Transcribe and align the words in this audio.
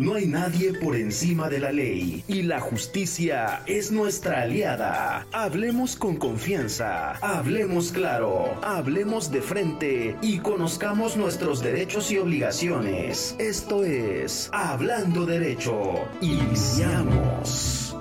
No 0.00 0.14
hay 0.14 0.26
nadie 0.26 0.72
por 0.72 0.96
encima 0.96 1.50
de 1.50 1.60
la 1.60 1.72
ley 1.72 2.24
y 2.26 2.40
la 2.40 2.58
justicia 2.58 3.62
es 3.66 3.92
nuestra 3.92 4.40
aliada. 4.40 5.26
Hablemos 5.30 5.94
con 5.94 6.16
confianza, 6.16 7.16
hablemos 7.16 7.92
claro, 7.92 8.58
hablemos 8.62 9.30
de 9.30 9.42
frente 9.42 10.16
y 10.22 10.38
conozcamos 10.38 11.18
nuestros 11.18 11.62
derechos 11.62 12.10
y 12.12 12.16
obligaciones. 12.16 13.36
Esto 13.38 13.84
es 13.84 14.48
Hablando 14.54 15.26
Derecho. 15.26 16.08
Iniciamos. 16.22 17.94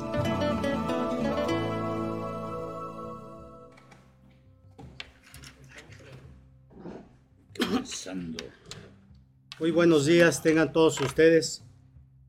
Muy 9.60 9.72
buenos 9.72 10.06
días, 10.06 10.42
tengan 10.42 10.72
todos 10.72 11.02
ustedes. 11.02 11.66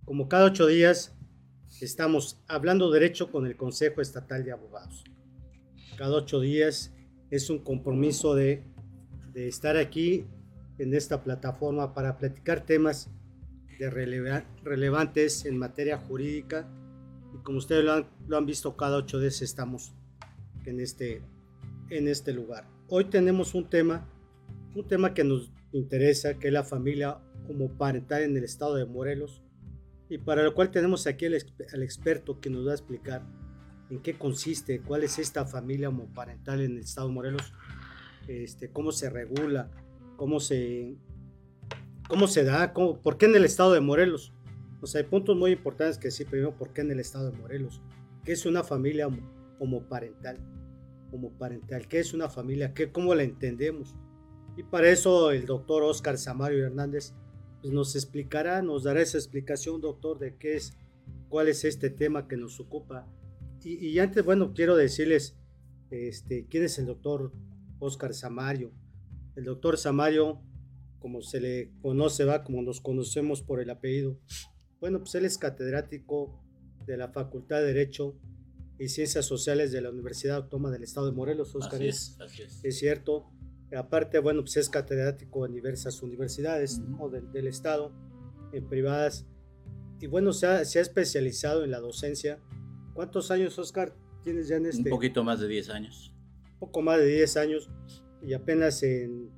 Como 0.05 0.29
cada 0.29 0.47
ocho 0.47 0.67
días, 0.67 1.15
estamos 1.81 2.43
hablando 2.49 2.91
derecho 2.91 3.31
con 3.31 3.47
el 3.47 3.57
Consejo 3.57 4.01
Estatal 4.01 4.45
de 4.45 4.53
Abogados. 4.53 5.05
Cada 5.97 6.17
ocho 6.17 6.41
días 6.41 6.93
es 7.31 7.49
un 7.51 7.59
compromiso 7.59 8.35
de, 8.35 8.65
estar 9.35 9.77
aquí 9.77 10.27
en 10.79 10.95
esta 10.95 11.23
plataforma 11.23 11.95
para 11.95 12.19
platicar 12.19 12.67
temas 12.67 13.09
relevantes 13.79 15.45
en 15.45 15.57
materia 15.57 15.99
jurídica. 15.99 16.69
Y 17.33 17.39
como 17.45 17.59
ustedes 17.59 17.85
lo 17.85 18.37
han, 18.37 18.47
visto, 18.47 18.77
cada 18.77 18.97
ocho 18.97 19.21
días 19.21 19.41
estamos 19.43 19.95
en 20.65 20.81
este, 20.81 21.23
en 21.91 22.09
este 22.09 22.33
lugar. 22.33 22.67
Hoy 22.89 23.05
tenemos 23.05 23.55
un 23.55 23.71
tema, 23.71 24.09
un 24.75 24.89
tema 24.89 25.15
que 25.15 25.23
nos 25.23 25.53
interesa, 25.73 26.39
que 26.39 26.49
es 26.49 26.53
la 26.53 26.65
familia 26.65 27.19
homoparental 27.49 28.23
en 28.23 28.37
el 28.37 28.45
estado 28.45 28.75
de 28.75 28.87
Morelos, 28.87 29.43
y 30.11 30.19
para 30.19 30.43
lo 30.43 30.53
cual 30.55 30.71
tenemos 30.71 31.07
aquí 31.07 31.25
al, 31.25 31.35
experto 31.35 32.41
que 32.41 32.51
nos 32.51 32.67
va 32.67 32.73
a 32.73 32.75
explicar 32.75 33.23
en 33.89 34.01
qué 34.03 34.19
consiste, 34.19 34.81
cuál 34.81 35.05
es 35.05 35.19
esta 35.19 35.47
familia 35.47 35.89
homoparental 35.89 36.61
en 36.61 36.73
el 36.73 36.79
estado 36.81 37.09
de 37.09 37.15
Morelos, 37.15 37.55
este, 38.29 38.71
cómo 38.71 38.93
se 38.93 39.09
regula, 39.09 39.71
cómo 40.17 40.41
se, 40.41 40.97
cómo 42.09 42.27
se 42.27 42.45
da, 42.45 42.73
cómo, 42.73 43.01
por 43.01 43.17
qué 43.17 43.27
en 43.27 43.37
el 43.37 43.45
estado 43.45 43.73
de 43.73 43.81
Morelos. 43.81 44.33
O 44.83 44.87
sea, 44.87 45.01
hay 45.01 45.07
puntos 45.07 45.37
muy 45.37 45.53
importantes 45.53 45.97
que 45.97 46.11
sí, 46.11 46.25
primero, 46.25 46.57
por 46.57 46.73
qué 46.73 46.81
en 46.83 46.91
el 46.91 47.01
estado 47.01 47.31
de 47.31 47.39
Morelos, 47.39 47.81
qué 48.25 48.33
es 48.33 48.45
una 48.47 48.65
familia 48.65 49.09
homoparental, 49.59 50.39
homoparental, 51.13 51.87
qué 51.89 52.01
es 52.01 52.13
una 52.13 52.29
familia, 52.29 52.75
¿Qué, 52.75 52.91
cómo 52.91 53.15
la 53.15 53.23
entendemos 53.23 53.97
y 54.57 54.63
para 54.63 54.91
eso 54.91 55.31
el 55.31 55.47
doctor 55.47 55.83
Oscar 55.83 56.19
Samario 56.19 56.67
Hernández 56.67 57.15
pues, 57.61 57.73
nos 57.73 57.95
explicará, 57.97 58.63
nos 58.63 58.85
dará 58.85 59.03
esa 59.03 59.19
explicación, 59.19 59.81
doctor, 59.81 60.19
de 60.19 60.37
qué 60.37 60.57
es, 60.57 60.77
cuál 61.29 61.49
es 61.49 61.65
este 61.65 61.91
tema 61.91 62.29
que 62.29 62.37
nos 62.37 62.61
ocupa. 62.61 63.07
Y, 63.63 63.99
antes, 63.99 64.25
bueno, 64.25 64.55
quiero 64.55 64.75
decirles 64.75 65.37
este, 65.91 66.47
quién 66.47 66.65
es 66.65 66.79
el 66.79 66.87
doctor 66.87 67.33
Oscar 67.79 68.15
Samario. 68.15 68.73
El 69.37 69.45
doctor 69.45 69.77
Samario, 69.77 70.41
como 70.99 71.21
se 71.21 71.41
le 71.41 71.71
conoce, 71.83 72.25
va, 72.25 72.43
como 72.43 72.63
nos 72.63 72.81
conocemos 72.81 73.43
por 73.43 73.61
el 73.61 73.69
apellido. 73.69 74.19
Bueno, 74.81 75.01
pues 75.01 75.15
él 75.15 75.27
es 75.27 75.37
catedrático 75.37 76.43
de 76.87 76.97
la 76.97 77.09
Facultad 77.09 77.59
de 77.59 77.67
Derecho 77.67 78.17
y 78.79 78.89
Ciencias 78.89 79.27
Sociales 79.27 79.73
de 79.73 79.83
la 79.83 79.91
Universidad 79.91 80.37
Autónoma 80.39 80.71
del 80.71 80.83
Estado 80.83 81.07
de 81.07 81.13
Morelos, 81.13 81.55
Oscar. 81.55 81.83
es, 81.83 82.17
es 82.63 82.79
cierto. 82.79 83.31
Aparte, 83.77 84.19
bueno, 84.19 84.41
pues 84.43 84.57
es 84.57 84.69
catedrático 84.69 85.47
en 85.47 85.55
diversas 85.55 86.03
universidades 86.03 86.81
del, 87.33 87.47
Estado, 87.47 87.93
en 88.53 88.67
privadas. 88.67 89.27
Y 90.01 90.07
bueno, 90.07 90.33
se 90.33 90.47
ha, 90.47 90.65
se 90.65 90.81
ha, 90.81 90.83
especializado 90.83 91.63
en 91.63 91.71
la 91.71 91.79
docencia. 91.79 92.41
¿Cuántos 92.95 93.31
años, 93.31 93.59
Oscar, 93.59 93.95
tienes 94.25 94.49
ya 94.49 94.57
en 94.57 94.67
este? 94.67 94.83
Un 94.83 94.97
poquito 94.97 95.23
más 95.23 95.41
de 95.41 95.47
10 95.47 95.71
años. 95.71 96.13
Un 96.55 96.59
poco 96.59 96.83
más 96.83 96.99
de 96.99 97.07
10 97.07 97.37
años. 97.37 97.71
Y 98.23 98.33
apenas 98.33 98.83
en, 98.83 99.31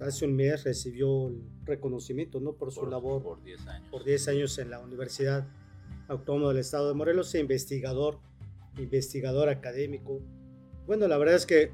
hace 0.00 0.26
un 0.26 0.36
mes 0.36 0.64
recibió 0.64 1.28
el 1.28 1.40
reconocimiento, 1.64 2.40
¿no? 2.40 2.52
Por 2.54 2.72
su 2.72 2.86
labor. 2.86 3.22
Por 3.22 3.42
10 3.42 3.66
años. 3.68 3.88
Por 3.90 4.04
10 4.04 4.28
años 4.28 4.58
en 4.58 4.70
la 4.70 4.80
Universidad 4.80 5.48
Autónoma 6.08 6.48
del 6.48 6.58
Estado 6.58 6.88
de 6.88 6.94
Morelos, 6.94 7.34
e 7.34 7.40
investigador, 7.40 8.18
investigador 8.78 9.48
académico. 9.48 10.20
Bueno, 10.86 11.06
la 11.06 11.18
verdad 11.18 11.36
es 11.36 11.46
que 11.46 11.72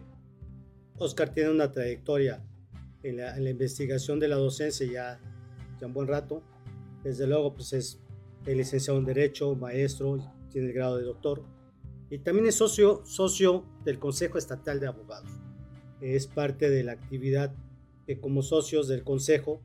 Oscar 0.98 1.32
tiene 1.32 1.50
una 1.50 1.72
trayectoria 1.72 2.42
en 3.02 3.18
la, 3.18 3.50
investigación 3.50 4.18
de 4.20 4.28
la 4.28 4.36
docencia 4.36 4.86
ya, 4.86 5.20
ya 5.80 5.86
un 5.86 5.92
buen 5.92 6.08
rato. 6.08 6.42
Desde 7.02 7.26
luego, 7.26 7.54
pues 7.54 7.72
es 7.72 8.00
licenciado 8.46 8.98
en 8.98 9.04
Derecho, 9.04 9.54
maestro, 9.54 10.18
tiene 10.50 10.68
el 10.68 10.72
grado 10.72 10.98
de 10.98 11.04
doctor. 11.04 11.44
Y 12.10 12.18
también 12.18 12.46
es 12.46 12.54
socio, 12.54 13.04
socio 13.04 13.64
del 13.84 13.98
Consejo 13.98 14.38
Estatal 14.38 14.80
de 14.80 14.86
Abogados. 14.86 15.30
Es 16.00 16.26
parte 16.26 16.70
de 16.70 16.84
la 16.84 16.92
actividad 16.92 17.54
que 18.06 18.20
como 18.20 18.42
socios 18.42 18.88
del 18.88 19.02
Consejo 19.04 19.62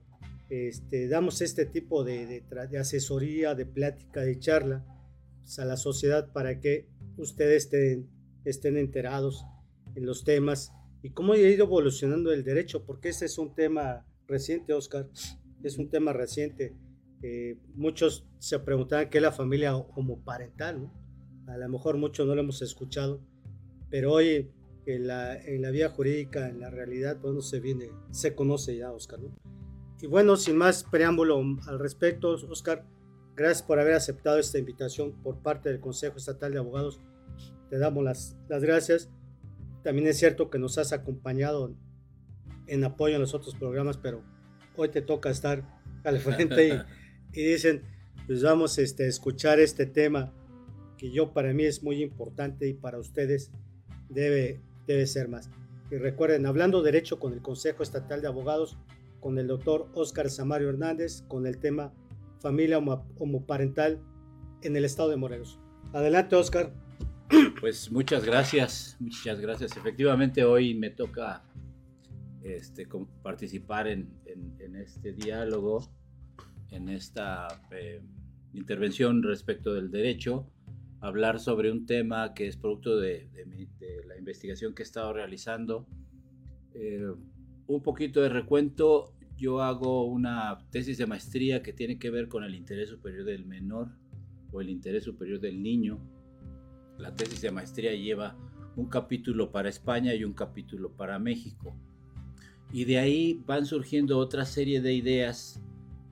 este, 0.50 1.08
damos 1.08 1.42
este 1.42 1.66
tipo 1.66 2.04
de, 2.04 2.44
asesoría, 2.80 3.54
de 3.54 3.66
plática, 3.66 4.22
de 4.22 4.40
charla 4.40 4.84
pues, 5.42 5.60
a 5.60 5.66
la 5.66 5.78
sociedad 5.78 6.32
para 6.32 6.60
que 6.60 6.88
ustedes 7.18 7.70
estén 8.46 8.78
enterados 8.78 9.46
en 9.96 10.06
los 10.06 10.24
temas 10.24 10.74
y 11.02 11.12
cómo 11.12 11.34
ha 11.34 11.38
ido 11.38 11.66
evolucionando 11.66 12.32
el 12.32 12.44
derecho, 12.44 12.86
porque 12.86 13.10
ese 13.10 13.26
es 13.26 13.38
un 13.38 13.56
tema 13.56 14.06
reciente, 14.28 14.74
Oscar, 14.74 15.10
es 15.64 15.78
un 15.78 15.90
tema 15.90 16.14
reciente. 16.14 16.76
Eh, 17.22 17.58
muchos 17.76 18.28
se 18.38 18.60
preguntaban 18.60 19.10
qué 19.10 19.18
es 19.18 19.22
la 19.22 19.32
familia 19.32 19.76
homoparental, 19.76 20.82
¿no? 20.82 20.94
A 21.48 21.58
lo 21.58 21.70
mejor 21.70 21.98
muchos 21.98 22.28
no 22.28 22.36
lo 22.36 22.42
hemos 22.42 22.62
escuchado, 22.62 23.22
pero 23.90 24.14
hoy 24.14 24.52
en 24.86 25.08
la, 25.08 25.36
en 25.36 25.62
la 25.62 25.72
vía 25.72 25.90
jurídica, 25.90 26.48
en 26.50 26.60
la 26.60 26.70
realidad, 26.70 27.18
bueno, 27.22 27.42
se 27.42 27.60
viene, 27.60 27.90
se 28.12 28.36
conoce 28.36 28.78
ya, 28.78 28.92
Oscar, 28.92 29.20
¿no? 29.20 29.36
Y 30.02 30.08
bueno, 30.08 30.38
sin 30.38 30.56
más 30.56 30.84
preámbulo 30.84 31.42
al 31.68 31.80
respecto, 31.80 32.30
Oscar, 32.50 32.86
gracias 33.36 33.64
por 33.64 33.80
haber 33.80 33.94
aceptado 33.94 34.38
esta 34.40 34.58
invitación 34.58 35.14
por 35.22 35.42
parte 35.42 35.70
del 35.70 35.80
Consejo 35.82 36.18
Estatal 36.18 36.54
de 36.54 36.60
Abogados. 36.60 37.02
Te 37.70 37.78
damos 37.78 38.04
las, 38.04 38.38
las 38.48 38.64
gracias 38.64 39.10
también 39.84 40.08
es 40.08 40.18
cierto 40.18 40.50
que 40.50 40.60
nos 40.60 40.78
has 40.78 40.94
acompañado 40.94 41.74
en 42.68 42.84
apoyo 42.84 43.16
en 43.16 43.22
los 43.22 43.34
otros 43.34 43.56
programas, 43.56 43.98
pero 43.98 44.24
hoy 44.76 44.90
te 44.90 45.02
toca 45.02 45.30
estar 45.30 45.64
al 46.04 46.20
frente 46.20 46.86
y, 47.34 47.44
dicen, 47.44 47.84
pues 48.28 48.44
vamos 48.44 48.78
este, 48.78 49.06
a 49.06 49.08
escuchar 49.08 49.60
este 49.60 49.86
tema 49.86 50.34
que 50.98 51.12
yo 51.12 51.34
para 51.34 51.54
mí 51.54 51.64
es 51.64 51.84
muy 51.84 52.02
importante 52.02 52.68
y 52.68 52.74
para 52.74 53.00
ustedes 53.00 53.52
debe, 54.10 54.62
debe 54.86 55.08
ser 55.08 55.30
más. 55.30 55.50
Y 55.92 55.96
recuerden, 55.96 56.46
hablando 56.46 56.84
derecho 56.84 57.20
con 57.20 57.34
el 57.34 57.42
Consejo 57.42 57.84
Estatal 57.84 58.22
de 58.22 58.28
Abogados, 58.28 58.78
con 59.20 59.38
el 59.40 59.48
doctor 59.48 59.88
Oscar 59.94 60.30
Samario 60.30 60.70
Hernández, 60.70 61.24
con 61.28 61.48
el 61.48 61.58
tema 61.58 61.94
familia 62.40 62.78
homoparental 62.78 64.02
en 64.62 64.76
el 64.76 64.86
estado 64.86 65.10
de 65.10 65.18
Morelos. 65.18 65.60
Adelante, 65.94 66.36
Oscar. 66.36 66.74
Pues 67.60 67.92
muchas 67.92 68.24
gracias, 68.24 68.96
muchas 69.02 69.42
gracias. 69.42 69.76
Efectivamente 69.76 70.46
hoy 70.46 70.76
me 70.76 70.92
toca 70.92 71.44
este, 72.42 72.88
participar 73.22 73.88
en, 73.88 74.08
este 74.82 75.12
diálogo, 75.12 75.92
en 76.72 76.88
esta 76.88 77.48
eh, 77.72 78.02
intervención 78.54 79.22
respecto 79.24 79.74
del 79.74 79.92
derecho, 79.92 80.50
hablar 81.02 81.42
sobre 81.42 81.70
un 81.70 81.86
tema 81.86 82.34
que 82.34 82.48
es 82.48 82.56
producto 82.56 82.98
de, 82.98 83.28
la 84.08 84.18
investigación 84.18 84.74
que 84.74 84.84
he 84.84 84.86
estado 84.86 85.12
realizando. 85.12 85.86
Eh, 86.76 87.12
un 87.68 87.84
poquito 87.84 88.22
de 88.22 88.30
recuento, 88.30 89.16
yo 89.36 89.62
hago 89.62 90.06
una 90.06 90.60
tesis 90.72 90.98
de 90.98 91.08
maestría 91.08 91.62
que 91.62 91.74
tiene 91.74 92.00
que 92.00 92.10
ver 92.10 92.30
con 92.30 92.46
el 92.46 92.56
interés 92.56 92.88
superior 92.88 93.26
del 93.26 93.46
menor 93.46 93.90
o 94.54 94.62
el 94.62 94.70
interés 94.70 95.04
superior 95.04 95.42
del 95.42 95.62
niño 95.62 96.00
la 97.00 97.16
tesis 97.16 97.42
de 97.42 97.52
maestría 97.52 97.94
lleva 97.94 98.36
un 98.76 98.88
capítulo 98.88 99.52
para 99.52 99.70
España 99.70 100.14
y 100.14 100.24
un 100.24 100.34
capítulo 100.34 100.92
para 100.92 101.18
México. 101.18 101.76
Y 102.72 102.86
de 102.86 103.00
ahí 103.00 103.42
van 103.46 103.66
surgiendo 103.66 104.18
otra 104.20 104.46
serie 104.46 104.82
de 104.82 104.94
ideas 104.94 105.62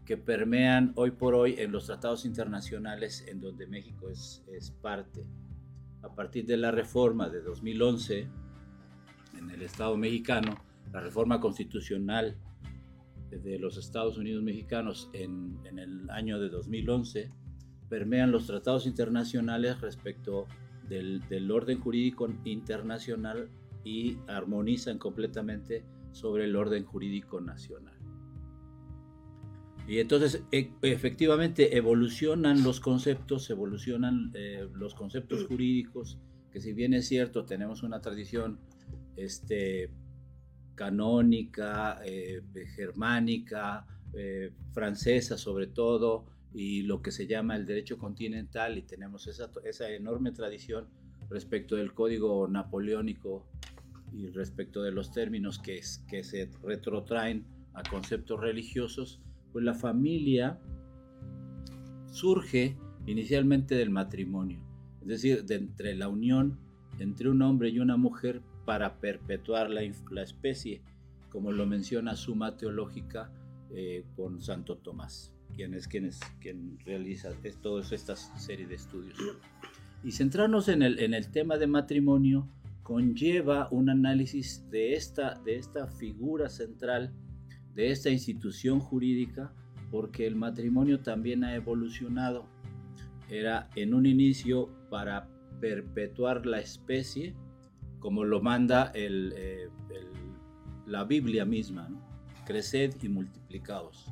que 0.05 0.17
permean 0.17 0.93
hoy 0.95 1.11
por 1.11 1.35
hoy 1.35 1.55
en 1.57 1.71
los 1.71 1.85
tratados 1.85 2.25
internacionales 2.25 3.25
en 3.27 3.41
donde 3.41 3.67
México 3.67 4.09
es, 4.09 4.43
es 4.47 4.71
parte. 4.71 5.25
A 6.01 6.15
partir 6.15 6.45
de 6.45 6.57
la 6.57 6.71
reforma 6.71 7.29
de 7.29 7.41
2011 7.41 8.27
en 9.37 9.49
el 9.51 9.61
Estado 9.61 9.97
mexicano, 9.97 10.57
la 10.91 11.01
reforma 11.01 11.39
constitucional 11.39 12.37
de 13.29 13.59
los 13.59 13.77
Estados 13.77 14.17
Unidos 14.17 14.41
mexicanos 14.41 15.09
en, 15.11 15.59
en 15.65 15.79
el 15.79 16.09
año 16.09 16.39
de 16.39 16.49
2011, 16.49 17.29
permean 17.89 18.31
los 18.31 18.47
tratados 18.47 18.85
internacionales 18.85 19.81
respecto 19.81 20.47
del, 20.89 21.51
orden 21.51 21.79
jurídico 21.79 22.27
internacional 22.43 23.49
y 23.83 24.17
armonizan 24.27 24.97
completamente 24.97 25.83
sobre 26.11 26.45
el 26.45 26.55
orden 26.55 26.85
jurídico 26.85 27.39
nacional. 27.41 27.95
Y 29.87 29.99
entonces, 29.99 30.43
e, 30.51 30.71
efectivamente, 30.81 31.77
evolucionan 31.77 32.63
los 32.63 32.81
conceptos, 32.81 33.49
evolucionan 33.49 34.31
eh, 34.33 34.67
los 34.73 34.93
conceptos 34.93 35.45
jurídicos, 35.45 36.19
que 36.51 36.59
si 36.59 36.73
bien 36.73 36.93
es 36.93 37.07
cierto, 37.07 37.45
tenemos 37.45 37.83
una 37.83 38.01
tradición 38.01 38.59
este, 39.15 39.89
canónica, 40.75 41.99
eh, 42.05 42.41
germánica, 42.75 43.85
eh, 44.13 44.51
francesa 44.71 45.37
sobre 45.37 45.67
todo, 45.67 46.25
y 46.57 46.81
lo 46.81 47.03
que 47.03 47.11
se 47.11 47.27
llama 47.27 47.55
el 47.55 47.67
derecho 47.67 47.99
continental, 47.99 48.79
y 48.79 48.81
tenemos 48.81 49.27
esa, 49.27 49.51
esa 49.63 49.91
enorme 49.91 50.31
tradición 50.31 50.87
respecto 51.29 51.75
del 51.75 51.93
código 51.93 52.47
napoleónico 52.47 53.45
y 54.11 54.29
respecto 54.31 54.81
de 54.81 54.91
los 54.91 55.11
términos 55.11 55.59
que, 55.59 55.79
que 56.09 56.23
se 56.23 56.49
retrotraen 56.63 57.45
a 57.75 57.83
conceptos 57.83 58.39
religiosos, 58.39 59.21
pues 59.53 59.63
la 59.63 59.75
familia 59.75 60.59
surge 62.11 62.75
inicialmente 63.05 63.75
del 63.75 63.91
matrimonio, 63.91 64.59
es 65.01 65.07
decir, 65.07 65.45
de 65.45 65.55
entre 65.57 65.95
la 65.95 66.07
unión 66.07 66.57
entre 66.97 67.29
un 67.29 67.43
hombre 67.43 67.69
y 67.69 67.77
una 67.77 67.97
mujer 67.97 68.41
para 68.65 68.99
perpetuar 68.99 69.69
la, 69.69 69.81
la 70.09 70.23
especie, 70.23 70.81
como 71.29 71.51
lo 71.51 71.67
menciona 71.67 72.15
Suma 72.15 72.57
Teológica 72.57 73.29
eh, 73.69 74.05
con 74.15 74.41
Santo 74.41 74.77
Tomás, 74.77 75.36
quien 75.57 75.73
es, 75.73 75.87
quien 75.87 76.05
es 76.05 76.19
realiza 76.85 77.31
toda 77.61 77.83
esta 77.91 78.15
serie 78.15 78.67
de 78.67 78.75
estudios. 78.75 79.17
Y 80.03 80.11
centrarnos 80.11 80.69
en 80.69 80.83
el, 80.83 80.99
en 80.99 81.13
el 81.15 81.31
tema 81.31 81.57
de 81.57 81.65
matrimonio 81.67 82.47
conlleva 82.83 83.67
un 83.71 83.89
análisis 83.89 84.63
de 84.69 84.93
esta, 84.93 85.41
de 85.43 85.57
esta 85.57 85.87
figura 85.87 86.47
central 86.47 87.11
de 87.73 87.91
esta 87.91 88.09
institución 88.09 88.79
jurídica 88.79 89.51
porque 89.91 90.25
el 90.25 90.35
matrimonio 90.35 90.99
también 90.99 91.43
ha 91.43 91.55
evolucionado. 91.55 92.45
Era 93.29 93.69
en 93.75 93.93
un 93.93 94.05
inicio 94.05 94.69
para 94.89 95.27
perpetuar 95.59 96.45
la 96.45 96.59
especie, 96.59 97.35
como 97.99 98.23
lo 98.23 98.41
manda 98.41 98.91
eh, 98.95 99.69
la 100.85 101.03
Biblia 101.03 101.45
misma, 101.45 101.89
creced 102.45 102.95
y 103.01 103.09
multiplicaos. 103.09 104.11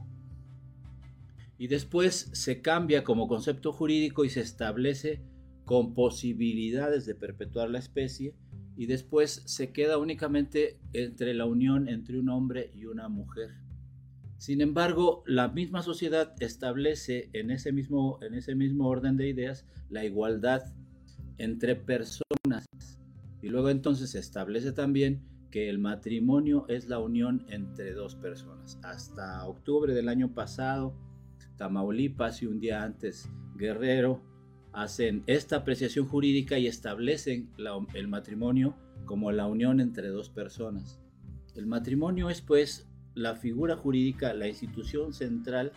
Y 1.57 1.67
después 1.67 2.29
se 2.33 2.61
cambia 2.61 3.03
como 3.03 3.27
concepto 3.27 3.71
jurídico 3.71 4.25
y 4.25 4.29
se 4.29 4.41
establece 4.41 5.21
con 5.63 5.93
posibilidades 5.93 7.05
de 7.05 7.15
perpetuar 7.15 7.69
la 7.69 7.79
especie 7.79 8.35
y 8.77 8.87
después 8.87 9.43
se 9.45 9.71
queda 9.71 9.97
únicamente 9.97 10.79
entre 10.93 11.33
la 11.33 11.45
unión 11.45 11.87
entre 11.87 12.19
un 12.19 12.29
hombre 12.29 12.71
y 12.75 12.85
una 12.85 13.07
mujer. 13.07 13.51
Sin 14.37 14.61
embargo, 14.61 15.23
la 15.25 15.47
misma 15.47 15.81
sociedad 15.81 16.33
establece 16.39 17.29
en 17.33 17.51
ese 17.51 17.71
mismo, 17.71 18.19
en 18.21 18.33
ese 18.33 18.53
mismo 18.53 18.87
orden 18.87 19.15
de 19.15 19.29
ideas 19.29 19.65
la 19.89 20.03
igualdad 20.03 20.73
entre 21.37 21.75
personas 21.75 22.65
y 23.41 23.49
luego 23.49 23.69
entonces 23.69 24.11
se 24.11 24.19
establece 24.19 24.71
también 24.71 25.21
que 25.51 25.69
el 25.69 25.79
matrimonio 25.79 26.65
es 26.67 26.89
la 26.89 26.99
unión 26.99 27.45
entre 27.47 27.93
dos 27.93 28.15
personas. 28.15 28.77
Hasta 28.83 29.45
octubre 29.45 29.93
del 29.93 30.09
año 30.09 30.33
pasado, 30.33 30.95
Tamaulipas 31.57 32.41
y 32.41 32.47
un 32.47 32.59
día 32.59 32.83
antes 32.83 33.29
Guerrero 33.55 34.21
hacen 34.73 35.23
esta 35.27 35.57
apreciación 35.57 36.05
jurídica 36.07 36.59
y 36.59 36.67
establecen 36.67 37.49
el 37.93 38.07
matrimonio 38.07 38.75
como 39.05 39.31
la 39.31 39.47
unión 39.47 39.79
entre 39.79 40.09
dos 40.09 40.29
personas. 40.29 40.99
El 41.55 41.65
matrimonio 41.65 42.29
es 42.29 42.41
pues 42.41 42.87
la 43.13 43.35
figura 43.35 43.77
jurídica, 43.77 44.33
la 44.33 44.47
institución 44.47 45.13
central 45.13 45.71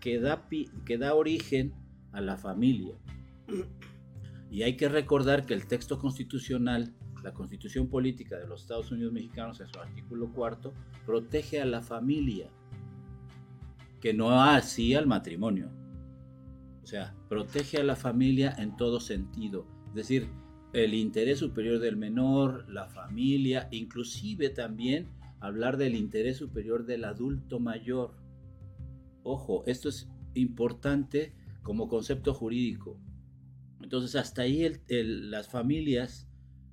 que 0.00 0.20
da, 0.20 0.46
que 0.84 0.98
da 0.98 1.14
origen 1.14 1.72
a 2.12 2.20
la 2.20 2.36
familia. 2.36 2.94
Y 4.50 4.62
hay 4.64 4.76
que 4.76 4.90
recordar 4.90 5.46
que 5.46 5.54
el 5.54 5.66
texto 5.66 5.98
constitucional, 5.98 6.92
la 7.22 7.32
constitución 7.32 7.88
política 7.88 8.38
de 8.38 8.46
los 8.46 8.62
Estados 8.62 8.90
Unidos 8.90 9.14
mexicanos 9.14 9.60
en 9.60 9.68
su 9.68 9.80
artículo 9.80 10.30
cuarto, 10.30 10.74
protege 11.06 11.62
a 11.62 11.64
la 11.64 11.80
familia, 11.80 12.50
que 14.02 14.12
no 14.12 14.42
así 14.42 14.94
al 14.94 15.06
matrimonio. 15.06 15.70
O 16.82 16.86
sea, 16.86 17.14
protege 17.28 17.78
a 17.78 17.84
la 17.84 17.94
familia 17.94 18.52
en 18.58 18.76
todo 18.76 18.98
sentido. 18.98 19.64
Es 19.90 19.94
decir, 19.94 20.28
el 20.72 20.92
interés 20.92 21.38
superior 21.38 21.78
del 21.78 21.96
menor, 21.96 22.68
la 22.68 22.88
familia, 22.88 23.68
inclusive 23.70 24.50
también 24.50 25.08
hablar 25.38 25.76
del 25.76 25.94
interés 25.94 26.36
superior 26.38 26.84
del 26.84 27.04
adulto 27.04 27.60
mayor. 27.60 28.16
Ojo, 29.22 29.62
esto 29.66 29.88
es 29.88 30.08
importante 30.34 31.32
como 31.62 31.88
concepto 31.88 32.34
jurídico. 32.34 32.98
Entonces, 33.82 34.16
hasta 34.16 34.42
ahí 34.42 34.68
las 34.88 35.48
familias 35.48 36.28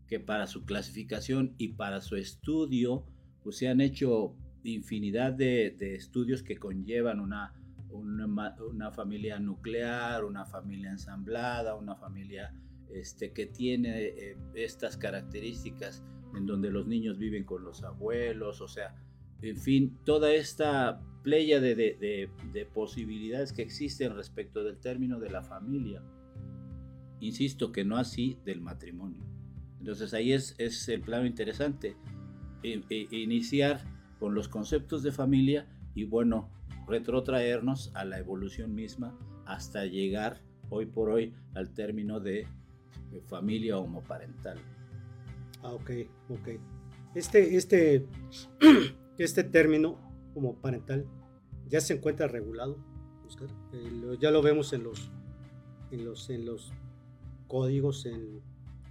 que 0.07 0.19
para 0.19 0.47
su 0.47 0.65
clasificación 0.65 1.53
y 1.59 1.69
para 1.73 2.01
su 2.01 2.15
estudio, 2.15 3.05
pues 3.43 3.57
se 3.57 3.67
han 3.67 3.81
hecho 3.81 4.35
infinidad 4.63 5.33
de 5.33 5.95
estudios 5.95 6.43
que 6.43 6.57
conllevan 6.57 7.19
una 7.19 7.53
una, 7.91 8.91
familia 8.91 9.39
nuclear, 9.39 10.23
una 10.23 10.45
familia 10.45 10.91
ensamblada, 10.91 11.75
una 11.75 11.95
familia 11.95 12.53
este, 12.89 13.31
que 13.31 13.45
tiene 13.45 14.05
eh, 14.05 14.37
estas 14.53 14.97
características 14.97 16.03
en 16.35 16.45
donde 16.45 16.69
los 16.69 16.87
niños 16.87 17.17
viven 17.17 17.43
con 17.43 17.63
los 17.63 17.83
abuelos, 17.83 18.61
o 18.61 18.67
sea, 18.67 18.95
en 19.41 19.57
fin, 19.57 19.97
toda 20.03 20.31
esta 20.33 21.01
playa 21.23 21.59
de, 21.59 22.29
posibilidades 22.73 23.53
que 23.53 23.61
existen 23.61 24.15
respecto 24.15 24.63
del 24.63 24.77
término 24.77 25.19
de 25.19 25.29
la 25.29 25.43
familia. 25.43 26.03
Insisto 27.19 27.71
que 27.71 27.83
no 27.83 27.97
así 27.97 28.37
del 28.45 28.61
matrimonio. 28.61 29.23
Entonces 29.79 30.13
ahí 30.13 30.33
es, 30.33 30.55
es 30.57 30.87
el 30.89 31.01
plano 31.01 31.25
interesante, 31.25 31.95
e, 32.63 32.81
e, 32.89 33.07
iniciar 33.11 33.98
con 34.19 34.35
los 34.35 34.47
conceptos 34.47 35.01
de 35.01 35.11
familia 35.11 35.67
y 35.95 36.03
bueno, 36.03 36.49
retrotraernos 36.87 37.91
a 37.95 38.03
la 38.05 38.19
evolución 38.19 38.75
misma 38.75 39.17
hasta 39.45 39.85
llegar 39.85 40.41
hoy 40.69 40.85
por 40.85 41.09
hoy 41.09 41.33
al 41.55 41.73
término 41.73 42.19
de, 42.19 42.47
familia 43.25 43.77
homoparental. 43.77 44.59
Ah, 45.63 45.73
ok, 45.73 45.91
ok. 46.29 46.49
Este, 47.15 47.55
este, 47.55 48.05
este 49.17 49.43
término 49.43 49.99
homoparental 50.35 51.07
ya 51.67 51.81
se 51.81 51.93
encuentra 51.95 52.27
regulado. 52.27 52.77
Eh, 53.73 54.17
ya 54.19 54.31
lo 54.31 54.41
vemos 54.41 54.73
en 54.73 54.83
los, 54.83 55.11
en 55.91 56.05
los, 56.05 56.29
en 56.29 56.45
los 56.45 56.71
códigos, 57.47 58.05
en, 58.05 58.41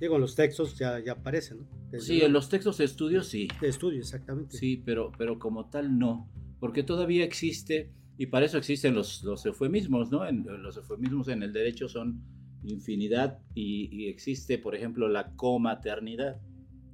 digo, 0.01 0.17
en 0.17 0.21
los 0.21 0.35
textos 0.35 0.77
ya, 0.77 0.99
ya 0.99 1.13
aparecen, 1.13 1.61
¿no? 1.61 1.78
Sí, 1.99 2.21
en 2.23 2.33
los 2.33 2.49
textos 2.49 2.79
de 2.79 2.85
estudio 2.85 3.23
sí. 3.23 3.49
De 3.61 3.69
estudio, 3.69 4.01
exactamente. 4.01 4.57
Sí, 4.57 4.83
pero, 4.85 5.13
pero 5.17 5.39
como 5.39 5.69
tal 5.71 5.99
no 5.99 6.29
porque 6.61 6.83
todavía 6.83 7.25
existe, 7.25 7.93
y 8.17 8.27
para 8.27 8.47
eso 8.47 8.59
existen 8.59 8.95
los, 8.95 9.23
los 9.23 9.45
eufemismos, 9.47 10.11
¿no? 10.11 10.27
En, 10.27 10.45
los 10.63 10.77
eufemismos 10.77 11.29
en 11.29 11.43
el 11.43 11.53
derecho 11.53 11.89
son 11.89 12.23
infinidad 12.65 13.39
y, 13.55 14.07
existe, 14.09 14.59
por 14.59 14.75
ejemplo, 14.75 15.09
la 15.09 15.35
comaternidad 15.37 16.41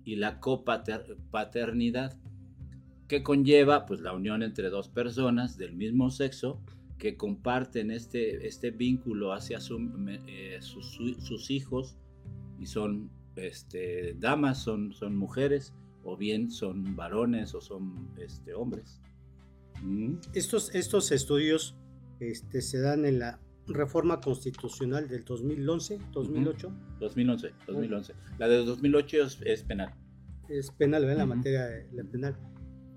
y 0.05 0.17
la 0.17 0.39
copaternidad, 0.39 2.19
que 3.09 3.23
conlleva 3.23 3.87
pues 3.87 4.01
la 4.01 4.13
unión 4.13 4.43
entre 4.43 4.71
dos 4.71 4.89
personas 4.89 5.57
del 5.57 5.75
mismo 5.75 6.11
sexo 6.11 6.61
que 6.99 7.17
comparten 7.17 7.91
este, 7.91 8.47
este 8.47 8.71
vínculo 8.71 9.33
hacia 9.33 9.59
eh, 9.59 10.59
sus, 10.61 11.51
hijos 11.51 11.97
y 12.59 12.67
son 12.67 13.11
este, 13.37 14.15
damas, 14.19 14.63
son, 14.63 14.93
son 14.93 15.17
mujeres 15.17 15.73
o 16.05 16.17
bien 16.17 16.51
son 16.51 16.97
varones 16.97 17.55
o 17.55 17.61
son 17.61 18.11
este, 18.19 18.55
hombres. 18.55 19.01
Estos, 20.33 20.75
estos 20.75 21.13
estudios 21.13 21.77
este, 22.21 22.63
se 22.63 22.81
dan 22.81 23.05
en 23.05 23.19
la 23.19 23.41
reforma 23.67 24.21
constitucional 24.21 25.09
del 25.09 25.25
2011, 25.25 25.99
2008. 26.13 26.73
2011, 27.01 27.53
2011. 27.67 28.15
La 28.39 28.49
de 28.49 28.65
2008 28.65 29.17
es, 29.45 29.63
penal. 29.63 29.95
Es 30.49 30.71
penal, 30.71 31.05
¿verdad? 31.05 31.19
La 31.19 31.27
materia 31.27 31.69
la 31.93 32.05
penal. 32.05 32.37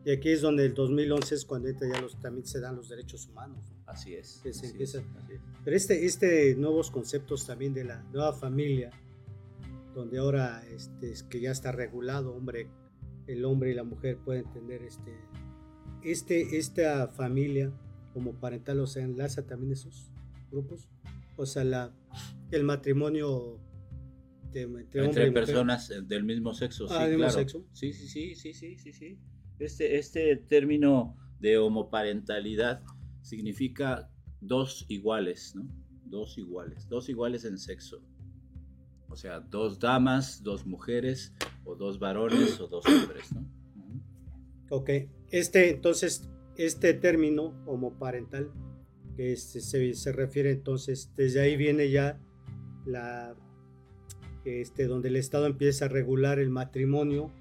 Y 0.05 0.11
aquí 0.11 0.29
es 0.29 0.41
donde 0.41 0.65
el 0.65 0.73
2011 0.73 1.35
es 1.35 1.45
cuando 1.45 1.69
ya 1.69 2.01
los, 2.01 2.19
también 2.21 2.45
se 2.45 2.61
dan 2.61 2.77
los 2.77 2.87
derechos 2.87 3.27
humanos. 3.27 3.73
Así 3.85 4.13
es. 4.13 4.41
Pero 5.63 5.75
este, 5.75 6.05
este 6.05 6.55
nuevos 6.55 6.91
conceptos 6.91 7.45
también 7.45 7.73
de 7.73 7.83
la 7.83 8.01
nueva 8.13 8.33
familia, 8.33 8.91
donde 9.97 10.19
ahora 10.19 10.63
este, 10.69 11.11
es 11.11 11.23
que 11.23 11.41
ya 11.41 11.51
está 11.51 11.71
regulado, 11.71 12.35
hombre, 12.35 12.69
el 13.25 13.43
hombre 13.45 13.71
y 13.71 13.73
la 13.73 13.83
mujer 13.83 14.19
pueden 14.23 14.49
tener 14.53 14.83
este, 14.83 15.11
este, 16.03 16.57
esta 16.57 17.07
familia 17.07 17.73
como 18.13 18.39
parental, 18.39 18.79
o 18.79 18.87
sea, 18.87 19.03
enlaza 19.03 19.47
también 19.47 19.73
esos 19.73 20.11
grupos. 20.51 20.87
O 21.35 21.45
sea, 21.45 21.63
la, 21.63 21.93
el 22.51 22.63
matrimonio 22.63 23.59
entre, 24.53 25.31
personas 25.31 25.89
eh, 25.89 26.01
del 26.01 26.23
mismo 26.23 26.53
sexo. 26.53 26.87
Ah, 26.89 27.07
sí, 27.07 27.15
claro. 27.15 27.45
Sí, 27.73 27.93
sí, 27.93 28.35
sí, 28.35 28.53
sí, 28.53 28.53
sí, 28.77 28.93
sí, 28.93 29.19
Este, 29.59 29.97
este 29.97 30.35
término 30.35 31.15
de 31.39 31.57
homoparentalidad 31.57 32.81
significa 33.21 34.09
dos 34.41 34.85
iguales, 34.87 35.55
¿no? 35.55 35.67
Dos 36.05 36.37
iguales, 36.37 36.87
dos 36.87 37.09
iguales 37.09 37.45
en 37.45 37.57
sexo. 37.57 38.01
O 39.17 39.19
sea, 39.19 39.39
dos 39.39 39.79
damas, 39.79 40.43
dos 40.43 40.67
mujeres, 40.67 41.33
o 41.65 41.73
dos 41.73 41.97
varones, 41.97 42.59
o 42.59 42.67
dos 42.67 42.85
hombres, 42.85 43.33
¿no? 43.33 43.43
Ok, 44.69 44.91
este 45.31 45.71
entonces, 45.71 46.29
este 46.55 46.93
término 46.93 47.59
homoparental, 47.65 48.51
que 49.15 49.33
este, 49.33 49.59
se, 49.59 49.95
se 49.95 50.11
refiere 50.11 50.51
entonces, 50.51 51.09
desde 51.17 51.41
ahí 51.41 51.57
viene 51.57 51.89
ya 51.89 52.19
la, 52.85 53.35
este, 54.45 54.85
donde 54.85 55.09
el 55.09 55.15
Estado 55.15 55.47
empieza 55.47 55.85
a 55.85 55.87
regular 55.87 56.37
el 56.37 56.51
matrimonio 56.51 57.31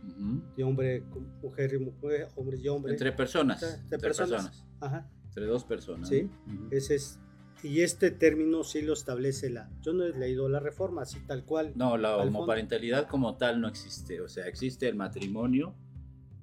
de 0.57 0.65
hombre 0.65 1.05
mujer 1.43 1.75
y 1.75 1.79
mujer, 1.79 2.29
hombre 2.37 2.57
y 2.59 2.69
hombre. 2.69 2.93
Entre 2.93 3.13
personas. 3.13 3.63
Entre 3.63 3.83
Entre 3.83 3.99
personas. 3.99 4.45
personas. 4.47 4.67
Ajá, 4.81 5.11
Entre 5.27 5.45
dos 5.45 5.63
personas. 5.65 6.09
Sí. 6.09 6.31
ese 6.71 6.95
es. 6.95 7.21
Y 7.67 7.81
este 7.83 8.11
término 8.11 8.63
sí 8.65 8.83
lo 8.83 8.93
establece 8.93 9.51
la. 9.51 9.69
Yo 9.83 9.93
no 9.93 10.05
he 10.05 10.17
leído 10.17 10.49
la 10.49 10.61
reforma, 10.61 11.03
así 11.03 11.19
tal 11.27 11.45
cual. 11.45 11.73
No, 11.75 11.97
la 11.97 12.17
homoparentalidad 12.29 13.09
como 13.09 13.37
tal 13.37 13.61
no 13.61 13.69
existe. 13.69 14.21
O 14.21 14.29
sea, 14.29 14.47
existe 14.47 14.89
el 14.89 14.95
matrimonio, 14.95 15.75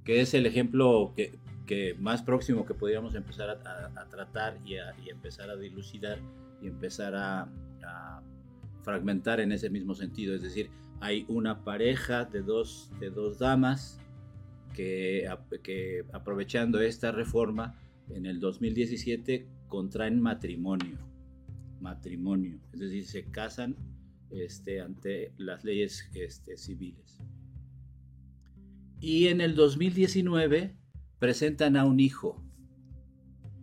que 0.03 0.21
es 0.21 0.33
el 0.33 0.45
ejemplo 0.45 1.13
que, 1.15 1.33
que 1.65 1.95
más 1.99 2.21
próximo 2.21 2.65
que 2.65 2.73
podríamos 2.73 3.15
empezar 3.15 3.49
a, 3.49 3.53
a- 3.53 4.01
a 4.01 4.09
tratar 4.09 4.57
y, 4.65 4.75
a, 4.77 4.93
y 5.05 5.09
empezar 5.09 5.49
a 5.49 5.55
dilucidar 5.55 6.19
y 6.61 6.67
empezar 6.67 7.15
a, 7.15 7.47
a 7.83 8.21
fragmentar 8.81 9.39
en 9.39 9.51
ese 9.51 9.69
mismo 9.69 9.95
sentido. 9.95 10.35
Es 10.35 10.41
decir, 10.41 10.69
hay 10.99 11.25
una 11.29 11.63
pareja 11.63 12.25
de 12.25 12.41
dos, 12.41 12.89
de 12.99 13.09
dos 13.09 13.39
damas 13.39 13.99
que, 14.73 15.29
que 15.63 16.03
aprovechando 16.13 16.81
esta 16.81 17.11
reforma 17.11 17.79
en 18.09 18.25
el 18.25 18.39
2017 18.39 19.47
contraen 19.69 20.19
matrimonio. 20.21 20.97
Matrimonio. 21.83 22.59
Es 22.73 22.79
decir, 22.79 23.05
se 23.05 23.25
casan 23.29 23.75
este, 24.31 24.81
ante 24.81 25.33
las 25.37 25.63
leyes 25.63 26.09
este, 26.15 26.57
civiles. 26.57 27.21
Y 28.99 29.27
en 29.27 29.41
el 29.41 29.53
2019 29.53 30.75
presentan 31.19 31.77
a 31.77 31.85
un 31.85 31.99
hijo, 31.99 32.41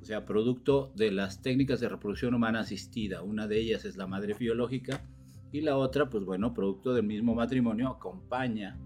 o 0.00 0.05
sea, 0.05 0.25
producto 0.25 0.93
de 0.95 1.11
las 1.11 1.43
técnicas 1.43 1.81
de 1.81 1.89
reproducción 1.89 2.35
humana 2.35 2.61
asistida. 2.61 3.23
Una 3.23 3.49
de 3.49 3.59
ellas 3.59 3.85
es 3.85 3.97
la 3.97 4.07
madre 4.07 4.35
biológica 4.35 5.03
y 5.50 5.62
la 5.62 5.77
otra, 5.77 6.09
pues 6.09 6.25
bueno, 6.25 6.55
producto 6.55 6.95
del 6.95 7.07
mismo 7.07 7.35
matrimonio, 7.35 7.89
acompaña 7.89 8.79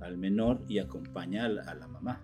al 0.00 0.16
menor 0.16 0.64
y 0.68 0.78
acompaña 0.78 1.44
a 1.44 1.48
la, 1.48 1.88
mamá. 1.88 2.22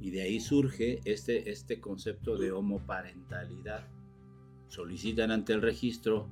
Y 0.00 0.10
de 0.10 0.22
ahí 0.22 0.40
surge 0.40 1.00
este, 1.04 1.50
este 1.50 1.80
concepto 1.80 2.36
de 2.36 2.52
homoparentalidad. 2.52 3.84
Solicitan 4.68 5.30
ante 5.30 5.52
el 5.52 5.62
registro, 5.62 6.28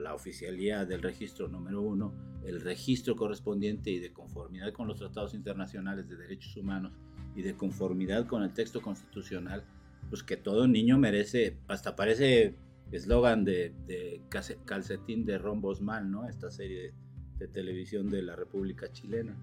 la 0.00 0.14
oficialía 0.14 0.84
del 0.84 1.02
registro 1.02 1.48
número 1.48 1.82
uno, 1.82 2.14
el 2.44 2.60
registro 2.60 3.16
correspondiente 3.16 3.90
y 3.90 3.98
de 3.98 4.12
conformidad 4.12 4.72
con 4.72 4.86
los 4.86 4.98
tratados 4.98 5.34
internacionales 5.34 6.08
de 6.08 6.16
derechos 6.16 6.56
humanos 6.56 6.92
y 7.34 7.42
de 7.42 7.54
conformidad 7.56 8.26
con 8.26 8.42
el 8.42 8.52
texto 8.52 8.80
constitucional, 8.80 9.64
pues 10.08 10.22
que 10.22 10.36
todo 10.36 10.68
niño 10.68 10.98
merece, 10.98 11.58
hasta 11.66 11.96
parece 11.96 12.54
eslogan 12.92 13.44
de, 13.44 13.74
de 13.86 14.22
calcetín 14.64 15.24
de 15.24 15.38
Ron 15.38 15.60
Bosman, 15.60 16.10
¿no? 16.10 16.28
Esta 16.28 16.50
serie 16.50 16.80
de, 16.80 16.94
de 17.38 17.48
televisión 17.48 18.08
de 18.08 18.22
la 18.22 18.36
República 18.36 18.90
Chilena. 18.92 19.36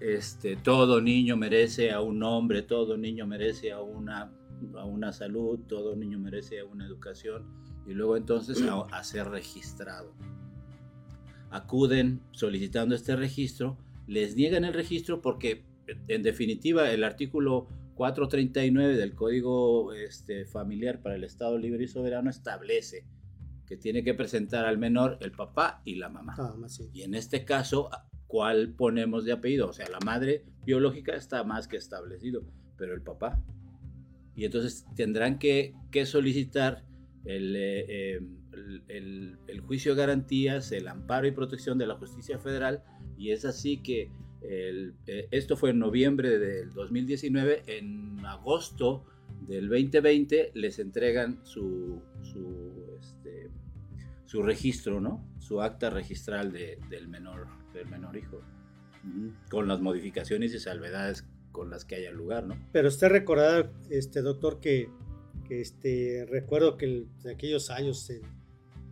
Este, 0.00 0.56
todo 0.56 1.00
niño 1.00 1.36
merece 1.36 1.92
a 1.92 2.00
un 2.00 2.22
hombre, 2.22 2.62
todo 2.62 2.96
niño 2.96 3.26
merece 3.26 3.70
a 3.70 3.80
una, 3.80 4.32
a 4.76 4.84
una 4.84 5.12
salud, 5.12 5.60
todo 5.68 5.96
niño 5.96 6.18
merece 6.18 6.62
una 6.62 6.86
educación 6.86 7.46
y 7.86 7.94
luego 7.94 8.16
entonces 8.16 8.62
a, 8.62 8.80
a 8.80 9.04
ser 9.04 9.28
registrado. 9.28 10.14
Acuden 11.50 12.20
solicitando 12.32 12.94
este 12.94 13.16
registro, 13.16 13.76
les 14.06 14.36
niegan 14.36 14.64
el 14.64 14.74
registro 14.74 15.20
porque 15.20 15.64
en 16.08 16.22
definitiva 16.22 16.90
el 16.90 17.04
artículo 17.04 17.68
439 18.00 18.96
del 18.96 19.14
Código 19.14 19.92
este, 19.92 20.46
Familiar 20.46 21.02
para 21.02 21.16
el 21.16 21.24
Estado 21.24 21.58
Libre 21.58 21.84
y 21.84 21.88
Soberano 21.88 22.30
establece 22.30 23.04
que 23.66 23.76
tiene 23.76 24.02
que 24.02 24.14
presentar 24.14 24.64
al 24.64 24.78
menor 24.78 25.18
el 25.20 25.32
papá 25.32 25.82
y 25.84 25.96
la 25.96 26.08
mamá. 26.08 26.34
Sí. 26.66 26.88
Y 26.92 27.02
en 27.02 27.14
este 27.14 27.44
caso, 27.44 27.90
¿cuál 28.26 28.72
ponemos 28.72 29.24
de 29.24 29.32
apellido? 29.32 29.68
O 29.68 29.72
sea, 29.72 29.86
la 29.90 30.00
madre 30.00 30.44
biológica 30.64 31.14
está 31.14 31.44
más 31.44 31.68
que 31.68 31.76
establecido, 31.76 32.42
pero 32.76 32.94
el 32.94 33.02
papá. 33.02 33.38
Y 34.36 34.44
entonces 34.44 34.86
tendrán 34.96 35.38
que, 35.38 35.74
que 35.90 36.06
solicitar 36.06 36.84
el, 37.24 37.54
eh, 37.56 38.20
el- 38.52 38.82
el- 38.88 39.38
el 39.46 39.60
juicio 39.60 39.94
de 39.94 40.00
garantías, 40.00 40.72
el 40.72 40.88
amparo 40.88 41.26
y 41.26 41.32
protección 41.32 41.78
de 41.78 41.86
la 41.86 41.94
justicia 41.96 42.38
federal. 42.38 42.82
Y 43.18 43.30
es 43.30 43.44
así 43.44 43.78
que 43.78 44.10
el- 44.42 44.94
eh, 45.06 45.28
esto 45.30 45.56
fue 45.56 45.70
en 45.70 45.78
noviembre 45.78 46.38
del 46.38 46.72
2019. 46.72 47.62
En 47.66 48.24
agosto 48.24 49.04
del 49.46 49.68
2020 49.68 50.50
les 50.54 50.78
entregan 50.78 51.40
su, 51.44 52.00
su, 52.22 52.96
este, 52.98 53.50
su 54.26 54.42
registro, 54.42 55.00
¿no? 55.00 55.26
Su 55.38 55.60
acta 55.60 55.90
registral 55.90 56.52
de- 56.52 56.78
del, 56.88 57.08
menor, 57.08 57.46
del 57.74 57.86
menor 57.88 58.16
hijo. 58.16 58.40
Con 59.50 59.66
las 59.68 59.80
modificaciones 59.80 60.54
y 60.54 60.58
salvedades 60.58 61.26
con 61.52 61.70
las 61.70 61.84
que 61.84 61.96
haya 61.96 62.10
lugar, 62.12 62.46
¿no? 62.46 62.56
Pero 62.72 62.88
usted 62.88 63.08
recordará, 63.08 63.70
este 63.90 64.22
doctor, 64.22 64.60
que, 64.60 64.88
que, 65.46 65.60
este, 65.60 66.26
recuerdo 66.30 66.76
que 66.76 66.84
el- 66.86 67.08
de 67.22 67.32
aquellos 67.32 67.70
años, 67.70 68.08
eh, 68.10 68.20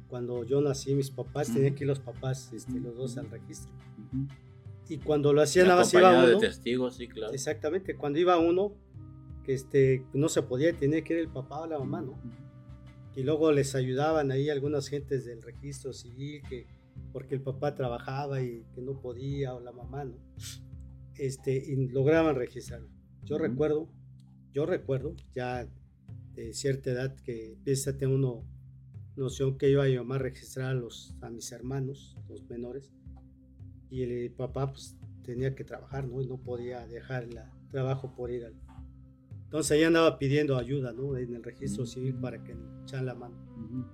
cuando 0.09 0.45
yo 0.45 0.61
nací, 0.61 0.95
mis 0.95 1.11
papás 1.11 1.53
tenían 1.53 1.75
que 1.75 1.85
ir 1.85 1.89
los 1.89 2.01
papás, 2.01 2.53
este, 2.53 2.81
los 2.81 2.97
dos 2.97 3.17
al 3.19 3.31
registro. 3.31 3.71
Y 4.89 4.99
cuando 4.99 5.33
lo 5.33 5.43
hacían, 5.43 5.67
nada 5.67 5.81
más 5.81 5.93
iba 5.93 6.11
uno. 6.19 6.27
de 6.41 6.47
testigos, 6.47 6.97
sí, 6.97 7.09
claro. 7.09 7.33
Exactamente, 7.33 7.95
cuando 7.95 8.19
iba 8.19 8.39
uno, 8.39 8.73
que 9.45 9.53
este, 9.55 10.05
no 10.15 10.29
se 10.29 10.43
podía, 10.43 10.73
tenía 10.75 11.03
que 11.05 11.13
ir 11.15 11.19
el 11.21 11.29
papá 11.29 11.61
o 11.61 11.67
la 11.67 11.79
mamá, 11.79 12.01
¿no? 12.01 12.19
Y 13.15 13.23
luego 13.23 13.53
les 13.53 13.75
ayudaban 13.75 14.31
ahí 14.31 14.49
algunas 14.49 14.89
gentes 14.89 15.25
del 15.27 15.43
registro 15.43 15.93
civil, 15.93 16.43
que 16.49 16.67
porque 17.13 17.35
el 17.35 17.41
papá 17.43 17.75
trabajaba 17.75 18.41
y 18.43 18.65
que 18.75 18.81
no 18.81 19.01
podía, 19.01 19.55
o 19.55 19.61
la 19.61 19.73
mamá, 19.73 20.05
¿no? 20.05 20.15
Este, 21.19 21.53
y 21.57 21.89
lograban 21.89 22.37
registrarlo. 22.37 22.89
Yo 23.25 23.39
recuerdo, 23.39 23.89
yo 24.53 24.67
recuerdo 24.67 25.15
ya 25.35 25.69
de 26.35 26.53
cierta 26.55 26.91
edad 26.91 27.17
que 27.17 27.53
empieza 27.53 27.91
a 27.91 27.97
tener 27.99 28.15
uno 28.15 28.45
noción 29.17 29.59
que 29.59 29.69
iba 29.69 29.83
a 29.83 29.89
llamar 29.89 30.21
a 30.21 30.25
registrar 30.25 30.71
a, 30.71 30.75
los, 30.75 31.15
a 31.21 31.29
mis 31.29 31.51
hermanos, 31.51 32.17
los 32.29 32.49
menores, 32.49 32.93
y 33.91 34.03
el 34.03 34.31
papá 34.31 34.71
pues 34.71 34.97
tenía 35.25 35.55
que 35.55 35.65
trabajar, 35.65 36.07
¿no? 36.07 36.23
Y 36.23 36.27
no 36.27 36.39
podía 36.39 36.87
dejar 36.87 37.25
el 37.25 37.39
trabajo 37.71 38.15
por 38.15 38.31
ir 38.31 38.45
al... 38.45 38.55
Entonces 39.45 39.73
ahí 39.73 39.83
andaba 39.83 40.19
pidiendo 40.19 40.57
ayuda, 40.57 40.93
¿no? 40.93 41.17
En 41.17 41.35
el 41.35 41.43
registro 41.43 41.85
civil 41.85 42.15
para 42.15 42.45
que 42.45 42.55
le 42.55 42.63
echaran 42.83 43.07
la 43.07 43.15
mano. 43.15 43.37
Ujú. 43.57 43.85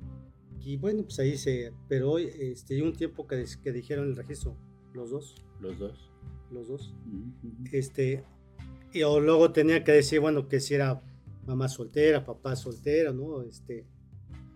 Y 0.61 0.77
bueno, 0.77 1.05
pues 1.05 1.19
ahí 1.19 1.37
se... 1.37 1.73
Pero 1.89 2.13
hoy, 2.13 2.29
este, 2.39 2.83
un 2.83 2.93
tiempo 2.93 3.27
que, 3.27 3.45
que 3.63 3.73
dijeron 3.73 4.09
el 4.09 4.17
registro, 4.17 4.57
los 4.93 5.11
dos, 5.11 5.35
Los 5.61 5.79
dos. 5.79 6.13
Los 6.55 6.69
dos. 6.69 6.95
Este, 7.73 8.25
y 8.93 9.03
o 9.03 9.21
luego 9.21 9.53
tenía 9.53 9.83
que 9.85 9.93
decir, 9.93 10.21
bueno, 10.21 10.49
que 10.49 10.61
si 10.61 10.75
era 10.75 11.03
mamá 11.47 11.69
soltera, 11.69 12.25
papá 12.25 12.57
soltera, 12.57 13.13
¿no? 13.13 13.43
Este, 13.43 13.87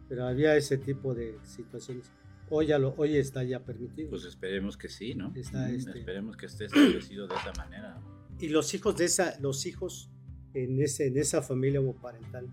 pero 0.08 0.26
había 0.26 0.56
ese 0.56 0.78
tipo 0.78 1.14
de 1.14 1.36
situaciones. 1.44 2.10
Hoy, 2.50 2.68
ya 2.68 2.78
lo, 2.78 2.94
hoy 2.96 3.16
está 3.16 3.44
ya 3.44 3.62
permitido. 3.62 4.08
Pues 4.10 4.24
esperemos 4.24 4.76
que 4.78 4.88
sí, 4.88 5.14
¿no? 5.14 5.32
Está, 5.34 5.70
este- 5.70 5.98
Esperemos 5.98 6.36
que 6.36 6.46
esté 6.46 6.64
establecido 6.64 7.26
de 7.26 7.34
esa 7.34 7.52
manera. 7.58 8.00
y 8.40 8.48
los 8.48 8.72
hijos 8.74 8.96
de 8.96 9.04
esa, 9.04 9.38
los 9.40 9.66
hijos 9.66 10.10
en, 10.54 10.80
ese, 10.80 11.08
en 11.08 11.18
esa 11.18 11.42
familia 11.42 11.80
homoparental 11.80 12.48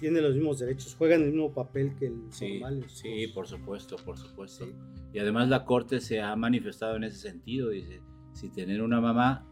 tienen 0.00 0.22
los 0.24 0.34
mismos 0.34 0.58
derechos, 0.58 0.94
juegan 0.96 1.22
el 1.22 1.30
mismo 1.30 1.52
papel 1.52 1.94
que 1.96 2.06
el 2.06 2.22
Sí, 2.30 2.54
normal. 2.58 2.84
sí, 2.88 3.26
por 3.34 3.46
supuesto, 3.46 3.96
por 4.04 4.16
supuesto. 4.18 4.64
Sí. 4.64 4.72
Y 5.12 5.18
además 5.18 5.48
la 5.48 5.64
Corte 5.66 6.00
se 6.00 6.20
ha 6.20 6.34
manifestado 6.34 6.96
en 6.96 7.04
ese 7.04 7.18
sentido. 7.18 7.68
Dice, 7.68 8.00
si 8.32 8.48
tener 8.50 8.82
una 8.82 9.00
mamá 9.00 9.46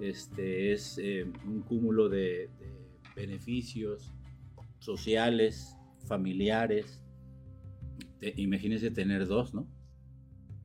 este, 0.00 0.72
es 0.72 0.98
eh, 0.98 1.24
un 1.46 1.62
cúmulo 1.62 2.08
de, 2.08 2.48
de 2.58 2.90
beneficios 3.14 4.12
sociales, 4.78 5.76
familiares, 6.06 7.02
te- 8.20 8.34
imagínense 8.36 8.90
tener 8.90 9.26
dos, 9.26 9.54
¿no? 9.54 9.66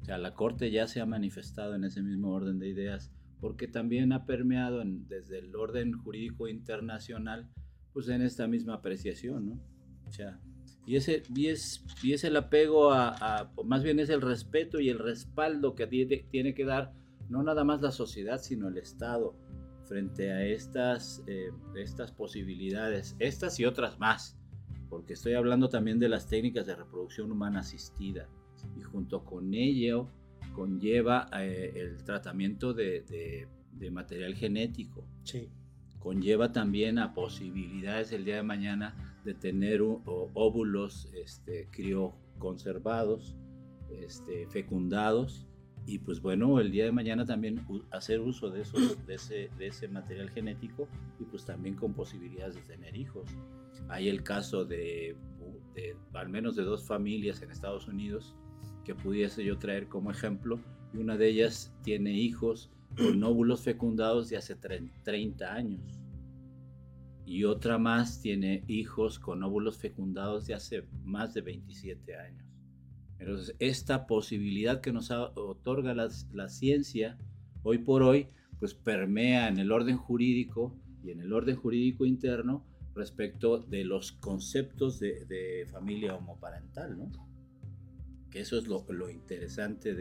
O 0.02 0.06
sea, 0.06 0.18
la 0.18 0.34
Corte 0.34 0.72
ya 0.72 0.88
se 0.88 1.02
ha 1.02 1.06
manifestado 1.06 1.76
en 1.76 1.84
ese 1.84 2.02
mismo 2.02 2.32
orden 2.32 2.60
de 2.60 2.70
ideas 2.70 3.12
porque 3.42 3.68
también 3.68 4.12
ha 4.14 4.26
permeado 4.26 4.82
en- 4.82 5.08
desde 5.08 5.40
el 5.40 5.56
orden 5.56 5.92
jurídico 5.94 6.48
internacional, 6.48 7.48
pues 7.94 8.08
en 8.10 8.22
esta 8.22 8.48
misma 8.48 8.76
apreciación, 8.76 9.50
¿no? 9.50 9.60
O 10.08 10.12
sea, 10.12 10.40
y 10.86 10.96
ese, 10.96 11.24
y 11.36 11.48
es, 11.48 11.84
y 12.02 12.14
es 12.14 12.24
el 12.24 12.36
apego 12.38 12.92
a, 12.92 13.10
a- 13.42 13.52
más 13.66 13.84
bien 13.84 14.00
es 14.00 14.10
el 14.10 14.22
respeto 14.22 14.80
y 14.80 14.90
el 14.90 14.98
respaldo 15.00 15.76
que 15.76 15.86
tiene, 15.86 16.26
tiene 16.32 16.54
que 16.54 16.64
dar 16.66 16.94
no 17.30 17.44
nada 17.44 17.64
más 17.64 17.82
la 17.82 17.92
sociedad, 17.92 18.40
sino 18.42 18.68
el 18.68 18.78
Estado 18.78 19.36
frente 19.86 20.32
a 20.32 20.44
estas, 20.44 21.24
eh, 21.28 21.52
estas 21.76 22.12
posibilidades, 22.12 23.16
estas 23.20 23.60
y 23.60 23.66
otras 23.66 24.00
más, 24.00 24.38
porque 24.90 25.14
estoy 25.14 25.34
hablando 25.34 25.70
también 25.70 26.00
de 26.00 26.10
las 26.10 26.28
técnicas 26.28 26.66
de 26.66 26.76
reproducción 26.76 27.32
humana 27.32 27.60
asistida 27.60 28.28
y 28.76 28.82
junto 28.82 29.24
con 29.24 29.54
ello 29.54 30.10
conlleva 30.54 31.30
eh, 31.40 31.74
el 31.76 32.04
tratamiento 32.04 32.74
de, 32.74 33.48
material 33.92 34.36
genético. 34.36 35.08
Sí. 35.24 35.50
Conlleva 36.00 36.52
también 36.52 37.00
a 37.00 37.14
posibilidades 37.14 38.12
el 38.12 38.26
día 38.26 38.38
de 38.38 38.44
mañana 38.44 39.20
de 39.24 39.34
tener 39.34 39.82
óvulos 39.82 41.10
este, 41.14 41.68
crioconservados, 41.72 43.36
este, 43.90 44.48
fecundados 44.48 45.47
y 45.88 46.00
pues 46.00 46.22
bueno, 46.22 46.60
el 46.60 46.70
día 46.70 46.84
de 46.84 46.92
mañana 46.92 47.26
también 47.26 47.66
hacer 47.92 48.20
uso 48.20 48.50
de, 48.50 48.62
esos, 48.62 49.08
de, 49.08 49.16
ese, 49.16 49.50
de 49.58 49.68
ese 49.68 49.88
material 49.88 50.30
genético 50.30 50.90
y 51.18 51.24
pues 51.24 51.46
también 51.46 51.76
con 51.76 51.94
posibilidades 51.94 52.56
de 52.56 52.62
tener 52.62 52.94
hijos. 52.98 53.30
Hay 53.88 54.10
el 54.10 54.22
caso 54.22 54.66
de, 54.66 55.16
de, 55.74 55.96
al 56.14 56.28
menos 56.28 56.58
de 56.58 56.64
dos 56.64 56.86
familias 56.86 57.42
en 57.42 57.52
Estados 57.52 57.88
Unidos 57.88 58.36
que 58.84 58.96
pudiese 58.96 59.46
yo 59.46 59.58
traer 59.58 59.88
como 59.88 60.12
ejemplo 60.12 60.60
y 60.94 60.98
una 60.98 61.16
de 61.16 61.30
ellas 61.30 61.74
tiene 61.84 62.12
hijos 62.12 62.70
con 62.98 63.24
óvulos 63.24 63.62
fecundados 63.62 64.28
de 64.28 64.36
hace 64.36 64.56
30 64.56 65.54
años 65.54 66.02
y 67.26 67.46
otra 67.46 67.78
más 67.78 68.22
tiene 68.22 68.66
hijos 68.68 69.20
con 69.20 69.42
óvulos 69.42 69.78
fecundados 69.78 70.48
de 70.48 70.54
hace 70.54 70.84
más 71.06 71.34
de 71.34 71.42
27 71.42 72.14
años. 72.18 72.47
Entonces, 73.20 73.56
esta 73.60 74.06
posibilidad 74.06 74.82
que 74.82 74.94
nos 74.94 75.10
otorga 75.12 75.94
la, 75.94 76.50
ciencia 76.50 77.18
hoy 77.64 77.80
por 77.80 78.04
hoy, 78.04 78.28
pues 78.60 78.74
permea 78.74 79.48
en 79.48 79.58
el 79.60 79.72
orden 79.72 79.98
jurídico 79.98 80.76
y 81.04 81.12
en 81.12 81.22
el 81.22 81.34
orden 81.34 81.56
jurídico 81.56 82.06
interno 82.06 82.66
respecto 82.96 83.60
de 83.60 83.86
los 83.86 84.12
conceptos 84.12 85.00
de, 85.00 85.68
familia 85.72 86.16
homoparental, 86.16 86.98
¿no? 86.98 87.12
Que 88.30 88.42
eso 88.42 88.58
es 88.58 88.68
lo, 88.68 89.10
interesante 89.10 89.94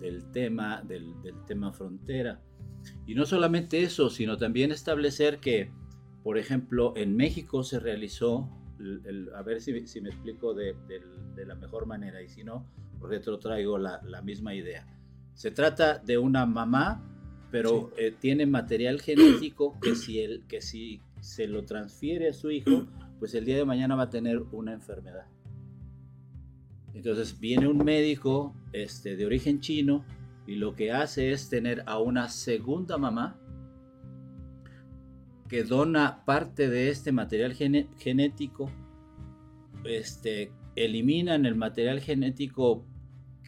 del 0.00 0.30
tema, 0.32 0.82
del, 0.82 1.14
tema 1.46 1.72
frontera. 1.72 2.40
Y 3.06 3.14
no 3.14 3.24
solamente 3.24 3.82
eso, 3.82 4.10
sino 4.10 4.36
también 4.36 4.72
establecer 4.72 5.38
que, 5.38 5.70
por 6.24 6.38
ejemplo, 6.38 6.94
en 6.96 7.16
México 7.16 7.62
se 7.62 7.78
realizó 7.78 8.50
a 9.34 9.42
ver 9.42 9.60
si, 9.60 9.72
me 9.72 10.08
explico 10.08 10.54
de, 10.54 10.74
la 11.46 11.54
mejor 11.54 11.86
manera 11.86 12.22
y 12.22 12.28
si 12.28 12.44
no, 12.44 12.66
retrotraigo 13.00 13.78
la, 13.78 14.00
la 14.02 14.22
misma 14.22 14.54
idea. 14.54 14.86
Se 15.34 15.50
trata 15.50 15.98
de 15.98 16.18
una 16.18 16.46
mamá, 16.46 17.02
pero 17.50 17.90
eh, 17.96 18.14
tiene 18.18 18.46
material 18.46 19.00
genético 19.00 19.78
que 19.80 19.94
si, 19.94 20.20
el, 20.20 20.46
que 20.46 20.60
si 20.60 21.00
se 21.20 21.46
lo 21.46 21.64
transfiere 21.64 22.28
a 22.28 22.32
su 22.32 22.50
hijo, 22.50 22.86
pues 23.18 23.34
el 23.34 23.44
día 23.44 23.56
de 23.56 23.64
mañana 23.64 23.94
va 23.94 24.04
a 24.04 24.10
tener 24.10 24.42
una 24.52 24.72
enfermedad. 24.72 25.26
Entonces 26.94 27.38
viene 27.38 27.68
un 27.68 27.78
médico 27.78 28.54
este, 28.72 29.16
de 29.16 29.26
origen 29.26 29.60
chino 29.60 30.04
y 30.46 30.56
lo 30.56 30.74
que 30.74 30.92
hace 30.92 31.32
es 31.32 31.48
tener 31.48 31.82
a 31.86 31.98
una 31.98 32.28
segunda 32.28 32.98
mamá 32.98 33.38
que 35.52 35.64
dona 35.64 36.24
parte 36.24 36.70
de 36.70 36.88
este 36.88 37.12
material 37.12 37.52
genético, 37.52 38.70
este, 39.84 40.50
eliminan 40.76 41.44
el 41.44 41.56
material 41.56 42.00
genético 42.00 42.86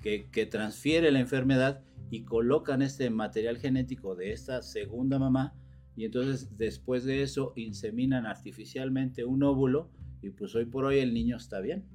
que, 0.03 0.47
transfiere 0.51 1.11
la 1.11 1.21
enfermedad 1.21 1.83
y 2.11 2.25
colocan 2.25 2.83
este 2.83 3.09
material 3.09 3.57
genético 3.57 4.17
de 4.17 4.33
esta 4.33 4.61
segunda 4.61 5.19
mamá 5.19 5.55
y 5.97 6.05
entonces 6.05 6.59
después 6.59 7.05
de 7.05 7.23
eso 7.23 7.55
inseminan 7.57 8.27
artificialmente 8.27 9.25
un 9.25 9.43
óvulo 9.43 9.89
y 10.21 10.29
pues 10.29 10.55
hoy 10.55 10.67
por 10.67 10.85
hoy 10.85 10.99
el 10.99 11.15
niño 11.15 11.39
está 11.39 11.61
bien. 11.61 11.87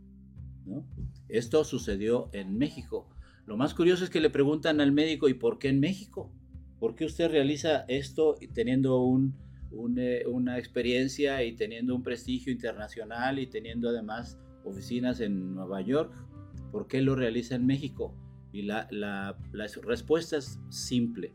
Esto 1.27 1.63
sucedió 1.63 2.31
en 2.33 2.57
México. 2.57 3.07
Lo 3.45 3.57
más 3.57 3.75
curioso 3.75 4.05
es 4.05 4.09
que 4.09 4.21
le 4.21 4.31
preguntan 4.31 4.81
al 4.81 4.91
médico, 4.91 5.29
¿y 5.29 5.35
por 5.35 5.59
qué 5.59 5.69
en 5.69 5.79
México? 5.79 6.31
¿Por 6.79 6.95
qué 6.95 7.05
usted 7.05 7.29
realiza 7.29 7.85
esto 7.87 8.37
teniendo 8.55 9.03
un, 9.03 9.35
una 9.71 10.57
experiencia 10.57 11.43
y 11.43 11.53
teniendo 11.53 11.95
un 11.95 12.03
prestigio 12.03 12.51
internacional 12.51 13.39
y 13.39 13.47
teniendo 13.47 13.89
además 13.89 14.39
oficinas 14.63 15.19
en 15.19 15.53
Nueva 15.55 15.81
York, 15.81 16.13
¿por 16.71 16.87
qué 16.87 17.01
lo 17.01 17.15
realiza 17.15 17.55
en 17.55 17.65
México? 17.65 18.13
Y 18.51 18.63
la, 18.63 18.87
la, 18.91 19.37
respuesta 19.83 20.37
es 20.37 20.59
simple, 20.69 21.33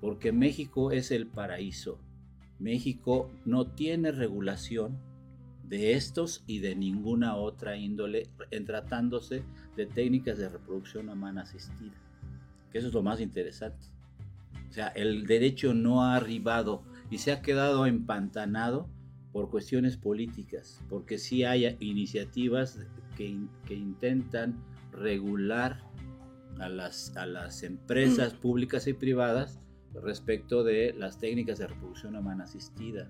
porque 0.00 0.32
México 0.32 0.90
es 0.90 1.10
el 1.10 1.26
paraíso. 1.26 2.00
México 2.58 3.30
no 3.44 3.66
tiene 3.66 4.10
regulación 4.10 4.98
de 5.64 5.92
estos 5.92 6.42
y 6.46 6.58
de 6.58 6.74
ninguna 6.74 7.36
otra 7.36 7.76
índole 7.76 8.28
en 8.50 8.64
tratándose 8.64 9.44
de 9.76 9.86
técnicas 9.86 10.38
de 10.38 10.48
reproducción 10.48 11.08
humana 11.08 11.42
asistida. 11.42 11.94
Que 12.72 12.78
eso 12.78 12.88
es 12.88 12.94
lo 12.94 13.02
más 13.02 13.20
interesante. 13.20 13.86
O 14.68 14.72
sea, 14.72 14.88
el 14.88 15.26
derecho 15.26 15.74
no 15.74 16.02
ha 16.02 16.16
arribado 16.16 16.82
y 17.10 17.18
se 17.18 17.32
ha 17.32 17.42
quedado 17.42 17.86
empantanado 17.86 18.88
por 19.32 19.50
cuestiones 19.50 19.96
políticas, 19.96 20.82
porque 20.88 21.18
sí 21.18 21.44
hay 21.44 21.76
iniciativas 21.80 22.78
que, 23.16 23.38
que 23.66 23.74
intentan 23.74 24.56
regular 24.92 25.82
a 26.58 26.68
las, 26.68 27.16
a 27.16 27.26
las 27.26 27.62
empresas 27.62 28.34
públicas 28.34 28.86
y 28.86 28.92
privadas 28.92 29.60
respecto 29.94 30.62
de 30.62 30.94
las 30.96 31.18
técnicas 31.18 31.58
de 31.58 31.66
reproducción 31.66 32.16
humana 32.16 32.44
asistida. 32.44 33.08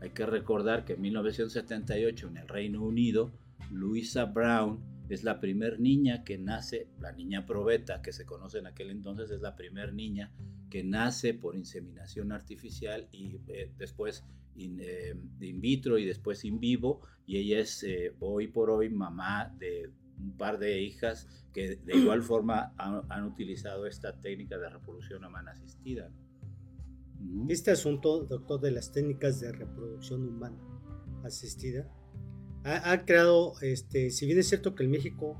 Hay 0.00 0.10
que 0.10 0.26
recordar 0.26 0.84
que 0.84 0.94
en 0.94 1.02
1978 1.02 2.28
en 2.28 2.36
el 2.38 2.48
Reino 2.48 2.82
Unido, 2.82 3.30
Louisa 3.70 4.24
Brown 4.24 4.80
es 5.10 5.24
la 5.24 5.40
primer 5.40 5.80
niña 5.80 6.22
que 6.24 6.38
nace, 6.38 6.88
la 7.00 7.12
niña 7.12 7.44
probeta 7.44 8.00
que 8.00 8.12
se 8.12 8.24
conoce 8.24 8.58
en 8.58 8.66
aquel 8.66 8.90
entonces, 8.90 9.30
es 9.30 9.40
la 9.40 9.56
primer 9.56 9.92
niña 9.92 10.32
que 10.70 10.84
nace 10.84 11.34
por 11.34 11.56
inseminación 11.56 12.32
artificial 12.32 13.08
y 13.10 13.40
eh, 13.48 13.72
después 13.76 14.24
eh, 14.56 15.14
in, 15.40 15.60
vitro 15.60 15.98
y 15.98 16.06
después 16.06 16.44
in 16.44 16.60
vivo 16.60 17.00
y 17.26 17.38
ella 17.38 17.58
es 17.58 17.82
eh, 17.82 18.14
hoy 18.20 18.48
por 18.48 18.70
hoy 18.70 18.88
mamá 18.88 19.54
de 19.58 19.90
un 20.18 20.36
par 20.36 20.58
de 20.58 20.80
hijas 20.80 21.26
que 21.52 21.76
de 21.76 21.96
igual 21.96 22.22
forma 22.22 22.72
han, 22.76 23.24
utilizado 23.24 23.86
esta 23.86 24.20
técnica 24.20 24.58
de 24.58 24.68
reproducción 24.68 25.24
humana 25.24 25.52
asistida. 25.52 26.10
Este 27.48 27.70
asunto, 27.70 28.24
doctor, 28.24 28.60
de 28.60 28.70
las 28.70 28.92
técnicas 28.92 29.40
de 29.40 29.52
reproducción 29.52 30.26
humana 30.26 30.58
asistida, 31.24 31.86
ha, 32.64 32.92
ha, 32.92 33.04
creado, 33.04 33.54
este, 33.62 34.10
si 34.10 34.26
bien 34.26 34.38
es 34.38 34.48
cierto 34.48 34.74
que 34.74 34.84
en 34.84 34.90
México 34.90 35.36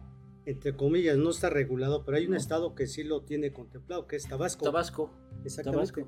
entre 0.50 0.74
comillas, 0.74 1.16
no 1.16 1.30
está 1.30 1.50
regulado, 1.50 2.04
pero 2.04 2.16
hay 2.16 2.26
un 2.26 2.34
estado 2.34 2.74
que 2.74 2.86
sí 2.86 3.04
lo 3.04 3.22
tiene 3.22 3.52
contemplado, 3.52 4.06
que 4.06 4.16
es 4.16 4.26
Tabasco. 4.26 4.64
Tabasco. 4.64 5.10
Exactamente. 5.44 6.06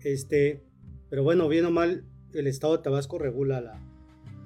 Este, 0.00 0.62
pero 1.10 1.22
bueno, 1.24 1.48
bien 1.48 1.64
o 1.64 1.70
mal, 1.70 2.04
el 2.32 2.46
estado 2.46 2.76
de 2.76 2.82
Tabasco 2.82 3.18
regula 3.18 3.60
la. 3.60 3.80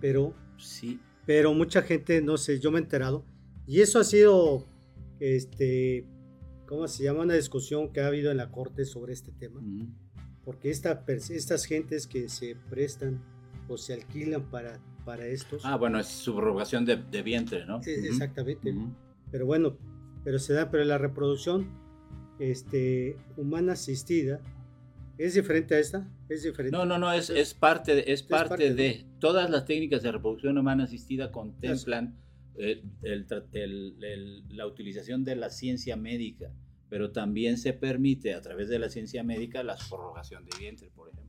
Pero. 0.00 0.34
Sí. 0.56 1.00
Pero 1.26 1.52
mucha 1.52 1.82
gente, 1.82 2.22
no 2.22 2.36
sé, 2.36 2.58
yo 2.58 2.70
me 2.70 2.78
he 2.78 2.82
enterado. 2.82 3.24
Y 3.66 3.80
eso 3.80 3.98
ha 3.98 4.04
sido, 4.04 4.66
este, 5.20 6.06
¿cómo 6.66 6.88
se 6.88 7.04
llama? 7.04 7.22
Una 7.22 7.34
discusión 7.34 7.92
que 7.92 8.00
ha 8.00 8.06
habido 8.06 8.30
en 8.30 8.38
la 8.38 8.50
corte 8.50 8.86
sobre 8.86 9.12
este 9.12 9.32
tema. 9.32 9.60
Porque 10.42 10.70
esta, 10.70 11.04
estas 11.06 11.66
gentes 11.66 12.06
que 12.06 12.30
se 12.30 12.56
prestan 12.70 13.22
o 13.68 13.76
se 13.76 13.92
alquilan 13.92 14.48
para, 14.48 14.80
para 15.08 15.26
estos. 15.26 15.64
Ah, 15.64 15.76
bueno, 15.76 15.98
es 15.98 16.06
subrogación 16.06 16.84
de, 16.84 16.96
de 16.96 17.22
vientre, 17.22 17.64
¿no? 17.64 17.80
E, 17.86 18.06
exactamente. 18.06 18.74
Pero 19.30 19.46
bueno, 19.46 19.78
pero 20.22 20.38
se 20.38 20.52
da, 20.52 20.70
pero 20.70 20.84
la 20.84 20.98
reproducción 20.98 21.66
este, 22.38 23.16
humana 23.38 23.72
asistida 23.72 24.38
es 25.16 25.32
diferente 25.32 25.76
a 25.76 25.78
esta, 25.78 26.06
es 26.28 26.42
diferente. 26.42 26.76
No, 26.76 26.84
no, 26.84 26.98
no, 26.98 27.10
es, 27.10 27.30
es 27.30 27.54
parte, 27.54 27.94
de, 27.94 28.04
es, 28.06 28.22
parte, 28.22 28.74
de, 28.74 29.06
todas 29.18 29.48
las 29.48 29.64
técnicas 29.64 30.02
de 30.02 30.12
reproducción 30.12 30.58
humana 30.58 30.84
asistida 30.84 31.32
contemplan 31.32 32.14
el, 32.58 32.82
el, 33.02 34.44
la 34.50 34.66
utilización 34.66 35.24
de 35.24 35.36
la 35.36 35.48
ciencia 35.48 35.96
médica, 35.96 36.52
pero 36.90 37.12
también 37.12 37.56
se 37.56 37.72
permite 37.72 38.34
a 38.34 38.42
través 38.42 38.68
de 38.68 38.78
la 38.78 38.90
ciencia 38.90 39.24
médica 39.24 39.62
la 39.62 39.78
subrogación 39.78 40.44
de 40.44 40.50
vientre, 40.58 40.90
por 40.94 41.08
ejemplo. 41.08 41.27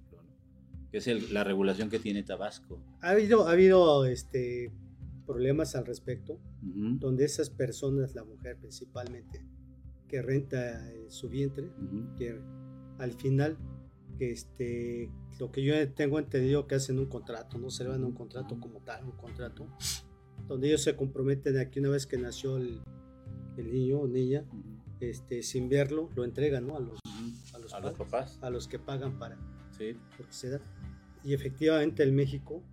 Que 0.92 0.98
es 0.98 1.32
la 1.32 1.44
regulación 1.44 1.90
que 1.90 2.00
tiene 2.00 2.24
Tabasco. 2.24 2.80
Ha 3.02 3.12
habido, 3.12 3.48
ha 3.48 3.52
habido 3.52 4.06
este, 4.06 4.72
problemas 5.26 5.76
al 5.76 5.86
respecto, 5.86 6.40
donde 6.62 7.26
esas 7.26 7.50
personas, 7.50 8.16
la 8.16 8.24
mujer 8.24 8.58
principalmente, 8.58 9.46
que 10.08 10.22
renta 10.22 10.92
eh, 10.92 11.06
su 11.10 11.30
vientre, 11.30 11.72
que 12.18 12.42
al 12.98 13.14
final, 13.14 13.58
este, 14.20 15.12
lo 15.40 15.52
que 15.52 15.64
yo 15.64 15.94
tengo 15.94 16.18
entendido 16.18 16.68
que 16.68 16.76
hacen 16.76 16.98
un 16.98 17.06
contrato, 17.06 17.60
no 17.60 17.70
se 17.70 17.84
le 17.84 17.92
van 17.92 18.04
a 18.04 18.08
un 18.08 18.14
contrato 18.14 18.60
como 18.60 18.82
tal, 18.82 19.06
un 19.06 19.12
contrato, 19.12 19.68
donde 20.48 20.68
ellos 20.68 20.82
se 20.82 20.96
comprometen 20.96 21.60
a 21.60 21.70
que 21.70 21.80
una 21.80 21.90
vez 21.90 22.08
que 22.08 22.18
nació 22.18 22.58
el, 22.58 22.82
niño 23.58 24.00
o 24.00 24.08
niña, 24.08 24.46
este, 25.00 25.44
sin 25.44 25.70
verlo, 25.70 26.10
lo 26.16 26.24
entregan 26.24 26.66
¿no? 26.66 26.78
a, 26.78 26.80
los, 26.80 27.00
a, 27.74 27.80
los, 27.80 27.94
papás, 27.94 28.40
a 28.42 28.50
los 28.50 28.68
que 28.68 28.80
pagan 28.80 29.20
para 29.20 29.38
sí. 29.78 29.96
porque 30.18 30.34
se 30.34 30.50
da. 30.50 30.62
Y 31.24 31.34
efectivamente 31.34 32.04
en 32.04 32.16
México 32.16 32.64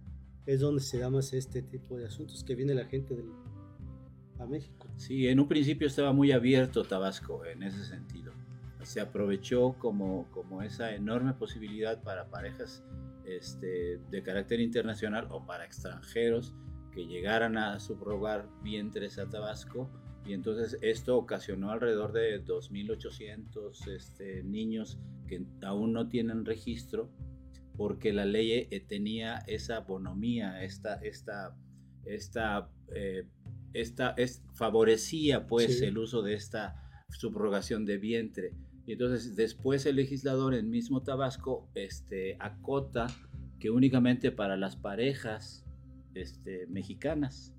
es 0.47 0.61
donde 0.61 0.81
se 0.81 0.99
da 0.99 1.11
más 1.11 1.33
este 1.33 1.63
tipo 1.63 1.97
de 1.97 2.07
asuntos, 2.07 2.45
que 2.45 2.55
viene 2.55 2.75
la 2.75 2.85
gente 2.85 3.15
del, 3.15 3.31
a 4.39 4.47
México. 4.47 4.87
Sí, 4.97 5.29
en 5.29 5.41
un 5.41 5.49
principio 5.49 5.87
estaba 5.87 6.13
muy 6.13 6.33
abierto 6.33 6.85
Tabasco 6.85 7.45
en 7.45 7.63
ese 7.63 7.85
sentido. 7.85 8.33
Se 8.83 9.01
aprovechó 9.01 9.75
como, 9.79 10.31
como 10.31 10.63
esa 10.63 10.95
enorme 10.95 11.35
posibilidad 11.35 12.01
para 12.03 12.31
parejas 12.31 12.85
este, 13.25 13.99
de 14.11 14.23
carácter 14.23 14.61
internacional 14.61 15.27
o 15.31 15.45
para 15.45 15.65
extranjeros 15.65 16.55
que 16.93 17.07
llegaran 17.07 17.59
a 17.59 17.81
subrogar 17.81 18.49
vientres 18.63 19.19
a 19.19 19.29
Tabasco 19.29 19.91
y 20.25 20.33
entonces 20.33 20.79
esto 20.81 21.17
ocasionó 21.17 21.71
alrededor 21.71 22.13
de 22.13 22.45
2.800 22.45 23.89
este, 23.89 24.43
niños 24.45 24.99
que 25.27 25.45
aún 25.63 25.93
no 25.93 26.09
tienen 26.09 26.45
registro 26.45 27.11
porque 27.77 28.13
la 28.13 28.25
ley 28.25 28.53
eh, 28.71 28.85
tenía 28.87 29.39
esa 29.47 29.81
bonomía, 29.81 30.63
esta, 30.63 30.95
esta, 30.97 31.57
esta, 32.05 32.71
eh, 32.95 33.27
esta 33.73 34.11
es, 34.17 34.43
favorecía 34.55 35.47
pues 35.47 35.83
el 35.83 35.99
uso 35.99 36.23
de 36.23 36.35
esta 36.35 36.83
subrogación 37.11 37.85
de 37.85 37.99
vientre. 37.99 38.53
Y 38.87 38.93
entonces 38.93 39.37
después 39.37 39.85
el 39.87 39.97
legislador 39.97 40.55
en 40.55 40.71
mismo 40.71 41.03
Tabasco 41.03 41.69
este, 41.75 42.37
acota 42.39 43.09
que 43.59 43.71
únicamente 43.71 44.31
para 44.31 44.57
las 44.57 44.77
parejas 44.77 45.65
este, 46.15 46.67
mexicanas. 46.69 47.53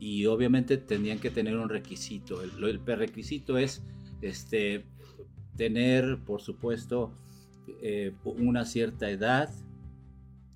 Y 0.00 0.26
obviamente 0.26 0.76
tendrían 0.76 1.18
que 1.18 1.30
tener 1.30 1.56
un 1.56 1.68
requisito. 1.68 2.42
El, 2.42 2.62
el 2.64 2.84
requisito 2.84 3.58
es 3.58 3.82
este, 4.22 4.84
tener, 5.56 6.18
por 6.24 6.40
supuesto, 6.40 7.12
eh, 7.82 8.14
una 8.24 8.64
cierta 8.64 9.10
edad, 9.10 9.50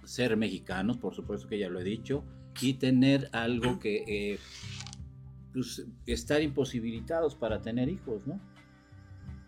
ser 0.05 0.37
mexicanos, 0.37 0.99
por 0.99 1.15
supuesto 1.15 1.49
que 1.49 1.59
ya 1.59 1.69
lo 1.69 1.81
he 1.81 1.85
dicho, 1.85 2.25
y 2.61 2.75
tener 2.75 3.29
algo 3.33 3.79
que... 3.79 4.05
Eh, 4.07 4.39
pues, 5.53 5.87
estar 6.07 6.43
imposibilitados 6.43 7.35
para 7.35 7.61
tener 7.61 7.89
hijos, 7.89 8.27
¿no? 8.27 8.41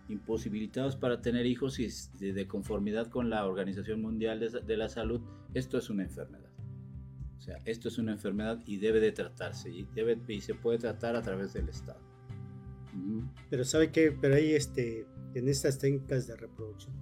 Imposibilitados 0.08 0.96
para 0.96 1.22
tener 1.22 1.46
hijos 1.46 1.78
y 1.78 1.88
de, 2.32 2.46
conformidad 2.46 3.08
con 3.08 3.30
la 3.30 3.46
Organización 3.46 4.02
Mundial 4.02 4.40
de, 4.66 4.76
la 4.76 4.88
Salud, 4.88 5.22
esto 5.54 5.78
es 5.78 5.88
una 5.88 6.02
enfermedad. 6.02 6.50
O 7.38 7.40
sea, 7.40 7.56
esto 7.64 7.88
es 7.88 7.98
una 7.98 8.12
enfermedad 8.12 8.60
y 8.66 8.76
debe 8.78 9.00
de 9.00 9.12
tratarse 9.12 9.70
y, 9.70 9.84
debe, 9.94 10.18
y 10.28 10.40
se 10.40 10.54
puede 10.54 10.78
tratar 10.78 11.16
a 11.16 11.22
través 11.22 11.54
del 11.54 11.68
Estado. 11.68 12.00
Pero 13.50 13.64
sabe 13.64 13.90
que, 13.90 14.12
pero 14.12 14.36
ahí 14.36 14.52
este, 14.52 15.06
en 15.34 15.48
estas 15.48 15.78
técnicas 15.78 16.26
de 16.26 16.36
reproducción, 16.36 16.94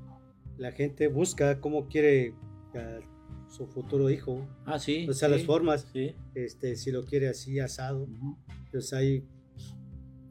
la 0.59 0.73
gente 0.73 1.09
busca 1.09 1.61
cómo 1.61 1.89
quiere 1.89 2.35
a 2.75 3.01
su 3.49 3.67
futuro 3.67 4.11
hijo. 4.11 4.47
Ah, 4.65 4.79
sí. 4.79 5.07
O 5.09 5.13
sea, 5.13 5.29
las 5.29 5.45
formas. 5.45 5.91
Este, 6.35 6.77
si 6.77 6.91
lo 6.91 7.05
quiere 7.05 7.29
así 7.29 7.59
asado. 7.59 8.09
Pues 8.71 8.93
ahí, 8.93 9.27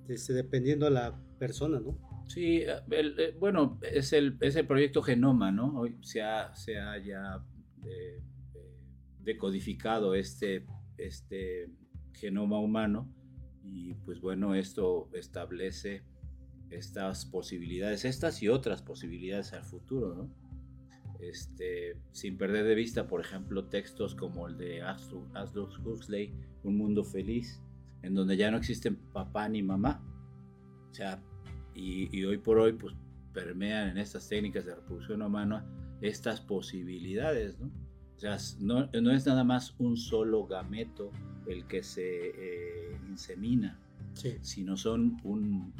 este, 0.08 0.34
dependiendo 0.34 0.86
de 0.86 0.92
la 0.92 1.20
persona, 1.38 1.80
¿no? 1.80 1.98
Sí, 2.28 2.64
eh, 2.66 3.36
bueno, 3.40 3.78
es 3.82 4.14
el, 4.14 4.38
es 4.42 4.56
el 4.56 4.66
proyecto 4.66 5.02
Genoma, 5.02 5.52
¿no? 5.52 5.80
Hoy 5.80 5.98
se 6.02 6.22
ha, 6.22 6.56
se 6.56 6.80
ha 6.80 6.98
ya 6.98 7.44
eh, 7.86 8.22
eh, 8.56 8.78
decodificado 9.20 10.16
este, 10.16 10.66
este 10.98 11.70
genoma 12.14 12.60
humano 12.60 13.14
y 13.64 13.94
pues 14.06 14.22
bueno, 14.22 14.56
esto 14.56 15.10
establece 15.14 16.04
estas 16.72 17.26
posibilidades, 17.26 18.06
estas 18.06 18.42
y 18.42 18.50
otras 18.50 18.82
posibilidades 18.82 19.54
al 19.54 19.64
futuro, 19.64 20.16
¿no? 20.16 20.30
Este, 21.20 21.98
sin 22.12 22.38
perder 22.38 22.66
de 22.66 22.74
vista, 22.74 23.08
por 23.08 23.22
ejemplo, 23.22 23.66
textos 23.66 24.16
como 24.16 24.48
el 24.48 24.58
de 24.58 24.82
Aldous 24.82 25.78
Huxley, 25.86 26.34
Un 26.64 26.78
mundo 26.78 27.04
feliz, 27.04 27.62
en 28.02 28.16
donde 28.16 28.38
ya 28.38 28.50
no 28.50 28.58
existen 28.58 28.96
papá 28.96 29.48
ni 29.48 29.62
mamá. 29.62 30.04
O 30.90 30.94
sea, 30.94 31.22
y, 31.76 32.24
hoy 32.26 32.38
por 32.38 32.58
hoy, 32.58 32.74
pues 32.74 32.96
permean 33.34 33.90
en 33.90 33.98
estas 33.98 34.28
técnicas 34.28 34.66
de 34.66 34.76
reproducción 34.76 35.22
humana 35.22 35.66
estas 36.02 36.42
posibilidades, 36.42 37.60
¿no? 37.60 37.68
O 38.16 38.20
sea, 38.20 38.38
no, 38.60 38.88
no 38.88 39.12
es 39.12 39.26
nada 39.26 39.44
más 39.44 39.74
un 39.80 39.98
solo 39.98 40.46
gameto 40.46 41.12
el 41.48 41.66
que 41.66 41.82
se 41.82 42.30
eh, 42.36 43.00
insemina, 43.10 43.80
sino 44.42 44.78
son 44.78 45.18
un, 45.24 45.74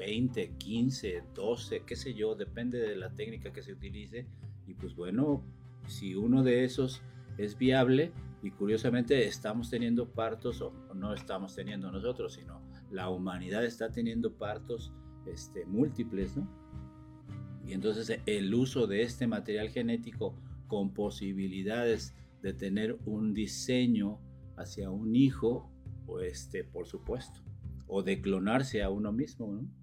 20, 0.00 0.54
15, 0.56 1.24
12, 1.34 1.82
qué 1.84 1.94
sé 1.94 2.14
yo, 2.14 2.34
depende 2.34 2.78
de 2.78 2.96
la 2.96 3.10
técnica 3.10 3.52
que 3.52 3.62
se 3.62 3.72
utilice. 3.72 4.26
Y 4.66 4.72
pues 4.72 4.96
bueno, 4.96 5.44
si 5.88 6.14
uno 6.14 6.42
de 6.42 6.64
esos 6.64 7.02
es 7.36 7.58
viable, 7.58 8.10
y 8.42 8.50
curiosamente 8.50 9.26
estamos 9.26 9.68
teniendo 9.68 10.08
partos, 10.08 10.62
o 10.62 10.72
no 10.94 11.12
estamos 11.12 11.54
teniendo 11.54 11.92
nosotros, 11.92 12.32
sino 12.32 12.62
la 12.90 13.10
humanidad 13.10 13.62
está 13.62 13.90
teniendo 13.90 14.32
partos 14.32 14.90
este, 15.26 15.66
múltiples, 15.66 16.34
¿no? 16.34 16.48
Y 17.66 17.74
entonces 17.74 18.22
el 18.24 18.54
uso 18.54 18.86
de 18.86 19.02
este 19.02 19.26
material 19.26 19.68
genético 19.68 20.34
con 20.66 20.94
posibilidades 20.94 22.14
de 22.40 22.54
tener 22.54 22.98
un 23.04 23.34
diseño 23.34 24.18
hacia 24.56 24.88
un 24.88 25.14
hijo, 25.14 25.70
o 26.06 26.20
este, 26.20 26.64
por 26.64 26.86
supuesto, 26.86 27.42
o 27.86 28.02
de 28.02 28.22
clonarse 28.22 28.82
a 28.82 28.88
uno 28.88 29.12
mismo, 29.12 29.52
¿no? 29.52 29.79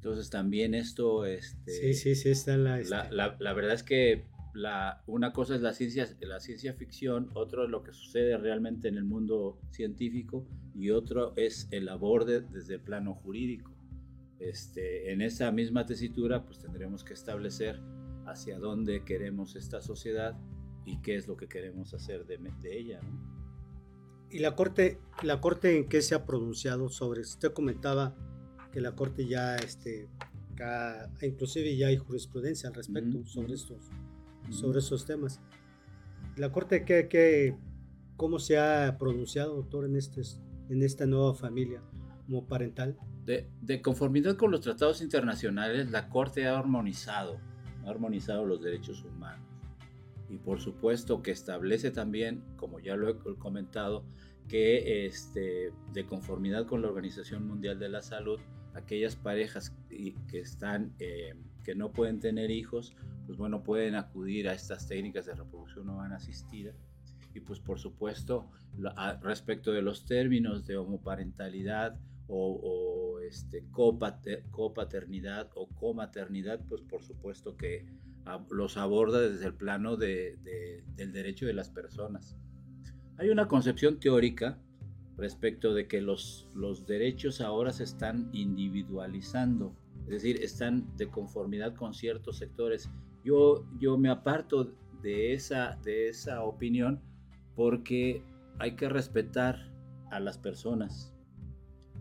Entonces 0.00 0.30
también 0.30 0.72
esto, 0.72 1.26
este, 1.26 1.70
sí, 1.70 1.92
sí, 1.92 2.14
sí, 2.14 2.30
está 2.30 2.54
en 2.54 2.64
la, 2.64 2.80
este 2.80 2.94
la, 3.10 3.36
la, 3.38 3.52
verdad 3.52 3.74
es 3.74 3.82
que 3.82 4.24
la, 4.54 5.04
una 5.06 5.34
cosa 5.34 5.54
es 5.54 5.60
la 5.60 5.74
ciencia, 5.74 6.08
la 6.22 6.40
ciencia 6.40 6.72
ficción, 6.72 7.28
otro 7.34 7.64
es 7.64 7.70
lo 7.70 7.82
que 7.82 7.92
sucede 7.92 8.38
realmente 8.38 8.88
en 8.88 8.96
el 8.96 9.04
mundo 9.04 9.60
científico 9.70 10.46
y 10.74 10.88
otro 10.88 11.34
es 11.36 11.68
el 11.70 11.86
aborde 11.90 12.40
desde 12.40 12.76
el 12.76 12.80
plano 12.80 13.12
jurídico. 13.12 13.72
Este, 14.38 15.12
en 15.12 15.20
esa 15.20 15.52
misma 15.52 15.84
tesitura, 15.84 16.46
pues 16.46 16.60
tendremos 16.60 17.04
que 17.04 17.12
establecer 17.12 17.78
hacia 18.24 18.58
dónde 18.58 19.04
queremos 19.04 19.54
esta 19.54 19.82
sociedad 19.82 20.34
y 20.86 21.02
qué 21.02 21.16
es 21.16 21.28
lo 21.28 21.36
que 21.36 21.46
queremos 21.46 21.92
hacer 21.92 22.24
de, 22.24 22.38
de 22.38 22.78
ella. 22.78 23.00
¿Y 24.30 24.38
la 24.38 24.56
corte, 24.56 24.98
la 25.22 25.42
corte 25.42 25.76
en 25.76 25.90
qué 25.90 26.00
se 26.00 26.14
ha 26.14 26.24
pronunciado 26.24 26.88
sobre? 26.88 27.20
Usted 27.20 27.52
comentaba 27.52 28.16
que 28.72 28.80
la 28.80 28.92
Corte 28.92 29.26
ya, 29.26 29.56
este, 29.56 30.08
inclusive 31.22 31.76
ya 31.76 31.88
hay 31.88 31.96
jurisprudencia 31.96 32.68
al 32.68 32.74
respecto 32.74 33.24
sobre, 33.26 33.54
estos, 33.54 33.78
sobre 34.50 34.78
estos 34.78 35.06
temas. 35.06 35.40
¿La 36.36 36.52
Corte 36.52 36.84
qué, 36.84 37.08
qué, 37.08 37.56
cómo 38.16 38.38
se 38.38 38.58
ha 38.58 38.96
pronunciado, 38.98 39.56
doctor, 39.56 39.84
en, 39.84 39.96
este, 39.96 40.22
en 40.68 40.82
esta 40.82 41.06
nueva 41.06 41.34
familia 41.34 41.82
como 42.26 42.46
parental? 42.46 42.96
De, 43.24 43.48
de, 43.60 43.82
conformidad 43.82 44.36
con 44.36 44.50
los 44.50 44.60
tratados 44.60 45.02
internacionales, 45.02 45.90
la 45.90 46.08
Corte 46.08 46.46
ha 46.46 46.58
armonizado, 46.58 47.38
ha 47.84 47.90
armonizado 47.90 48.46
los 48.46 48.62
derechos 48.62 49.04
humanos. 49.04 49.46
Y 50.28 50.36
por 50.38 50.60
supuesto 50.60 51.22
que 51.22 51.32
establece 51.32 51.90
también, 51.90 52.44
como 52.56 52.78
ya 52.78 52.94
lo 52.94 53.08
he 53.08 53.16
comentado, 53.36 54.04
que 54.48 55.06
este, 55.06 55.72
de 55.92 56.06
conformidad 56.06 56.66
con 56.66 56.82
la 56.82 56.88
Organización 56.88 57.46
Mundial 57.46 57.78
de 57.78 57.88
la 57.88 58.02
Salud, 58.02 58.38
aquellas 58.74 59.16
parejas 59.16 59.72
que 59.88 60.38
están 60.38 60.92
eh, 60.98 61.34
que 61.64 61.74
no 61.74 61.92
pueden 61.92 62.20
tener 62.20 62.50
hijos 62.50 62.94
pues 63.26 63.38
bueno 63.38 63.62
pueden 63.62 63.94
acudir 63.94 64.48
a 64.48 64.54
estas 64.54 64.88
técnicas 64.88 65.26
de 65.26 65.34
reproducción 65.34 65.88
humana 65.88 66.16
asistida. 66.16 66.72
Y 67.32 67.38
pues 67.38 67.60
por 67.60 67.78
supuesto 67.78 68.50
respecto 69.22 69.70
de 69.70 69.82
los 69.82 70.04
términos 70.04 70.66
de 70.66 70.76
homoparentalidad 70.76 71.96
o, 72.26 73.20
este, 73.20 73.64
copaternidad 73.70 75.50
o 75.54 75.68
comaternidad 75.68 76.60
pues 76.68 76.80
por 76.82 77.04
supuesto 77.04 77.56
que 77.56 77.86
los 78.50 78.76
aborda 78.76 79.20
desde 79.20 79.46
el 79.46 79.54
plano 79.54 79.96
de, 79.96 80.36
del 80.96 81.12
derecho 81.12 81.46
de 81.46 81.52
las 81.52 81.70
personas. 81.70 82.36
Hay 83.16 83.28
una 83.28 83.46
concepción 83.46 84.00
teórica 84.00 84.58
respecto 85.20 85.74
de 85.74 85.86
que 85.86 86.00
los, 86.00 86.48
los 86.54 86.86
derechos 86.86 87.40
ahora 87.40 87.72
se 87.72 87.84
están 87.84 88.30
individualizando, 88.32 89.74
es 90.04 90.10
decir, 90.22 90.42
están 90.42 90.96
de 90.96 91.08
conformidad 91.08 91.74
con 91.74 91.94
ciertos 91.94 92.38
sectores. 92.38 92.90
Yo, 93.22 93.64
yo 93.78 93.98
me 93.98 94.08
aparto 94.08 94.72
de 95.02 95.34
esa, 95.34 95.78
de 95.84 96.08
esa 96.08 96.42
opinión 96.42 97.00
porque 97.54 98.22
hay 98.58 98.76
que 98.76 98.88
respetar 98.88 99.70
a 100.10 100.20
las 100.20 100.38
personas. 100.38 101.14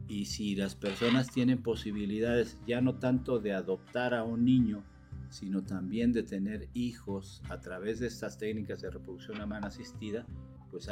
Y 0.07 0.25
si 0.25 0.55
las 0.55 0.75
personas 0.75 1.29
tienen 1.29 1.61
posibilidades 1.61 2.57
ya 2.65 2.81
no 2.81 2.95
tanto 2.97 3.39
de 3.39 3.53
adoptar 3.53 4.13
a 4.13 4.23
un 4.23 4.43
niño, 4.43 4.83
sino 5.29 5.63
también 5.63 6.11
de 6.11 6.23
tener 6.23 6.69
hijos 6.73 7.43
a 7.49 7.59
través 7.59 7.99
de 7.99 8.07
estas 8.07 8.37
técnicas 8.37 8.81
de 8.81 8.89
reproducción 8.89 9.41
humana 9.41 9.67
asistida, 9.67 10.25
pues 10.71 10.89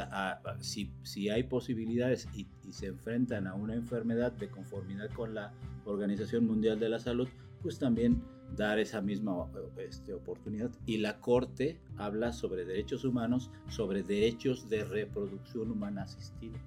si, 0.60 0.90
si, 1.02 1.28
hay 1.28 1.44
posibilidades 1.44 2.28
y, 2.34 2.46
se 2.70 2.86
enfrentan 2.86 3.46
a 3.46 3.54
una 3.54 3.74
enfermedad 3.74 4.32
de 4.32 4.48
conformidad 4.48 5.10
con 5.10 5.34
la 5.34 5.54
Organización 5.84 6.46
Mundial 6.46 6.78
de 6.78 6.90
la 6.90 6.98
Salud, 6.98 7.28
pues 7.62 7.78
también 7.78 8.22
dar 8.56 8.78
esa 8.78 9.00
misma 9.00 9.46
este, 9.78 10.12
oportunidad. 10.12 10.70
Y 10.84 10.98
la 10.98 11.20
Corte 11.20 11.80
habla 11.96 12.32
sobre 12.32 12.64
derechos 12.64 13.04
humanos, 13.04 13.50
sobre 13.68 14.02
derechos 14.02 14.68
de 14.68 14.84
reproducción 14.84 15.70
humana 15.70 16.02
asistida. 16.02 16.58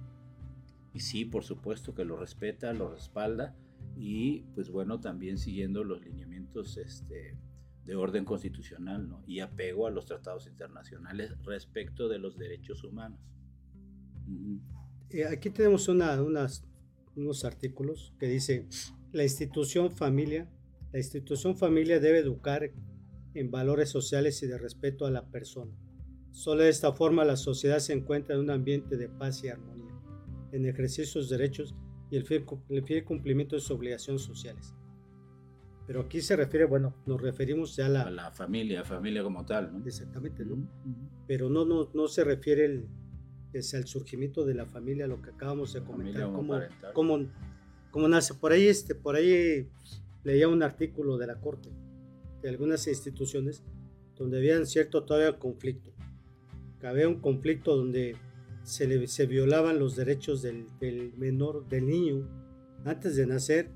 Y 0.94 1.00
sí, 1.00 1.24
por 1.24 1.44
supuesto 1.44 1.94
que 1.94 2.04
lo 2.04 2.16
respeta, 2.16 2.72
lo 2.72 2.90
respalda 2.90 3.54
y 3.96 4.40
pues 4.54 4.70
bueno, 4.70 5.00
también 5.00 5.38
siguiendo 5.38 5.84
los 5.84 6.02
lineamientos 6.02 6.76
este, 6.76 7.36
de 7.84 7.96
orden 7.96 8.24
constitucional 8.24 9.08
¿no? 9.08 9.22
y 9.26 9.40
apego 9.40 9.86
a 9.86 9.90
los 9.90 10.06
tratados 10.06 10.46
internacionales 10.46 11.32
respecto 11.44 12.08
de 12.08 12.18
los 12.18 12.38
derechos 12.38 12.84
humanos. 12.84 13.20
Eh, 15.10 15.26
aquí 15.26 15.50
tenemos 15.50 15.88
una, 15.88 16.22
unas, 16.22 16.64
unos 17.16 17.44
artículos 17.44 18.14
que 18.18 18.26
dice, 18.26 18.68
la 19.12 19.24
institución 19.24 19.90
familia, 19.90 20.48
la 20.92 20.98
institución 20.98 21.56
familia 21.56 22.00
debe 22.00 22.18
educar 22.18 22.70
en 23.34 23.50
valores 23.50 23.90
sociales 23.90 24.42
y 24.42 24.46
de 24.46 24.58
respeto 24.58 25.06
a 25.06 25.10
la 25.10 25.28
persona. 25.30 25.76
Solo 26.30 26.62
de 26.62 26.70
esta 26.70 26.92
forma 26.92 27.24
la 27.24 27.36
sociedad 27.36 27.78
se 27.78 27.92
encuentra 27.92 28.34
en 28.34 28.42
un 28.42 28.50
ambiente 28.50 28.96
de 28.96 29.08
paz 29.08 29.42
y 29.44 29.48
armonía, 29.48 29.94
en 30.52 30.66
ejercicio 30.66 31.02
de 31.04 31.10
sus 31.10 31.28
derechos 31.30 31.74
y 32.10 32.16
el 32.16 32.24
fiel, 32.24 32.46
el 32.70 32.84
fiel 32.84 33.04
cumplimiento 33.04 33.56
de 33.56 33.60
sus 33.60 33.72
obligaciones 33.72 34.22
sociales. 34.22 34.74
Pero 35.86 36.02
aquí 36.02 36.20
se 36.20 36.36
refiere, 36.36 36.64
bueno, 36.64 36.94
nos 37.06 37.20
referimos 37.20 37.74
ya 37.76 37.86
a 37.86 37.88
la, 37.88 38.02
a 38.02 38.10
la 38.10 38.30
familia, 38.30 38.84
familia 38.84 39.22
como 39.22 39.44
tal, 39.44 39.72
¿no? 39.72 39.84
Exactamente, 39.86 40.44
¿no? 40.44 40.56
Pero 41.26 41.48
no, 41.48 41.64
no, 41.64 41.90
no 41.92 42.06
se 42.06 42.22
refiere 42.24 42.64
el, 42.64 42.86
es 43.52 43.74
al 43.74 43.86
surgimiento 43.86 44.44
de 44.44 44.54
la 44.54 44.66
familia, 44.66 45.06
lo 45.06 45.20
que 45.20 45.30
acabamos 45.30 45.72
de 45.72 45.82
comentar, 45.82 46.32
cómo, 46.32 46.58
cómo, 46.94 47.26
cómo, 47.90 48.08
nace. 48.08 48.34
Por 48.34 48.52
ahí, 48.52 48.66
este, 48.66 48.94
por 48.94 49.16
ahí 49.16 49.68
leía 50.24 50.48
un 50.48 50.62
artículo 50.62 51.18
de 51.18 51.26
la 51.26 51.40
Corte, 51.40 51.70
de 52.42 52.48
algunas 52.48 52.86
instituciones, 52.86 53.62
donde 54.16 54.38
había 54.38 54.64
cierto 54.66 55.04
todavía 55.04 55.38
conflicto. 55.38 55.92
Había 56.82 57.08
un 57.08 57.20
conflicto 57.20 57.76
donde 57.76 58.16
se, 58.64 58.86
le, 58.86 59.06
se 59.06 59.26
violaban 59.26 59.78
los 59.78 59.94
derechos 59.96 60.42
del, 60.42 60.66
del 60.80 61.12
menor, 61.16 61.68
del 61.68 61.86
niño, 61.86 62.28
antes 62.84 63.14
de 63.16 63.26
nacer, 63.26 63.70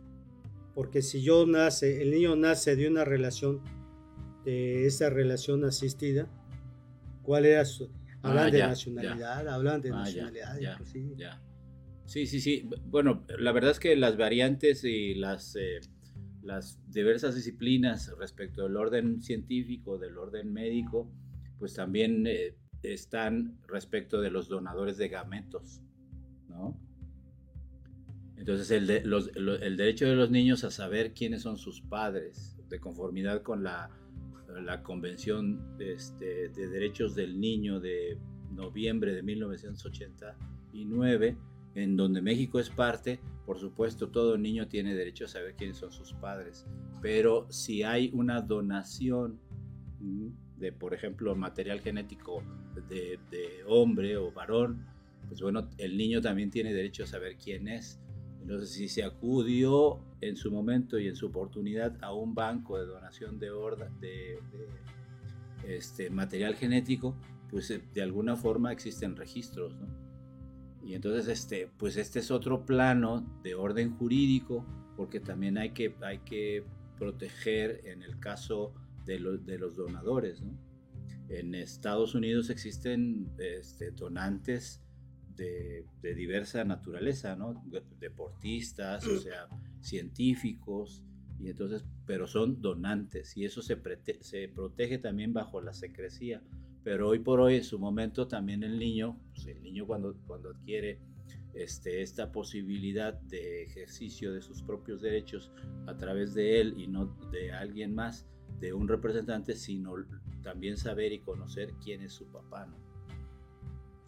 porque 0.76 1.00
si 1.00 1.22
yo 1.22 1.46
nace, 1.46 2.02
el 2.02 2.10
niño 2.10 2.36
nace 2.36 2.76
de 2.76 2.86
una 2.86 3.02
relación, 3.02 3.62
de 4.44 4.84
esa 4.84 5.08
relación 5.08 5.64
asistida, 5.64 6.28
¿cuál 7.22 7.46
era 7.46 7.64
su, 7.64 7.90
hablan 8.20 8.48
ah, 8.48 8.50
de 8.50 8.58
nacionalidad, 8.58 9.48
hablan 9.48 9.80
de 9.80 9.88
ah, 9.88 9.94
nacionalidad, 9.94 10.58
Sí, 12.04 12.26
sí, 12.26 12.42
sí. 12.42 12.68
Bueno, 12.84 13.24
la 13.38 13.52
verdad 13.52 13.70
es 13.70 13.80
que 13.80 13.96
las 13.96 14.18
variantes 14.18 14.84
y 14.84 15.14
las, 15.14 15.56
eh, 15.56 15.80
las 16.42 16.78
diversas 16.90 17.34
disciplinas 17.34 18.12
respecto 18.18 18.64
del 18.64 18.76
orden 18.76 19.22
científico, 19.22 19.96
del 19.96 20.18
orden 20.18 20.52
médico, 20.52 21.10
pues 21.58 21.72
también 21.72 22.26
eh, 22.26 22.54
están 22.82 23.58
respecto 23.66 24.20
de 24.20 24.30
los 24.30 24.46
donadores 24.46 24.98
de 24.98 25.08
gametos, 25.08 25.80
¿no? 26.50 26.78
Entonces, 28.38 28.70
el, 28.70 28.88
el, 28.90 29.76
derecho 29.76 30.06
de 30.06 30.14
los 30.14 30.30
niños 30.30 30.62
a 30.64 30.70
saber 30.70 31.14
quiénes 31.14 31.42
son 31.42 31.56
sus 31.56 31.80
padres, 31.80 32.56
de 32.68 32.78
conformidad 32.80 33.42
con 33.42 33.62
la, 33.62 33.90
la 34.62 34.82
Convención 34.82 35.76
este, 35.78 36.48
de 36.48 36.68
Derechos 36.68 37.14
del 37.14 37.40
Niño 37.40 37.80
de 37.80 38.18
noviembre 38.50 39.14
de 39.14 39.22
1989, 39.22 41.36
en 41.74 41.96
donde 41.96 42.22
México 42.22 42.58
es 42.58 42.70
parte, 42.70 43.20
por 43.44 43.58
supuesto, 43.58 44.08
todo 44.08 44.38
niño 44.38 44.66
tiene 44.66 44.94
derecho 44.94 45.26
a 45.26 45.28
saber 45.28 45.54
quiénes 45.54 45.76
son 45.76 45.92
sus 45.92 46.14
padres, 46.14 46.66
pero 47.00 47.46
si 47.50 47.82
hay 47.82 48.10
una 48.12 48.40
donación 48.40 49.38
de, 50.56 50.72
por 50.72 50.94
ejemplo, 50.94 51.36
material 51.36 51.80
genético 51.80 52.42
de, 52.88 53.18
de 53.30 53.62
hombre 53.66 54.16
o 54.16 54.32
varón, 54.32 54.86
pues 55.28 55.42
bueno, 55.42 55.68
el 55.78 55.96
niño 55.96 56.20
también 56.20 56.50
tiene 56.50 56.72
derecho 56.72 57.04
a 57.04 57.06
saber 57.06 57.36
quién 57.36 57.68
es 57.68 58.00
entonces, 58.46 58.70
si 58.70 58.88
se 58.88 59.02
acudió 59.02 59.98
en 60.20 60.36
su 60.36 60.52
momento 60.52 61.00
y 61.00 61.08
en 61.08 61.16
su 61.16 61.26
oportunidad 61.26 61.96
a 62.00 62.12
un 62.12 62.32
banco 62.32 62.78
de 62.78 62.86
donación 62.86 63.40
de, 63.40 63.50
de, 63.98 64.38
este, 65.64 66.10
material 66.10 66.54
genético, 66.54 67.16
pues 67.50 67.72
eh, 67.72 67.82
de 67.92 68.02
alguna 68.02 68.36
forma 68.36 68.70
existen 68.70 69.16
registros, 69.16 69.74
¿no? 69.74 69.88
Y 70.80 70.94
entonces, 70.94 71.26
este, 71.26 71.68
pues 71.76 71.96
este 71.96 72.20
es 72.20 72.30
otro 72.30 72.64
plano 72.64 73.26
de 73.42 73.56
orden 73.56 73.96
jurídico, 73.96 74.64
porque 74.96 75.18
también 75.18 75.58
hay 75.58 75.70
que, 75.70 75.96
hay 76.02 76.18
que 76.18 76.64
proteger 76.96 77.80
en 77.84 78.04
el 78.04 78.20
caso 78.20 78.74
de, 79.06 79.18
de 79.44 79.58
los 79.58 79.74
donadores, 79.74 80.40
¿no? 80.40 80.56
En 81.28 81.56
Estados 81.56 82.14
Unidos 82.14 82.48
existen 82.48 83.28
este, 83.38 83.90
donantes 83.90 84.85
de, 85.36 85.84
diversa 86.14 86.64
naturaleza, 86.64 87.36
¿no? 87.36 87.62
Deportistas, 88.00 89.06
o 89.06 89.18
sea, 89.18 89.48
científicos, 89.80 91.02
y 91.38 91.50
entonces, 91.50 91.84
pero 92.06 92.26
son 92.26 92.62
donantes 92.62 93.36
y 93.36 93.44
eso 93.44 93.60
se, 93.60 93.78
se 94.20 94.48
protege 94.48 94.98
también 94.98 95.32
bajo 95.32 95.60
la 95.60 95.72
secrecía. 95.72 96.42
Pero 96.82 97.08
hoy 97.08 97.18
por 97.18 97.40
hoy, 97.40 97.56
en 97.56 97.64
su 97.64 97.78
momento, 97.78 98.28
también 98.28 98.62
el 98.62 98.78
niño, 98.78 99.20
pues 99.34 99.46
el 99.46 99.62
niño 99.62 99.86
cuando, 99.86 100.16
cuando 100.26 100.50
adquiere 100.50 101.00
este, 101.52 102.00
esta 102.00 102.30
posibilidad 102.30 103.14
de 103.14 103.64
ejercicio 103.64 104.32
de 104.32 104.40
sus 104.40 104.62
propios 104.62 105.02
derechos 105.02 105.50
a 105.86 105.96
través 105.96 106.32
de 106.34 106.60
él 106.60 106.74
y 106.78 106.86
no 106.86 107.06
de 107.32 107.52
alguien 107.52 107.94
más, 107.94 108.26
de 108.60 108.72
un 108.72 108.88
representante, 108.88 109.56
sino 109.56 109.94
también 110.42 110.76
saber 110.76 111.12
y 111.12 111.18
conocer 111.18 111.74
quién 111.82 112.02
es 112.02 112.12
su 112.12 112.26
papá, 112.26 112.66
¿no? 112.66 112.76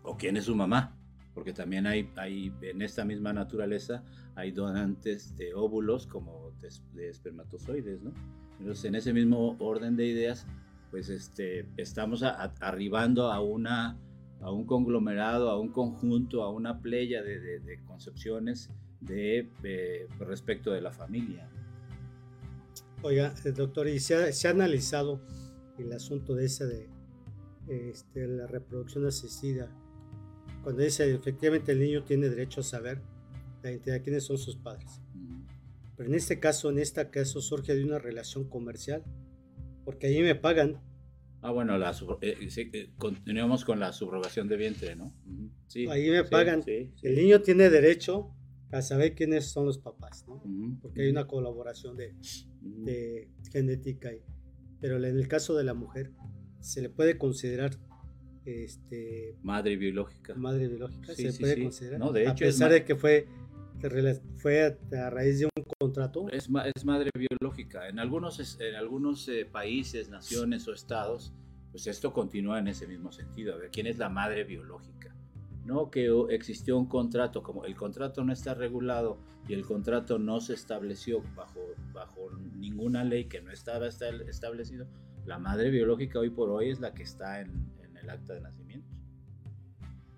O 0.05 0.17
quién 0.17 0.37
es 0.37 0.45
su 0.45 0.55
mamá 0.55 0.98
porque 1.39 1.53
también 1.53 1.87
hay, 1.87 2.11
hay 2.17 2.53
en 2.63 2.83
esta 2.83 3.05
misma 3.05 3.33
naturaleza 3.33 4.03
hay 4.35 4.51
donantes 4.51 5.37
de 5.37 5.55
óvulos 5.55 6.05
como 6.09 6.51
de, 6.61 7.09
espermatozoides, 7.09 8.03
¿no? 8.03 8.13
Entonces, 8.59 8.85
en 8.87 8.97
ese 8.97 9.13
mismo 9.13 9.55
orden 9.61 9.95
de 9.95 10.07
ideas, 10.07 10.49
pues 10.91 11.09
este, 11.09 11.65
estamos 11.77 12.25
arribando 12.25 13.31
a, 13.31 13.41
una, 13.41 13.97
a 14.41 14.51
un 14.51 14.67
conglomerado, 14.67 15.49
a 15.49 15.61
un 15.61 15.69
conjunto, 15.69 16.43
a 16.43 16.51
una 16.51 16.81
playa 16.81 17.23
de, 17.23 17.81
concepciones 17.87 18.73
de, 19.01 20.09
respecto 20.19 20.73
de 20.73 20.81
la 20.81 20.91
familia. 20.91 21.49
Oiga, 23.03 23.33
eh, 23.45 23.53
doctor, 23.53 23.87
¿y 23.87 24.01
se 24.01 24.17
ha, 24.17 24.33
se 24.33 24.49
ha 24.49 24.51
analizado 24.51 25.21
el 25.79 25.93
asunto 25.93 26.35
de 26.35 26.47
esa 26.47 26.67
de 26.67 26.89
este, 27.69 28.27
la 28.27 28.49
reproducción 28.49 29.07
asistida? 29.07 29.71
Cuando 30.63 30.83
dice 30.83 31.13
efectivamente 31.13 31.73
el 31.73 31.81
niño 31.81 32.05
tiene 32.05 32.29
derecho 32.29 32.61
a 32.61 32.65
saber 32.65 33.01
la 33.63 33.71
identidad 33.71 33.97
de 33.97 34.03
quiénes 34.03 34.25
son 34.25 34.39
sus 34.39 34.57
padres. 34.57 35.01
Pero 35.97 36.11
en 36.11 36.15
este 36.15 36.39
caso, 36.39 36.71
en 36.71 36.79
este 36.79 37.11
caso 37.11 37.41
surge 37.41 37.75
de 37.75 37.85
una 37.85 37.99
relación 37.99 38.49
comercial, 38.49 39.03
porque 39.85 40.07
ahí 40.07 40.23
me 40.23 40.35
pagan. 40.37 40.81
Ah, 41.41 41.51
bueno, 41.51 41.77
la, 41.77 41.93
eh, 42.21 42.49
eh, 42.57 42.91
continuamos 42.97 43.65
con 43.65 43.81
la 43.81 43.93
subrogación 43.93 44.49
de 44.49 44.57
vientre, 44.57 44.95
¿no? 44.95 45.13
Sí, 45.67 45.87
ahí 45.89 46.11
me 46.11 46.25
pagan. 46.25 46.63
el 46.67 47.17
niño 47.17 47.43
tiene 47.43 47.69
derecho 47.69 48.31
a 48.71 48.83
saber 48.83 49.15
quiénes 49.15 49.47
son 49.47 49.67
los 49.67 49.79
papás, 49.79 50.25
¿no? 50.29 50.43
Porque 50.81 51.03
hay 51.03 51.11
una 51.11 51.27
colaboración 51.27 51.97
de, 51.97 52.15
de 52.61 53.31
genética. 53.51 54.11
ahí. 54.11 54.23
pero 54.81 54.97
en 54.97 55.17
el 55.17 55.27
caso 55.27 55.57
de 55.57 55.65
la 55.65 55.75
mujer, 55.75 56.13
se 56.61 56.83
le 56.83 56.91
puede 56.91 57.19
considerar 57.19 57.77
este, 58.49 59.37
madre 59.43 59.77
biológica. 59.77 60.35
Madre 60.35 60.69
biológica, 60.69 61.15
se 61.15 61.33
puede 61.33 61.63
considerar. 61.63 62.01
No, 62.01 62.13
de 62.13 62.23
hecho, 62.23 62.33
a 62.33 62.49
pesar 62.49 62.73
de 62.73 62.85
que 62.85 62.97
fue, 62.97 63.27
fue 64.39 64.79
a, 64.93 65.11
raíz 65.11 65.41
de 65.41 65.47
un 65.47 65.65
contrato. 65.79 66.29
Es, 66.31 66.49
es 66.75 66.85
madre 66.85 67.11
biológica. 67.15 67.89
En 67.89 67.99
algunos, 67.99 68.59
en 68.61 68.75
algunos 68.75 69.29
eh, 69.29 69.47
países, 69.51 70.09
naciones 70.09 70.67
o 70.69 70.73
estados, 70.73 71.33
pues 71.71 71.87
esto 71.87 72.13
continúa 72.13 72.59
en 72.59 72.69
ese 72.69 72.87
mismo 72.87 73.13
sentido. 73.13 73.55
A 73.55 73.59
ver, 73.59 73.71
¿quién 73.71 73.87
es 73.87 73.99
la 73.99 74.09
madre 74.09 74.45
biológica? 74.45 75.15
No 75.65 75.91
que 75.91 76.11
existió 76.31 76.79
un 76.79 76.87
contrato, 76.87 77.43
como 77.43 77.67
el 77.67 77.77
contrato 77.77 78.25
no 78.25 78.33
está 78.33 78.55
regulado 78.55 79.19
y 79.49 79.53
el 79.53 79.67
contrato 79.67 80.19
no 80.19 80.41
se 80.41 80.55
estableció 80.55 81.23
bajo, 81.37 81.61
bajo 81.93 82.31
ninguna 82.57 83.05
ley 83.05 83.27
que 83.27 83.43
no 83.43 83.51
estaba 83.51 83.87
establecido, 83.87 84.87
la 85.27 85.39
madre 85.39 85.71
biológica 85.71 86.19
hoy 86.19 86.31
por 86.31 86.49
hoy 86.49 86.71
es 86.71 86.81
la 86.81 86.95
que 86.95 87.03
está 87.03 87.41
en, 87.41 87.69
acta 88.11 88.35
de 88.35 88.41
nacimiento. 88.41 88.89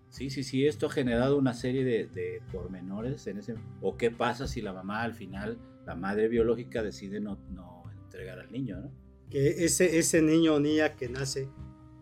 Sí, 0.08 0.28
sí, 0.30 0.42
sí, 0.42 0.66
esto 0.66 0.86
ha 0.86 0.90
generado 0.90 1.38
una 1.38 1.54
serie 1.54 1.84
de, 1.84 2.42
pormenores 2.52 3.26
en 3.26 3.38
ese... 3.38 3.54
¿O 3.80 3.96
qué 3.96 4.10
pasa 4.10 4.48
si 4.48 4.60
la 4.60 4.72
mamá 4.72 5.02
al 5.02 5.14
final, 5.14 5.58
la 5.86 5.94
madre 5.94 6.28
biológica 6.28 6.82
decide 6.82 7.20
no, 7.20 7.38
no 7.50 7.84
entregar 8.04 8.40
al 8.40 8.50
niño, 8.50 8.80
¿no? 8.80 8.90
Que 9.30 9.64
ese, 9.64 9.98
ese 9.98 10.20
niño 10.20 10.54
o 10.54 10.60
niña 10.60 10.96
que 10.96 11.08
nace 11.08 11.48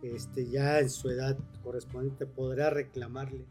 este, 0.03 0.49
ya 0.49 0.81
en 0.81 0.91
su 0.91 1.11
edad 1.11 1.37
correspondiente 1.63 2.25
podrá 2.25 2.71
reclamarle 2.71 3.47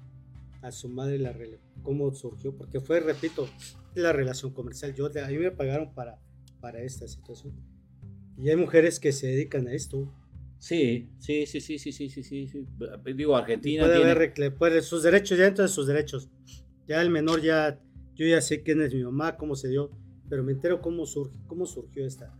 a 0.62 0.72
su 0.72 0.90
madre 0.90 1.20
la 1.20 1.36
cómo 1.84 2.12
surgió, 2.14 2.56
porque 2.56 2.80
fue, 2.80 3.00
repito, 3.00 3.48
la 3.94 4.12
relación 4.12 4.54
comercial. 4.54 4.94
Yo, 4.94 5.06
a 5.06 5.28
mí 5.28 5.38
me 5.38 5.52
pagaron 5.52 5.94
para, 5.94 6.20
para 6.60 6.82
esta 6.82 7.08
situación. 7.08 7.54
Y 8.38 8.50
hay 8.50 8.56
mujeres 8.56 9.00
que 9.00 9.12
se 9.12 9.28
dedican 9.28 9.68
a 9.68 9.74
esto. 9.74 10.12
Sí, 10.60 11.10
sí, 11.20 11.46
sí, 11.46 11.62
sí, 11.62 11.78
sí, 11.78 11.92
sí, 11.92 12.10
sí, 12.10 12.24
sí. 12.24 12.66
Digo, 13.16 13.36
Argentina. 13.36 13.84
Puede 13.84 14.12
haber 14.12 14.56
puede, 14.56 14.82
sus 14.82 15.04
derechos, 15.04 15.38
ya 15.38 15.46
dentro 15.46 15.64
de 15.64 15.70
sus 15.70 15.88
derechos. 15.88 16.30
Ya 16.88 17.02
el 17.02 17.10
menor 17.10 17.42
ya, 17.42 17.80
yo 18.16 18.26
ya 18.26 18.42
sé 18.42 18.64
quién 18.64 18.82
es 18.82 18.94
mi 18.94 19.04
mamá, 19.04 19.38
cómo 19.38 19.56
se 19.56 19.68
dio, 19.68 19.92
pero 20.30 20.44
me 20.44 20.54
entero 20.54 20.82
cómo, 20.82 21.06
surge, 21.06 21.38
cómo 21.48 21.66
surgió 21.66 22.06
esta. 22.06 22.34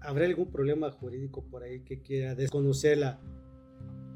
¿Habrá 0.00 0.26
algún 0.26 0.50
problema 0.50 0.90
jurídico 0.90 1.44
por 1.44 1.62
ahí 1.62 1.80
que 1.80 2.02
quiera 2.02 2.34
desconocer 2.34 2.98
la, 2.98 3.18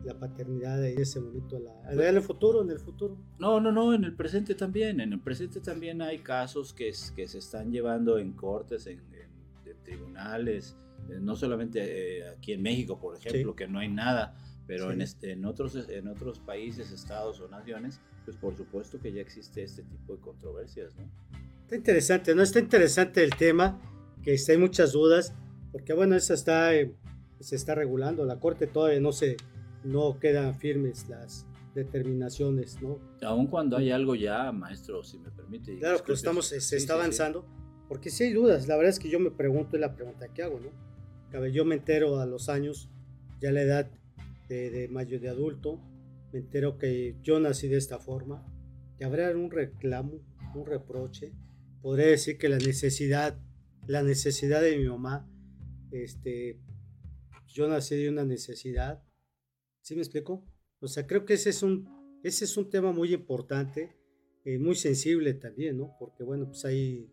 la 0.05 0.19
paternidad 0.19 0.85
en 0.85 1.01
ese 1.01 1.21
momento, 1.21 1.59
la, 1.59 1.93
en 1.93 2.17
el 2.17 2.23
futuro, 2.23 2.63
en 2.63 2.71
el 2.71 2.79
futuro. 2.79 3.17
No, 3.39 3.61
no, 3.61 3.71
no, 3.73 3.95
en 3.95 4.05
el 4.05 4.15
presente 4.15 4.55
también, 4.55 5.01
en 5.01 5.13
el 5.13 5.21
presente 5.21 5.61
también 5.61 6.03
hay 6.03 6.19
casos 6.19 6.73
que, 6.75 6.93
que 7.15 7.29
se 7.29 7.39
están 7.39 7.71
llevando 7.71 8.19
en 8.19 8.33
cortes, 8.33 8.87
en, 8.87 9.01
tribunales, 9.85 10.77
eh, 10.77 10.82
no 11.21 11.37
solamente 11.37 12.19
eh, 12.19 12.29
aquí 12.29 12.53
en 12.53 12.63
México, 12.63 12.99
por 12.99 13.17
ejemplo, 13.17 13.55
que 13.55 13.69
no 13.69 13.79
hay 13.79 13.89
nada, 13.89 14.37
pero 14.67 14.93
en, 14.93 15.03
este, 15.03 15.33
en, 15.33 15.45
otros, 15.45 15.89
en 15.89 16.09
otros 16.09 16.39
países, 16.39 16.93
estados 16.93 17.41
o 17.41 17.49
naciones, 17.49 18.01
pues 18.25 18.37
por 18.37 18.57
supuesto 18.57 19.01
que 19.01 19.13
ya 19.13 19.21
existe 19.21 19.63
este 19.63 19.83
tipo 19.83 20.15
de 20.15 20.21
controversias, 20.21 20.95
¿no? 20.97 21.05
Está 21.63 21.77
interesante, 21.77 22.35
¿no? 22.35 22.43
Está 22.43 22.59
interesante 22.59 23.25
el 23.25 23.35
tema, 23.35 23.81
que 24.23 24.37
hay 24.47 24.57
muchas 24.59 24.93
dudas, 24.93 25.35
porque 25.73 25.93
bueno, 25.93 26.17
eso 26.17 26.35
está, 26.35 26.75
eh, 26.75 26.95
se 27.41 27.57
está 27.57 27.75
regulando, 27.75 28.25
la 28.25 28.39
Corte 28.39 28.67
todavía 28.67 29.01
no 29.01 29.13
se 29.13 29.37
no 29.85 30.19
quedan 30.21 30.55
firmes 30.55 31.09
las 31.09 31.47
determinaciones, 31.75 32.81
¿no? 32.81 32.99
Aun 33.23 33.47
cuando 33.47 33.77
hay 33.77 33.91
algo 33.91 34.15
ya, 34.15 34.53
maestro, 34.53 35.03
si 35.03 35.19
me 35.19 35.31
permite. 35.31 35.79
Claro, 35.79 36.05
que 36.05 36.13
estamos, 36.13 36.47
se 36.47 36.77
está 36.77 36.95
avanzando, 36.95 37.45
porque 37.89 38.11
sí 38.11 38.25
hay 38.25 38.33
dudas, 38.33 38.69
la 38.69 38.77
verdad 38.77 38.91
es 38.91 38.99
que 38.99 39.09
yo 39.09 39.19
me 39.19 39.31
pregunto 39.31 39.77
y 39.77 39.81
la 39.81 39.95
pregunta 39.95 40.29
que 40.29 40.43
hago, 40.43 40.61
¿no? 40.61 40.71
Yo 41.53 41.65
me 41.65 41.77
entero 41.77 42.21
a 42.21 42.27
los 42.27 42.49
años, 42.49 42.91
ya 43.41 43.53
la 43.53 43.63
edad 43.63 43.91
de, 44.49 44.71
de 44.71 44.89
mayo 44.89 45.19
de 45.19 45.29
adulto, 45.29 45.81
me 46.33 46.41
entero 46.41 46.79
que 46.79 47.17
yo 47.23 47.41
nací 47.41 47.69
de 47.69 47.79
esta 47.79 47.99
forma, 47.99 48.47
que 48.99 49.05
habrá 49.05 49.31
un 49.31 49.51
reclamo, 49.51 50.21
un 50.55 50.67
reproche, 50.67 51.33
podría 51.81 52.07
decir 52.07 52.39
que 52.39 52.49
la 52.49 52.59
necesidad, 52.59 53.41
la 53.87 54.03
necesidad 54.03 54.61
de 54.61 54.77
mi 54.77 54.89
mamá, 54.89 55.29
este, 55.91 56.61
yo 57.49 57.69
nací 57.69 57.97
de 57.97 58.09
una 58.09 58.25
necesidad, 58.25 59.03
¿Sí 59.83 59.97
me 59.97 60.03
explico? 60.03 60.47
O 60.81 60.87
sea, 60.87 61.07
creo 61.09 61.25
que 61.25 61.35
ese 61.35 61.51
es 61.51 61.63
un, 61.63 61.89
ese 62.23 62.45
es 62.45 62.57
un 62.57 62.71
tema 62.71 62.93
muy 62.93 63.13
importante, 63.13 63.97
eh, 64.45 64.59
muy 64.59 64.77
sensible 64.77 65.35
también, 65.35 65.77
¿no? 65.77 65.97
Porque 65.99 66.23
bueno, 66.23 66.47
pues 66.47 66.65
ahí 66.65 67.11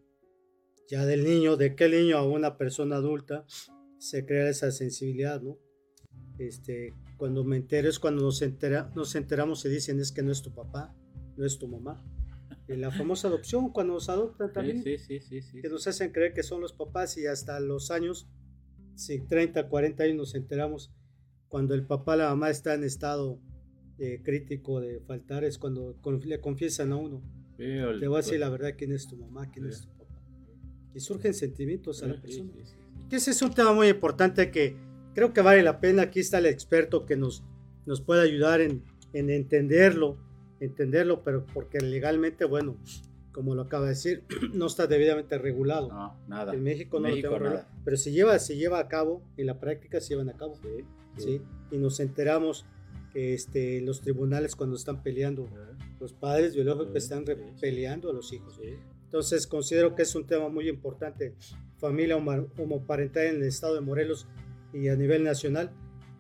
ya 0.88 1.06
del 1.06 1.24
niño, 1.24 1.58
de 1.58 1.76
qué 1.76 1.90
niño 1.90 2.18
a 2.18 2.28
una 2.28 2.58
persona 2.58 2.98
adulta 2.98 3.46
se 4.00 4.26
crea 4.26 4.50
esa 4.50 4.72
sensibilidad, 4.72 5.42
¿no? 5.42 5.58
Este, 6.38 6.94
cuando 7.18 7.44
me 7.44 7.58
entero 7.58 7.90
es 7.90 8.00
cuando 8.00 8.22
nos, 8.22 8.42
entera, 8.42 8.92
nos 8.96 9.14
enteramos 9.16 9.64
y 9.66 9.70
dicen 9.70 10.00
es 10.00 10.12
que 10.12 10.24
no 10.24 10.32
es 10.32 10.42
tu 10.42 10.54
papá, 10.54 10.96
no 11.38 11.46
es 11.46 11.60
tu 11.60 11.68
mamá. 11.68 12.04
Y 12.68 12.76
la 12.76 12.92
famosa 12.92 13.28
adopción, 13.28 13.72
cuando 13.72 13.94
nos 13.94 14.10
adoptan 14.10 14.54
también, 14.54 14.84
sí, 14.84 14.98
sí, 14.98 15.20
sí, 15.20 15.62
que 15.62 15.70
nos 15.70 15.86
hacen 15.88 16.12
creer 16.12 16.34
que 16.34 16.44
son 16.44 16.62
los 16.62 16.72
papás 16.72 17.18
y 17.18 17.26
hasta 17.26 17.60
los 17.60 17.92
años, 17.92 18.30
si 18.96 19.20
30, 19.20 19.68
40 19.68 20.04
años 20.04 20.16
nos 20.16 20.36
enteramos 20.36 20.94
cuando 21.48 21.74
el 21.74 21.86
papá, 21.86 22.16
la 22.16 22.30
mamá 22.30 22.52
está 22.52 22.76
en 22.76 22.84
estado 22.84 23.42
eh, 23.98 24.22
crítico 24.24 24.80
de 24.80 25.02
faltar, 25.02 25.44
es 25.44 25.58
cuando 25.58 26.00
le 26.24 26.40
confiesan 26.40 26.94
a 26.94 26.96
uno. 26.96 27.22
te 27.58 28.08
voy 28.08 28.16
a 28.16 28.22
decir 28.22 28.40
la 28.40 28.50
verdad 28.50 28.76
quién 28.78 28.94
es 28.94 29.08
tu 29.08 29.18
mamá, 29.18 29.52
quién 29.52 29.66
es 29.68 29.82
tu 29.82 29.90
papá. 29.98 30.22
Y 30.94 31.00
surgen 31.00 31.34
sentimientos 31.34 32.04
a 32.04 32.08
la 32.08 32.22
persona. 32.22 32.54
Que 33.10 33.18
ese 33.18 33.32
es 33.32 33.42
un 33.42 33.54
tema 33.54 33.74
muy 33.74 33.88
importante 33.88 34.52
que 34.52 34.78
creo 35.16 35.34
que 35.34 35.42
vale 35.42 35.64
la 35.64 35.80
pena. 35.80 36.04
Aquí 36.04 36.20
está 36.20 36.38
el 36.38 36.46
experto 36.46 37.06
que 37.06 37.16
nos, 37.16 37.44
nos 37.86 38.02
puede 38.02 38.22
ayudar 38.22 38.62
en, 38.62 38.84
en 39.14 39.30
entenderlo, 39.30 40.18
entenderlo, 40.60 41.24
pero 41.24 41.46
porque 41.46 41.80
legalmente, 41.80 42.46
bueno, 42.46 42.78
como 43.32 43.56
lo 43.56 43.64
acaba 43.64 43.84
de 43.86 43.90
decir, 43.90 44.24
no 44.54 44.68
está 44.68 44.88
debidamente 44.88 45.38
regulado. 45.38 45.90
No, 45.90 46.20
nada. 46.28 46.54
En 46.54 46.64
México 46.64 47.00
no 47.00 47.10
lo 47.10 47.16
tengo 47.16 47.38
regulado. 47.40 47.66
Pero 47.84 47.98
se 47.98 48.12
lleva, 48.12 48.38
se 48.40 48.58
lleva 48.58 48.80
a 48.80 48.88
cabo, 48.88 49.24
en 49.38 49.48
la 49.48 49.60
práctica 49.60 50.00
se 50.00 50.10
llevan 50.10 50.30
a 50.30 50.34
cabo. 50.34 50.56
Sí. 50.56 50.86
¿sí? 51.18 51.42
Y 51.72 51.78
nos 51.78 52.00
enteramos 52.00 52.66
que 53.12 53.34
este, 53.34 53.82
los 53.82 54.02
tribunales 54.02 54.56
cuando 54.56 54.76
están 54.76 55.02
peleando, 55.02 55.50
los 56.00 56.14
padres 56.14 56.56
biológicos 56.56 56.96
están 56.96 57.26
peleando 57.60 58.10
a 58.10 58.14
los 58.14 58.32
hijos. 58.34 58.60
Entonces 59.06 59.48
considero 59.48 59.96
que 59.96 60.04
es 60.04 60.16
un 60.16 60.28
tema 60.28 60.50
muy 60.50 60.70
importante, 60.70 61.34
familia 61.80 62.18
homoparental 62.18 63.26
en 63.26 63.36
el 63.38 63.44
estado 63.44 63.76
de 63.76 63.82
Morelos 63.82 64.28
y 64.74 64.90
a 64.90 64.96
nivel 64.96 65.24
nacional. 65.24 65.72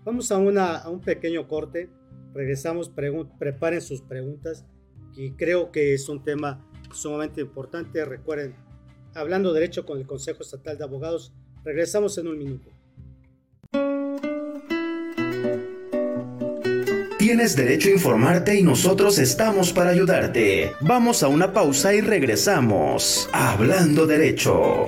Vamos 0.05 0.31
a, 0.31 0.37
una, 0.37 0.77
a 0.77 0.89
un 0.89 1.01
pequeño 1.01 1.47
corte, 1.47 1.89
regresamos, 2.33 2.91
preparen 3.37 3.81
sus 3.81 4.01
preguntas 4.01 4.65
y 5.15 5.31
creo 5.31 5.71
que 5.71 5.93
es 5.93 6.09
un 6.09 6.23
tema 6.23 6.65
sumamente 6.93 7.41
importante. 7.41 8.03
Recuerden, 8.05 8.55
hablando 9.13 9.53
derecho 9.53 9.85
con 9.85 9.99
el 9.99 10.07
Consejo 10.07 10.41
Estatal 10.41 10.77
de 10.77 10.83
Abogados, 10.83 11.33
regresamos 11.63 12.17
en 12.17 12.27
un 12.27 12.37
minuto. 12.37 12.69
Tienes 17.19 17.55
derecho 17.55 17.89
a 17.89 17.91
informarte 17.91 18.57
y 18.57 18.63
nosotros 18.63 19.19
estamos 19.19 19.71
para 19.71 19.91
ayudarte. 19.91 20.71
Vamos 20.81 21.21
a 21.21 21.27
una 21.27 21.53
pausa 21.53 21.93
y 21.93 22.01
regresamos. 22.01 23.29
Hablando 23.33 24.07
derecho. 24.07 24.87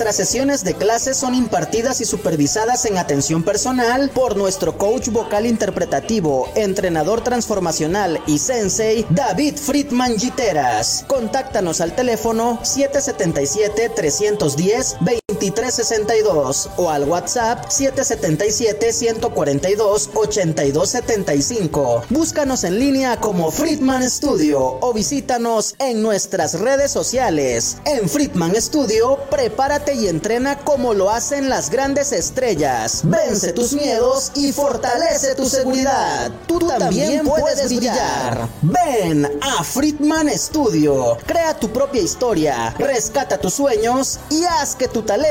Nuestras 0.01 0.27
sesiones 0.27 0.63
de 0.63 0.73
clases 0.73 1.15
son 1.15 1.35
impartidas 1.35 2.01
y 2.01 2.05
supervisadas 2.05 2.85
en 2.85 2.97
atención 2.97 3.43
personal 3.43 4.09
por 4.09 4.35
nuestro 4.35 4.75
coach 4.75 5.09
vocal 5.09 5.45
interpretativo, 5.45 6.49
entrenador 6.55 7.21
transformacional 7.21 8.19
y 8.25 8.39
sensei 8.39 9.05
David 9.11 9.57
Friedman 9.57 10.17
Giteras. 10.17 11.05
Contáctanos 11.07 11.81
al 11.81 11.93
teléfono 11.93 12.57
777 12.63 13.91
310 13.95 15.20
2362 15.49 16.69
o 16.77 16.89
al 16.89 17.05
WhatsApp 17.05 17.65
777 17.69 18.93
142 18.93 20.11
8275. 20.13 22.03
Búscanos 22.09 22.63
en 22.63 22.77
línea 22.77 23.17
como 23.17 23.49
Friedman 23.49 24.07
Studio 24.09 24.77
o 24.81 24.93
visítanos 24.93 25.73
en 25.79 26.03
nuestras 26.03 26.59
redes 26.59 26.91
sociales. 26.91 27.77
En 27.85 28.07
Friedman 28.07 28.55
Studio, 28.61 29.17
prepara 29.31 29.81
y 29.95 30.07
entrena 30.07 30.57
como 30.59 30.93
lo 30.93 31.09
hacen 31.09 31.49
las 31.49 31.69
grandes 31.69 32.11
estrellas. 32.11 33.01
Vence 33.05 33.53
tus 33.53 33.73
miedos 33.73 34.31
y 34.35 34.51
fortalece 34.51 35.33
tu 35.33 35.47
seguridad. 35.47 36.31
Tú, 36.45 36.59
también, 36.59 37.25
puedes 37.25 37.65
brillar. 37.67 38.47
Ven 38.61 39.25
a 39.41 39.63
Friedman 39.63 40.29
Studio. 40.37 41.17
Crea 41.25 41.57
tu 41.57 41.71
propia 41.71 42.01
historia, 42.01 42.75
rescata 42.77 43.39
tus 43.39 43.53
sueños 43.53 44.19
y 44.29 44.43
haz 44.43 44.75
que 44.75 44.87
tu 44.87 45.01
talento 45.01 45.30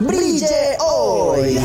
brille 0.00 0.76
hoy. 0.80 1.58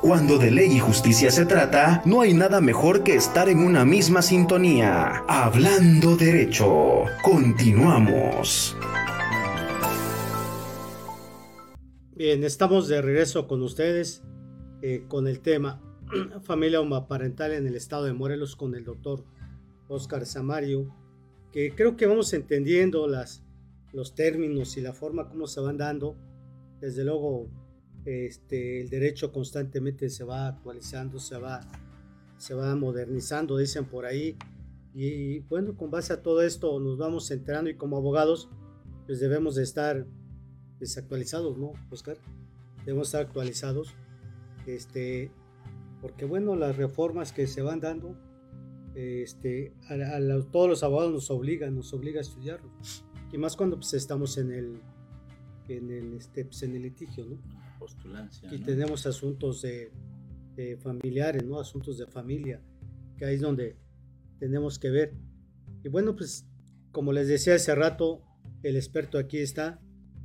Cuando 0.00 0.38
de 0.38 0.50
ley 0.50 0.72
y 0.72 0.78
justicia 0.78 1.30
se 1.30 1.44
trata, 1.44 2.00
no 2.04 2.22
hay 2.22 2.32
nada 2.34 2.60
mejor 2.60 3.02
que 3.02 3.14
estar 3.14 3.48
en 3.48 3.58
una 3.58 3.84
misma 3.84 4.22
sintonía. 4.22 5.24
Hablando 5.28 6.16
derecho, 6.16 7.04
continuamos. 7.22 8.76
Bien, 12.18 12.42
estamos 12.42 12.88
de 12.88 13.00
regreso 13.00 13.46
con 13.46 13.62
ustedes 13.62 14.24
eh, 14.82 15.04
con 15.06 15.28
el 15.28 15.38
tema 15.38 15.80
familia 16.42 16.80
homoparental 16.80 17.52
en 17.52 17.64
el 17.68 17.76
estado 17.76 18.06
de 18.06 18.12
Morelos 18.12 18.56
con 18.56 18.74
el 18.74 18.82
doctor 18.82 19.24
Oscar 19.86 20.26
Samario, 20.26 20.92
que 21.52 21.76
creo 21.76 21.96
que 21.96 22.06
vamos 22.06 22.32
entendiendo 22.32 23.06
las, 23.06 23.44
los 23.92 24.16
términos 24.16 24.76
y 24.76 24.80
la 24.80 24.92
forma 24.94 25.28
como 25.28 25.46
se 25.46 25.60
van 25.60 25.76
dando. 25.76 26.16
Desde 26.80 27.04
luego, 27.04 27.46
este, 28.04 28.80
el 28.80 28.88
derecho 28.88 29.30
constantemente 29.30 30.10
se 30.10 30.24
va 30.24 30.48
actualizando, 30.48 31.20
se 31.20 31.38
va, 31.38 31.60
se 32.36 32.52
va 32.52 32.74
modernizando, 32.74 33.56
dicen 33.56 33.84
por 33.84 34.06
ahí. 34.06 34.36
Y 34.92 35.38
bueno, 35.42 35.76
con 35.76 35.92
base 35.92 36.14
a 36.14 36.20
todo 36.20 36.42
esto 36.42 36.80
nos 36.80 36.98
vamos 36.98 37.30
enterando 37.30 37.70
y 37.70 37.76
como 37.76 37.96
abogados, 37.96 38.50
pues 39.06 39.20
debemos 39.20 39.54
de 39.54 39.62
estar 39.62 40.04
desactualizados, 40.78 41.58
¿no, 41.58 41.72
Oscar? 41.90 42.18
Debemos 42.84 43.08
estar 43.08 43.22
actualizados, 43.22 43.94
este, 44.66 45.30
porque 46.00 46.24
bueno, 46.24 46.56
las 46.56 46.76
reformas 46.76 47.32
que 47.32 47.46
se 47.46 47.62
van 47.62 47.80
dando, 47.80 48.16
este, 48.94 49.74
a, 49.88 50.18
todos 50.50 50.68
los 50.68 50.82
abogados 50.82 51.12
nos 51.12 51.30
obligan, 51.30 51.74
nos 51.74 51.92
obliga 51.92 52.18
a 52.18 52.22
estudiarlo, 52.22 52.70
y 53.32 53.38
más 53.38 53.56
cuando 53.56 53.76
pues, 53.76 53.94
estamos 53.94 54.38
en 54.38 54.52
el, 54.52 54.80
en 55.68 55.90
el, 55.90 56.14
este, 56.14 56.44
pues, 56.44 56.62
en 56.62 56.76
el 56.76 56.82
litigio, 56.82 57.26
¿no? 57.26 57.38
Postulancia. 57.78 58.52
Y 58.52 58.58
tenemos 58.58 59.06
asuntos 59.06 59.62
de, 59.62 59.92
familiares, 60.80 61.44
¿no? 61.44 61.60
Asuntos 61.60 61.98
de 61.98 62.06
familia, 62.06 62.60
que 63.16 63.24
ahí 63.24 63.36
es 63.36 63.40
donde 63.40 63.76
tenemos 64.40 64.78
que 64.78 64.90
ver. 64.90 65.14
Y 65.84 65.88
bueno, 65.88 66.16
pues 66.16 66.46
como 66.90 67.12
les 67.12 67.28
decía 67.28 67.54
hace 67.54 67.74
rato, 67.74 68.22
el 68.62 68.74
experto 68.74 69.18
aquí 69.18 69.38
está, 69.38 69.80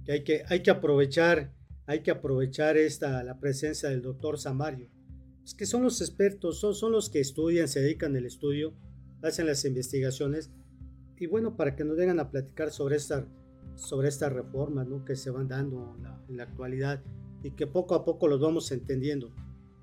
que 0.06 0.12
hay 0.12 0.24
que, 0.24 0.43
hay 0.47 0.62
que 0.62 0.72
aprovechar, 0.72 1.54
hay 1.86 2.01
que 2.01 2.12
aprovechar 2.12 2.78
esta, 2.78 3.24
la 3.24 3.39
presencia 3.39 3.89
del 3.89 4.01
doctor 4.01 4.38
Samario. 4.38 4.89
Es 5.43 5.54
que 5.54 5.66
son 5.66 5.84
los 5.84 6.01
expertos, 6.01 6.60
son, 6.60 6.74
son 6.74 6.91
los 6.91 7.10
que 7.10 7.20
estudian, 7.20 7.68
se 7.68 7.82
dedican 7.82 8.16
al 8.16 8.26
estudio, 8.26 8.74
hacen 9.22 9.45
las 9.45 9.66
investigaciones. 9.66 10.51
Y 11.18 11.28
bueno, 11.28 11.56
para 11.56 11.76
que 11.76 11.84
nos 11.84 11.97
vengan 11.97 12.20
a 12.20 12.32
platicar 12.32 12.72
sobre, 12.72 12.95
esta, 12.95 13.26
sobre 13.76 14.08
estas 14.08 14.32
reformas 14.32 14.88
¿no? 14.88 15.06
que 15.06 15.16
se 15.16 15.30
van 15.30 15.47
dando 15.47 15.97
en 16.28 16.38
la, 16.38 16.43
actualidad 16.43 17.01
y 17.43 17.51
que 17.51 17.68
poco 17.68 17.95
a 17.95 18.06
poco 18.06 18.28
los 18.28 18.39
vamos 18.39 18.72
entendiendo. 18.72 19.34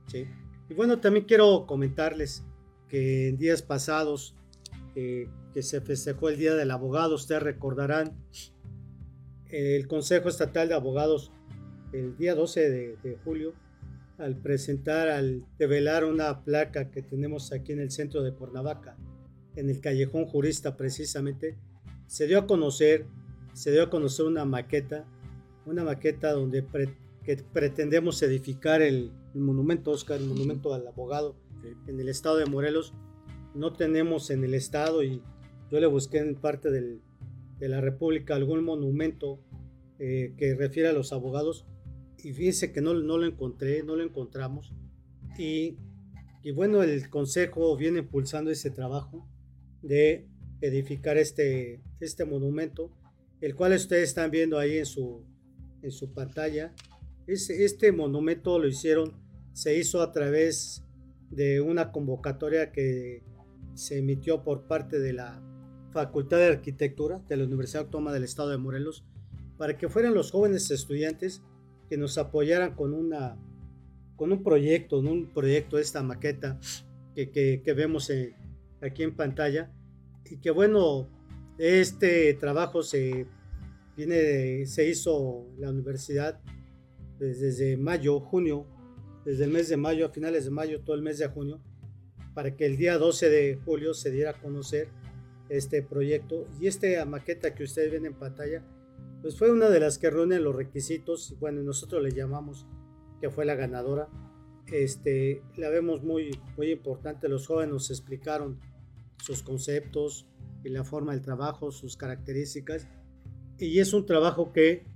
¿sí? 0.07 0.27
Y 0.68 0.75
bueno, 0.75 1.01
también 1.01 1.27
quiero 1.27 1.66
comentarles 1.66 2.45
que 2.89 3.29
en 3.29 3.39
días 3.39 3.62
pasados 3.62 4.35
eh, 4.95 5.29
que 5.53 5.62
se 5.62 5.81
festejó 5.81 6.29
el 6.29 6.37
Día 6.39 6.55
del 6.55 6.71
Abogado, 6.71 7.14
ustedes 7.14 7.43
recordarán 7.43 8.16
el 9.53 9.87
Consejo 9.89 10.29
Estatal 10.29 10.69
de 10.69 10.75
Abogados 10.75 11.33
el 11.93 12.17
día 12.17 12.35
12 12.35 12.71
de, 12.71 13.19
julio 13.25 13.53
al 14.19 14.37
presentar, 14.37 15.09
al 15.09 15.45
develar 15.59 16.05
una 16.05 16.45
placa 16.45 16.91
que 16.91 17.03
tenemos 17.03 17.53
aquí 17.53 17.73
en 17.73 17.81
el 17.81 17.91
centro 17.91 18.23
de 18.23 18.33
Cuernavaca, 18.33 18.97
en 19.57 19.71
el 19.71 19.81
callejón 19.81 20.27
jurista 20.27 20.77
precisamente, 20.77 21.57
se 22.07 22.27
dio 22.27 22.39
a 22.39 22.47
conocer, 22.47 23.07
se 23.55 23.73
dio 23.73 23.83
a 23.83 23.91
conocer 23.91 24.27
una 24.27 24.45
maqueta, 24.45 25.07
una 25.65 25.85
maqueta 25.85 26.33
donde 26.33 26.65
que 27.25 27.37
pretendemos 27.37 28.23
edificar 28.23 28.83
el, 28.83 29.11
el, 29.35 29.41
monumento 29.41 29.91
Oscar, 29.91 30.19
el 30.19 30.27
monumento 30.27 30.75
al 30.75 30.87
abogado 30.87 31.35
en 31.87 31.99
el 31.99 32.09
estado 32.09 32.37
de 32.37 32.47
Morelos. 32.47 32.93
No 33.55 33.73
tenemos 33.73 34.31
en 34.31 34.45
el 34.45 34.55
estado 34.55 35.03
y 35.03 35.23
yo 35.71 35.81
le 35.81 35.87
busqué 35.87 36.19
en 36.19 36.35
parte 36.35 36.71
del, 36.71 37.01
de 37.61 37.69
la 37.69 37.81
República 37.81 38.35
algún 38.35 38.65
monumento 38.65 39.41
eh, 39.99 40.35
que 40.37 40.55
refiere 40.55 40.89
a 40.89 40.93
los 40.93 41.13
abogados 41.13 41.67
y 42.19 42.33
fíjense 42.33 42.73
que 42.73 42.81
no, 42.81 42.95
no 42.95 43.19
lo 43.19 43.27
encontré, 43.27 43.83
no 43.83 43.97
lo 43.97 44.03
encontramos 44.03 44.73
y, 45.39 45.77
y, 46.43 46.51
bueno, 46.51 46.83
el 46.83 47.09
Consejo 47.09 47.77
viene 47.77 48.01
impulsando 48.01 48.51
ese 48.51 48.71
trabajo 48.71 49.29
de 49.83 50.27
edificar 50.61 51.17
este, 51.17 51.83
este 52.01 52.25
monumento, 52.25 52.91
el 53.41 53.55
cual 53.55 53.73
ustedes 53.73 54.11
están 54.11 54.31
viendo 54.31 54.59
ahí 54.59 54.79
en 54.79 54.87
su, 54.87 55.25
en 55.83 55.91
su 55.91 56.13
pantalla. 56.13 56.75
Este, 57.27 57.65
este 57.65 57.93
monumento 57.93 58.59
lo 58.59 58.69
hicieron, 58.69 59.15
se 59.53 59.79
hizo 59.79 60.03
a 60.03 60.13
través 60.13 60.85
de 61.31 61.61
una 61.61 61.93
convocatoria 61.93 62.73
que 62.73 63.23
se 63.75 63.99
emitió 63.99 64.43
por 64.43 64.67
parte 64.67 64.99
de 64.99 65.13
la 65.13 65.41
Facultad 65.93 66.38
de 66.38 66.47
Arquitectura 66.47 67.20
de 67.28 67.36
la 67.36 67.45
Universidad 67.45 67.84
Autónoma 67.84 68.12
del 68.12 68.24
Estado 68.24 68.51
de 68.51 68.59
Morelos 68.59 69.05
para 69.59 69.76
que 69.76 69.88
fueran 69.88 70.14
los 70.14 70.30
jóvenes 70.30 70.70
estudiantes 70.70 71.43
que 71.88 71.99
nos 71.99 72.16
apoyaran 72.16 72.74
con, 72.74 72.95
una, 72.95 73.36
con 74.16 74.32
un 74.32 74.43
proyecto, 74.43 75.01
un 75.01 75.32
proyecto, 75.34 75.78
esta 75.78 76.03
maqueta 76.03 76.59
que, 77.14 77.30
que, 77.30 77.72
vemos 77.74 78.11
aquí 78.80 79.03
en 79.03 79.14
pantalla. 79.14 79.70
Y 80.30 80.36
que 80.36 80.51
bueno, 80.51 81.09
este 81.59 82.32
trabajo 82.34 82.82
se, 82.82 83.26
viene, 83.97 84.64
se 84.66 84.88
hizo 84.88 85.47
en 85.57 85.61
la 85.61 85.70
universidad 85.70 86.41
desde 87.18 87.76
mayo, 87.76 88.20
junio, 88.20 88.66
desde 89.24 89.45
el 89.45 89.51
mes 89.51 89.68
de 89.68 89.76
mayo, 89.76 90.07
a 90.07 90.11
finales 90.11 90.45
de 90.45 90.51
mayo, 90.51 90.80
todo 90.80 90.97
el 90.97 91.03
mes 91.03 91.18
de 91.18 91.26
junio, 91.26 91.61
para 92.32 92.57
que 92.57 92.64
el 92.64 92.76
día 92.76 92.97
12 92.97 93.28
de 93.28 93.59
julio 93.64 93.93
se 93.93 94.11
diera 94.11 94.30
a 94.30 94.41
conocer 94.41 94.88
este 95.51 95.83
proyecto. 95.83 96.47
Y 96.59 96.69
esta 96.69 97.05
maqueta 97.05 97.55
que 97.55 97.65
ustedes 97.65 97.93
ven 97.93 98.07
en 98.07 98.15
pantalla 98.15 98.65
pues 99.21 99.37
fue 99.37 99.53
una 99.53 99.69
de 99.69 99.81
las 99.81 99.99
que 99.99 100.09
reúne 100.09 100.41
los 100.41 100.55
requisitos 100.55 101.37
bueno 101.39 101.63
nosotros 101.63 102.03
le 102.03 102.13
llamamos 102.13 102.67
que 103.21 103.29
fue 103.29 103.45
la 103.45 103.55
ganadora. 103.55 104.09
Este 104.73 105.43
la 105.57 105.69
vemos 105.69 106.03
muy 106.03 106.31
muy 106.57 106.71
importante 106.71 107.29
los 107.29 107.47
jóvenes 107.47 107.73
nos 107.73 107.91
explicaron 107.91 108.59
sus 109.19 109.43
conceptos 109.43 110.27
y 110.65 110.71
la 110.71 110.85
forma 110.85 111.13
del 111.13 111.21
trabajo 111.21 111.71
sus 111.71 111.97
características 111.97 112.89
y 113.59 113.79
es 113.79 113.93
un 113.93 114.07
trabajo 114.07 114.53
que, 114.53 114.87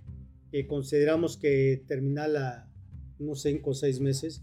consideramos 0.69 1.37
que 1.37 1.85
termina 1.87 2.71
unos 3.19 3.43
5 3.43 3.71
o 3.71 3.75
6 3.75 4.01
meses 4.01 4.43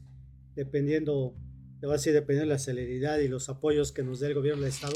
dependiendo 0.56 1.34
va 1.88 1.96
a 1.96 1.98
de 1.98 2.46
la 2.46 2.60
celeridad 2.60 3.18
y 3.20 3.28
los 3.28 3.50
apoyos 3.50 3.92
que 3.92 4.04
nos 4.04 4.20
dé 4.20 4.28
el 4.28 4.36
gobierno 4.36 4.62
del 4.62 4.70
estado 4.70 4.94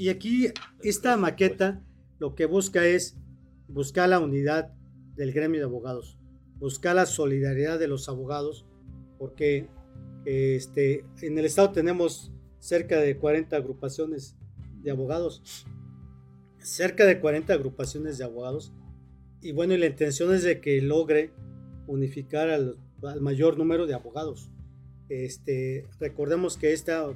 y 0.00 0.08
aquí 0.08 0.48
esta 0.82 1.14
maqueta 1.18 1.84
lo 2.18 2.34
que 2.34 2.46
busca 2.46 2.86
es 2.86 3.18
buscar 3.68 4.08
la 4.08 4.18
unidad 4.18 4.72
del 5.14 5.30
gremio 5.30 5.60
de 5.60 5.66
abogados, 5.66 6.18
buscar 6.58 6.96
la 6.96 7.04
solidaridad 7.04 7.78
de 7.78 7.86
los 7.86 8.08
abogados, 8.08 8.64
porque 9.18 9.68
este, 10.24 11.04
en 11.20 11.38
el 11.38 11.44
estado 11.44 11.72
tenemos 11.72 12.32
cerca 12.60 12.98
de 12.98 13.18
40 13.18 13.54
agrupaciones 13.54 14.38
de 14.82 14.90
abogados, 14.90 15.66
cerca 16.56 17.04
de 17.04 17.20
40 17.20 17.52
agrupaciones 17.52 18.16
de 18.16 18.24
abogados, 18.24 18.72
y 19.42 19.52
bueno, 19.52 19.76
la 19.76 19.84
intención 19.84 20.34
es 20.34 20.44
de 20.44 20.62
que 20.62 20.80
logre 20.80 21.30
unificar 21.86 22.48
al, 22.48 22.78
mayor 23.20 23.58
número 23.58 23.86
de 23.86 23.92
abogados. 23.92 24.50
Este, 25.10 25.86
recordemos 25.98 26.56
que 26.56 26.72
esta, 26.72 27.06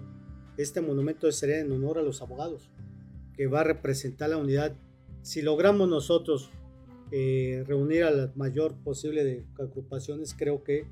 este 0.58 0.82
monumento 0.82 1.32
sería 1.32 1.60
en 1.60 1.72
honor 1.72 1.96
a 1.96 2.02
los 2.02 2.20
abogados 2.20 2.68
que 3.36 3.46
va 3.46 3.60
a 3.60 3.64
representar 3.64 4.30
la 4.30 4.36
unidad. 4.36 4.76
Si 5.22 5.42
logramos 5.42 5.88
nosotros 5.88 6.50
eh, 7.10 7.64
reunir 7.66 8.04
a 8.04 8.10
la 8.10 8.32
mayor 8.34 8.74
posible 8.76 9.24
de 9.24 9.46
agrupaciones, 9.58 10.34
creo 10.34 10.62
que 10.64 10.86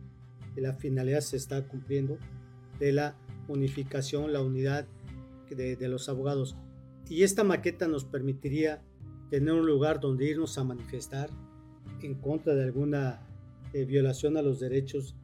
la 0.57 0.74
finalidad 0.74 1.20
se 1.20 1.36
está 1.36 1.66
cumpliendo 1.66 2.18
de 2.78 2.93
la 2.93 3.16
unificación, 3.49 4.32
la 4.32 4.43
unidad 4.43 4.86
de, 5.51 5.88
los 5.88 6.09
abogados. 6.09 6.57
Y 7.09 7.22
esta 7.22 7.45
maqueta 7.45 7.88
nos 7.88 8.05
permitiría 8.05 8.82
tener 9.30 9.53
un 9.55 9.66
lugar 9.66 10.01
donde 10.01 10.26
irnos 10.26 10.57
a 10.59 10.64
manifestar 10.64 11.30
en 12.03 12.14
contra 12.14 12.55
de 12.55 12.64
alguna 12.64 13.20
eh, 13.72 13.84
violación 13.84 14.36
a 14.36 14.43
los 14.43 14.61
derechos 14.61 15.14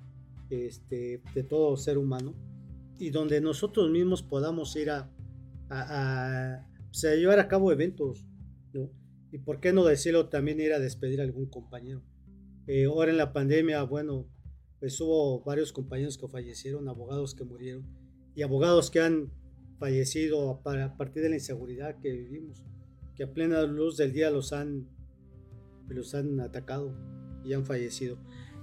este, 0.51 1.21
de 1.35 1.43
todo 1.43 1.77
ser 1.77 1.99
humano 1.99 2.35
y 2.99 3.11
donde 3.11 3.41
nosotros 3.41 3.91
mismos 3.91 4.23
podamos 4.23 4.75
ir 4.77 4.91
a, 4.91 5.11
se 7.01 7.17
llevar 7.17 7.39
a 7.39 7.49
cabo 7.49 7.73
eventos, 7.73 8.27
¿no? 8.73 8.91
Y 9.31 9.39
por 9.39 9.61
qué 9.61 9.73
no 9.73 9.85
decirlo, 9.85 10.29
también 10.29 10.61
ir 10.61 10.73
a 10.73 10.79
despedir 10.79 11.21
a 11.21 11.25
algún 11.25 11.47
compañero. 11.47 12.03
Eh, 12.67 12.87
ahora 12.87 13.11
en 13.11 13.19
la 13.19 13.33
pandemia, 13.33 13.83
bueno, 13.83 14.29
pues 14.81 15.01
hubo 15.01 15.43
varios 15.43 15.73
compañeros 15.73 16.19
que 16.19 16.29
fallecieron, 16.29 16.89
abogados 16.89 17.35
que 17.35 17.45
murieron 17.45 17.87
y 18.35 18.43
abogados 18.43 18.91
que 18.91 19.01
han 19.01 19.33
fallecido 19.79 20.51
a 20.51 20.97
partir 20.97 21.23
de 21.23 21.31
la 21.31 21.37
inseguridad 21.37 21.99
que 22.01 22.13
vivimos, 22.13 22.65
que 23.15 23.25
a 23.25 23.33
plena 23.33 23.63
luz 23.63 23.97
del 23.97 24.13
día 24.13 24.31
los 24.31 24.53
han, 24.53 24.89
los 25.89 26.15
han 26.15 26.41
atacado 26.41 26.95
y 27.45 27.53
han 27.53 27.65
fallecido. 27.65 28.19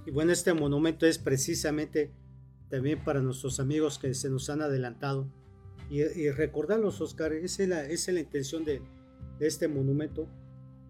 Y 0.06 0.10
bueno, 0.10 0.32
este 0.32 0.54
monumento 0.54 1.06
es 1.06 1.18
precisamente 1.18 2.12
también 2.68 3.02
para 3.04 3.20
nuestros 3.20 3.60
amigos 3.60 3.98
que 3.98 4.14
se 4.14 4.30
nos 4.30 4.48
han 4.50 4.62
adelantado. 4.62 5.30
Y, 5.88 6.30
recordarlos, 6.30 7.00
Oscar, 7.00 7.32
esa 7.32 7.62
es 7.62 7.68
la, 7.68 7.84
es 7.84 8.08
la 8.08 8.20
intención 8.20 8.64
de, 8.64 8.82
de 9.38 9.46
este 9.46 9.68
monumento 9.68 10.26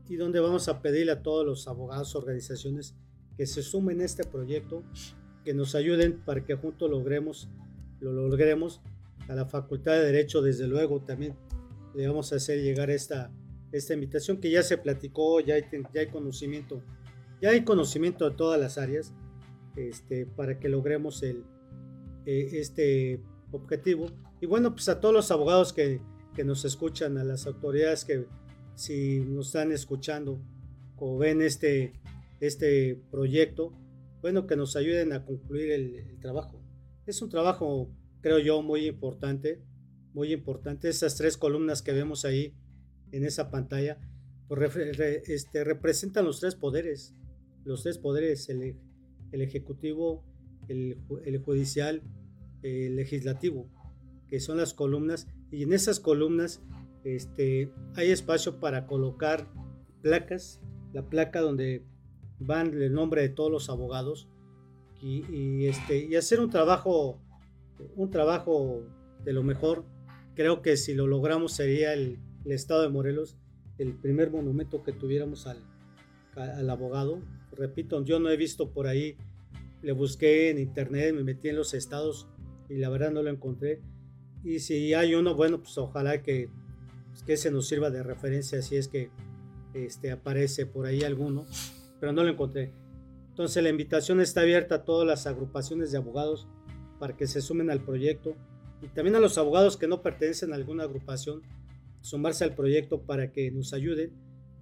y 0.08 0.16
donde 0.16 0.40
vamos 0.40 0.68
a 0.68 0.80
pedirle 0.80 1.12
a 1.12 1.22
todos 1.22 1.44
los 1.44 1.68
abogados, 1.68 2.14
organizaciones 2.14 2.94
que 3.36 3.46
se 3.46 3.62
sumen 3.62 4.00
a 4.00 4.04
este 4.04 4.24
proyecto, 4.24 4.82
que 5.44 5.52
nos 5.52 5.74
ayuden 5.74 6.22
para 6.24 6.44
que 6.44 6.54
juntos 6.54 6.90
logremos, 6.90 7.48
lo 8.00 8.12
logremos. 8.12 8.80
A 9.28 9.34
la 9.34 9.44
Facultad 9.44 9.92
de 9.92 10.04
Derecho, 10.04 10.40
desde 10.40 10.68
luego, 10.68 11.00
también 11.00 11.34
le 11.94 12.06
vamos 12.06 12.32
a 12.32 12.36
hacer 12.36 12.62
llegar 12.62 12.90
esta, 12.90 13.32
esta 13.72 13.92
invitación 13.92 14.38
que 14.38 14.50
ya 14.50 14.62
se 14.62 14.78
platicó, 14.78 15.40
ya 15.40 15.54
hay, 15.54 15.64
ya 15.92 16.02
hay 16.02 16.06
conocimiento, 16.06 16.80
ya 17.42 17.50
hay 17.50 17.64
conocimiento 17.64 18.28
de 18.30 18.36
todas 18.36 18.60
las 18.60 18.78
áreas, 18.78 19.12
este, 19.74 20.26
para 20.26 20.60
que 20.60 20.68
logremos 20.68 21.24
el, 21.24 21.44
eh, 22.24 22.50
este 22.52 23.20
objetivo. 23.50 24.06
Y 24.40 24.46
bueno, 24.46 24.72
pues 24.72 24.88
a 24.88 25.00
todos 25.00 25.14
los 25.14 25.30
abogados 25.30 25.72
que, 25.72 26.00
que 26.34 26.44
nos 26.44 26.64
escuchan, 26.64 27.18
a 27.18 27.24
las 27.24 27.46
autoridades 27.46 28.04
que 28.04 28.26
si 28.74 29.20
nos 29.20 29.46
están 29.46 29.72
escuchando 29.72 30.38
o 30.98 31.18
ven 31.18 31.42
este, 31.42 31.94
este 32.40 33.00
proyecto, 33.10 33.72
bueno, 34.20 34.46
que 34.46 34.56
nos 34.56 34.76
ayuden 34.76 35.12
a 35.12 35.24
concluir 35.24 35.70
el, 35.70 36.18
trabajo. 36.20 36.60
Es 37.06 37.22
un 37.22 37.28
trabajo, 37.28 37.88
creo 38.20 38.38
yo, 38.38 38.62
muy 38.62 38.86
importante, 38.86 39.62
muy 40.12 40.32
importante. 40.32 40.88
Esas 40.88 41.16
tres 41.16 41.36
columnas 41.36 41.82
que 41.82 41.92
vemos 41.92 42.24
ahí 42.24 42.54
en 43.12 43.24
esa 43.24 43.50
pantalla, 43.50 43.98
pues, 44.48 44.76
este, 45.28 45.64
representan 45.64 46.24
los 46.24 46.40
tres 46.40 46.54
poderes, 46.54 47.14
los 47.64 47.82
tres 47.82 47.98
poderes, 47.98 48.48
el, 48.48 48.76
el 49.32 49.40
ejecutivo, 49.42 50.24
el, 50.68 50.98
el, 51.24 51.38
judicial, 51.38 52.02
el 52.62 52.96
legislativo, 52.96 53.68
que 54.28 54.40
son 54.40 54.58
las 54.58 54.74
columnas, 54.74 55.28
y 55.50 55.62
en 55.62 55.72
esas 55.72 56.00
columnas 56.00 56.62
este, 57.04 57.72
hay 57.94 58.10
espacio 58.10 58.58
para 58.58 58.86
colocar 58.86 59.48
placas, 60.02 60.60
la 60.92 61.08
placa 61.08 61.40
donde 61.40 61.84
van 62.38 62.80
el 62.80 62.92
nombre 62.92 63.22
de 63.22 63.28
todos 63.28 63.50
los 63.50 63.70
abogados 63.70 64.28
y, 65.00 65.66
este, 65.66 66.04
y 66.06 66.16
hacer 66.16 66.40
un 66.40 66.50
trabajo, 66.50 67.20
un 67.94 68.10
trabajo 68.10 68.82
de 69.24 69.32
lo 69.32 69.42
mejor. 69.42 69.84
Creo 70.34 70.62
que 70.62 70.76
si 70.76 70.94
lo 70.94 71.06
logramos 71.06 71.52
sería 71.52 71.92
el, 71.92 72.18
estado 72.44 72.82
de 72.82 72.88
Morelos 72.88 73.36
el 73.78 73.94
primer 73.94 74.30
monumento 74.30 74.82
que 74.82 74.92
tuviéramos 74.92 75.46
al, 75.46 75.58
al 76.34 76.68
abogado. 76.70 77.20
Repito, 77.52 78.04
yo 78.04 78.18
no 78.18 78.30
he 78.30 78.36
visto 78.36 78.70
por 78.70 78.86
ahí, 78.86 79.16
le 79.82 79.92
busqué 79.92 80.50
en 80.50 80.58
internet, 80.58 81.14
me 81.14 81.22
metí 81.22 81.50
en 81.50 81.56
los 81.56 81.74
estados 81.74 82.26
y 82.68 82.76
la 82.76 82.88
verdad 82.88 83.10
no 83.10 83.22
lo 83.22 83.30
encontré. 83.30 83.80
Y 84.44 84.60
si 84.60 84.94
hay 84.94 85.14
uno, 85.14 85.34
bueno, 85.34 85.58
pues 85.58 85.76
ojalá 85.78 86.22
que, 86.22 86.48
pues, 87.10 87.22
que 87.22 87.36
se 87.36 87.50
nos 87.50 87.66
sirva 87.66 87.90
de 87.90 88.02
referencia 88.02 88.62
si 88.62 88.76
es 88.76 88.88
que 88.88 89.10
este, 89.74 90.12
aparece 90.12 90.66
por 90.66 90.86
ahí 90.86 91.02
alguno 91.02 91.46
pero 92.00 92.12
no 92.12 92.22
lo 92.22 92.30
encontré. 92.30 92.72
Entonces 93.28 93.62
la 93.62 93.68
invitación 93.68 94.20
está 94.20 94.42
abierta 94.42 94.76
a 94.76 94.84
todas 94.84 95.06
las 95.06 95.26
agrupaciones 95.26 95.92
de 95.92 95.98
abogados 95.98 96.46
para 96.98 97.16
que 97.16 97.26
se 97.26 97.40
sumen 97.40 97.70
al 97.70 97.84
proyecto 97.84 98.34
y 98.80 98.88
también 98.88 99.16
a 99.16 99.20
los 99.20 99.38
abogados 99.38 99.76
que 99.76 99.88
no 99.88 100.02
pertenecen 100.02 100.52
a 100.52 100.56
alguna 100.56 100.84
agrupación, 100.84 101.42
sumarse 102.00 102.44
al 102.44 102.54
proyecto 102.54 103.02
para 103.02 103.32
que 103.32 103.50
nos 103.50 103.72
ayuden. 103.72 104.12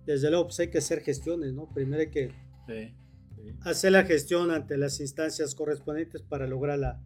Desde 0.07 0.31
luego 0.31 0.47
pues 0.47 0.61
hay 0.61 0.71
que 0.71 0.79
hacer 0.79 1.01
gestiones, 1.01 1.53
¿no? 1.53 1.69
Primero 1.73 2.01
hay 2.03 2.11
que 2.11 2.33
hacer 3.61 3.93
la 3.93 4.05
gestión 4.05 4.51
ante 4.51 4.77
las 4.77 5.01
instancias 5.01 5.55
correspondientes 5.55 6.23
para 6.23 6.47
lograr 6.47 6.79
la, 6.79 7.01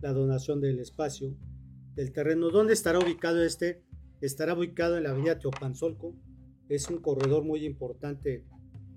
la 0.00 0.12
donación 0.12 0.60
del 0.60 0.78
espacio, 0.80 1.34
del 1.96 2.12
terreno. 2.12 2.50
¿Dónde 2.50 2.74
estará 2.74 2.98
ubicado 2.98 3.42
este? 3.42 3.82
Estará 4.20 4.54
ubicado 4.54 4.96
en 4.96 5.04
la 5.04 5.10
avenida 5.10 5.38
Teopanzolco. 5.38 6.14
Es 6.68 6.88
un 6.88 6.98
corredor 6.98 7.44
muy 7.44 7.64
importante 7.64 8.44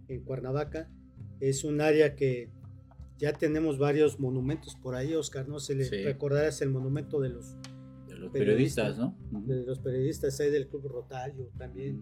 en 0.07 0.23
Cuernavaca. 0.23 0.89
Es 1.39 1.63
un 1.63 1.81
área 1.81 2.15
que 2.15 2.51
ya 3.17 3.33
tenemos 3.33 3.77
varios 3.77 4.19
monumentos 4.19 4.75
por 4.75 4.95
ahí, 4.95 5.13
Oscar, 5.13 5.47
no 5.47 5.59
se 5.59 5.75
le 5.75 5.89
recordarás 6.05 6.61
el 6.61 6.69
monumento 6.69 7.19
de 7.19 7.29
los, 7.29 7.57
de 8.07 8.15
los 8.15 8.31
periodistas, 8.31 8.97
¿no? 8.97 9.17
De 9.45 9.65
los 9.65 9.79
periodistas 9.79 10.39
ahí 10.39 10.49
del 10.49 10.67
Club 10.67 10.87
Rotario 10.87 11.49
también. 11.57 12.01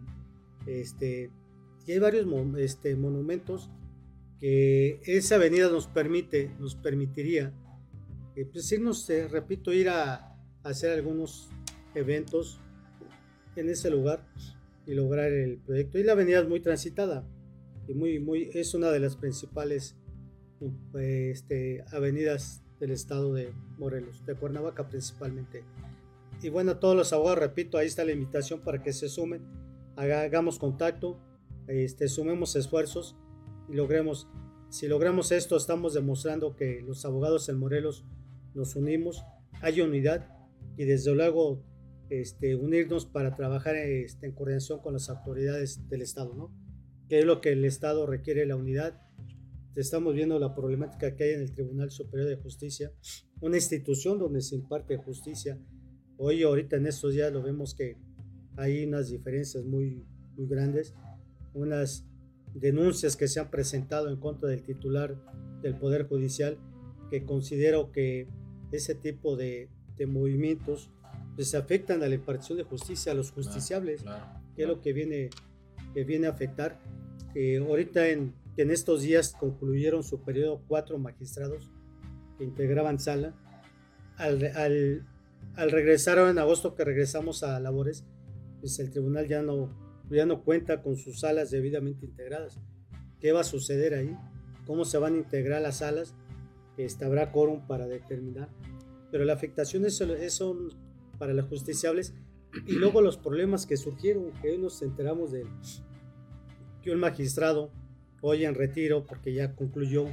Este, 0.68 1.32
y 1.88 1.92
hay 1.92 2.00
varios 2.00 2.28
este, 2.58 2.96
monumentos 2.96 3.72
que 4.40 5.02
esa 5.06 5.36
avenida 5.36 5.72
nos 5.72 5.88
permite, 5.88 6.56
nos 6.60 6.76
permitiría, 6.76 7.52
eh, 8.36 8.46
pues 8.46 8.72
irnos, 8.72 9.10
eh, 9.10 9.28
repito, 9.28 9.74
ir 9.74 9.90
a, 9.90 10.27
hacer 10.68 10.92
algunos 10.92 11.50
eventos 11.96 12.60
en 13.56 13.70
ese 13.70 13.90
lugar 13.90 14.26
y 14.86 14.94
lograr 14.94 15.32
el 15.32 15.58
proyecto. 15.58 15.98
Y 15.98 16.04
la 16.04 16.14
avenida 16.14 16.40
es 16.40 16.48
muy 16.48 16.60
transitada 16.60 17.26
y 17.88 17.94
muy, 17.94 18.20
muy, 18.20 18.50
es 18.54 18.74
una 18.74 18.92
de 18.92 19.00
las 19.00 19.16
principales 19.16 19.96
este, 20.94 21.84
avenidas 21.92 22.64
del 22.80 22.92
estado 22.92 23.34
de 23.34 23.54
Morelos, 23.78 24.26
de 24.26 24.36
Cuernavaca 24.36 24.88
principalmente. 24.88 25.64
Y 26.42 26.50
bueno, 26.50 26.78
todos 26.78 26.96
los 26.96 27.14
abogados, 27.14 27.40
repito, 27.40 27.78
ahí 27.78 27.88
está 27.88 28.06
la 28.06 28.12
invitación 28.12 28.62
para 28.62 28.84
que 28.84 28.94
se 28.94 29.10
sumen, 29.10 29.42
hagamos 29.96 30.60
contacto, 30.60 31.18
este, 31.68 32.08
sumemos 32.08 32.56
esfuerzos 32.56 33.16
y 33.68 33.74
logremos, 33.74 34.28
si 34.70 34.88
logramos 34.88 35.32
esto, 35.32 35.58
estamos 35.58 35.96
demostrando 35.96 36.56
que 36.56 36.82
los 36.82 37.04
abogados 37.06 37.50
en 37.50 37.58
Morelos 37.58 38.06
nos 38.54 38.76
unimos, 38.76 39.24
hay 39.62 39.82
unidad 39.82 40.37
y 40.78 40.86
desde 40.86 41.14
luego 41.14 41.64
este, 42.10 42.56
unirnos 42.56 43.06
para 43.06 43.36
trabajar 43.36 43.76
este, 43.76 44.28
en 44.28 44.34
coordinación 44.34 44.80
con 44.80 44.94
las 44.94 45.10
autoridades 45.10 45.88
del 45.90 46.02
Estado, 46.02 46.34
¿no? 46.36 46.54
que 47.10 47.20
es 47.20 47.26
lo 47.26 47.42
que 47.42 47.52
el 47.52 47.66
Estado 47.66 48.06
requiere 48.06 48.46
la 48.46 48.56
unidad. 48.56 49.02
Estamos 49.76 50.14
viendo 50.14 50.40
la 50.40 50.56
problemática 50.56 51.16
que 51.16 51.24
hay 51.24 51.32
en 51.32 51.42
el 51.42 51.54
Tribunal 51.54 51.92
Superior 51.92 52.30
de 52.30 52.38
Justicia, 52.38 52.92
una 53.42 53.58
institución 53.58 54.20
donde 54.20 54.42
se 54.42 54.56
imparte 54.56 54.98
justicia. 54.98 55.60
Hoy, 56.18 56.44
ahorita 56.44 56.78
en 56.78 56.88
estos 56.88 57.14
días 57.14 57.32
lo 57.32 57.44
vemos 57.44 57.76
que 57.76 57.98
hay 58.56 58.86
unas 58.86 59.10
diferencias 59.10 59.64
muy, 59.66 60.04
muy 60.36 60.48
grandes, 60.48 60.96
unas 61.54 62.08
denuncias 62.56 63.16
que 63.16 63.28
se 63.28 63.40
han 63.40 63.52
presentado 63.52 64.10
en 64.10 64.20
contra 64.20 64.50
del 64.50 64.64
titular 64.64 65.16
del 65.62 65.78
Poder 65.78 66.08
Judicial, 66.08 66.58
que 67.12 67.24
considero 67.24 67.92
que 67.92 68.28
ese 68.72 68.96
tipo 68.96 69.36
de, 69.36 69.70
de 69.98 70.06
movimientos 70.06 70.90
pues 71.36 71.54
afectan 71.54 72.02
a 72.04 72.08
la 72.08 72.16
impartición 72.16 72.58
de 72.58 72.64
justicia, 72.64 73.12
a 73.12 73.16
los 73.16 73.32
justiciables, 73.32 74.04
que 74.56 74.64
es 74.64 74.68
lo 74.68 74.82
que 74.82 74.94
viene, 74.94 75.30
que 75.94 76.04
viene 76.04 76.28
a 76.28 76.32
afectar 76.32 76.80
ahorita 77.68 78.08
en, 78.08 78.34
en, 78.58 78.72
estos 78.72 79.02
días 79.02 79.36
concluyeron 79.40 80.04
su 80.04 80.22
periodo 80.22 80.62
cuatro 80.68 80.98
magistrados 80.98 81.70
que 82.38 82.44
integraban 82.44 83.00
sala. 83.00 83.36
Al, 84.18 84.44
al, 84.56 85.08
al, 85.56 85.72
regresar 85.72 86.18
en 86.18 86.40
agosto 86.40 86.74
que 86.74 86.84
regresamos 86.84 87.44
a 87.44 87.60
labores, 87.60 88.04
pues 88.60 88.80
el 88.80 88.90
tribunal 88.90 89.28
ya 89.28 89.44
no, 89.44 89.70
ya 90.10 90.26
no 90.26 90.44
cuenta 90.44 90.82
con 90.82 90.98
sus 90.98 91.20
salas 91.20 91.52
debidamente 91.52 92.06
integradas. 92.06 92.60
¿Qué 93.20 93.32
va 93.32 93.42
a 93.42 93.44
suceder 93.44 93.94
ahí? 93.94 94.18
¿Cómo 94.66 94.86
se 94.86 94.98
van 94.98 95.14
a 95.14 95.18
integrar 95.18 95.62
las 95.62 95.78
salas? 95.78 96.16
Este, 96.78 97.06
habrá 97.06 97.32
quórum 97.32 97.68
para 97.68 97.88
determinar. 97.88 98.50
Pero 99.12 99.26
la 99.26 99.34
afectación 99.34 99.86
es, 99.86 99.98
son 100.34 100.70
para 101.18 101.34
los 101.34 101.48
justiciables 101.48 102.14
y 102.66 102.74
luego 102.74 103.02
los 103.02 103.18
problemas 103.18 103.66
que 103.66 103.78
surgieron, 103.78 104.32
que 104.42 104.52
hoy 104.52 104.58
nos 104.58 104.82
enteramos 104.82 105.32
de, 105.32 105.46
un 106.90 107.00
magistrado, 107.00 107.70
hoy 108.22 108.46
en 108.46 108.56
retiro 108.56 109.06
porque 109.06 109.34
ya 109.34 109.56
concluyó, 109.56 110.06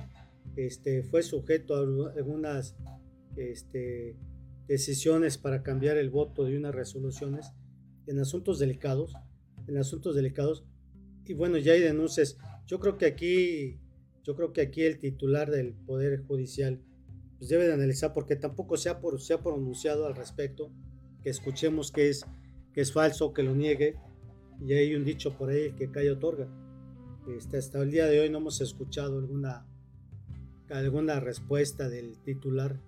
este, 0.56 1.04
fue 1.04 1.22
sujeto 1.22 1.76
a 1.76 1.80
algunas 2.16 2.76
este, 3.36 4.16
decisiones 4.66 5.38
para 5.38 5.62
cambiar 5.62 5.96
el 5.98 6.10
voto 6.10 6.44
de 6.44 6.56
unas 6.56 6.74
resoluciones 6.74 7.52
en 8.06 8.18
asuntos 8.18 8.58
delicados, 8.58 9.14
en 9.68 9.78
asuntos 9.78 10.16
delicados. 10.16 10.64
Y 11.26 11.34
bueno, 11.34 11.58
ya 11.58 11.72
hay 11.72 11.80
denuncias. 11.80 12.38
Yo 12.66 12.80
creo 12.80 12.98
que 12.98 13.06
aquí, 13.06 13.78
yo 14.24 14.34
creo 14.34 14.52
que 14.52 14.62
aquí 14.62 14.82
el 14.82 14.98
titular 14.98 15.50
del 15.50 15.74
Poder 15.74 16.24
Judicial 16.24 16.82
pues 17.44 17.50
debe 17.50 17.66
de 17.66 17.74
analizar 17.74 18.14
porque 18.14 18.36
tampoco 18.36 18.78
se 18.78 18.88
ha, 18.88 19.00
por, 19.00 19.20
se 19.20 19.34
ha 19.34 19.42
pronunciado 19.42 20.06
al 20.06 20.16
respecto, 20.16 20.72
que 21.22 21.28
escuchemos 21.28 21.92
que 21.92 22.08
es, 22.08 22.24
que 22.72 22.80
es 22.80 22.90
falso, 22.90 23.34
que 23.34 23.42
lo 23.42 23.54
niegue. 23.54 23.96
Y 24.66 24.72
hay 24.72 24.94
un 24.94 25.04
dicho 25.04 25.36
por 25.36 25.50
ahí, 25.50 25.72
que 25.72 25.90
cae 25.90 26.10
otorga. 26.10 26.48
Este, 27.36 27.58
hasta 27.58 27.82
el 27.82 27.90
día 27.90 28.06
de 28.06 28.18
hoy 28.18 28.30
no 28.30 28.38
hemos 28.38 28.62
escuchado 28.62 29.18
alguna, 29.18 29.66
alguna 30.70 31.20
respuesta 31.20 31.90
del 31.90 32.16
titular 32.22 32.80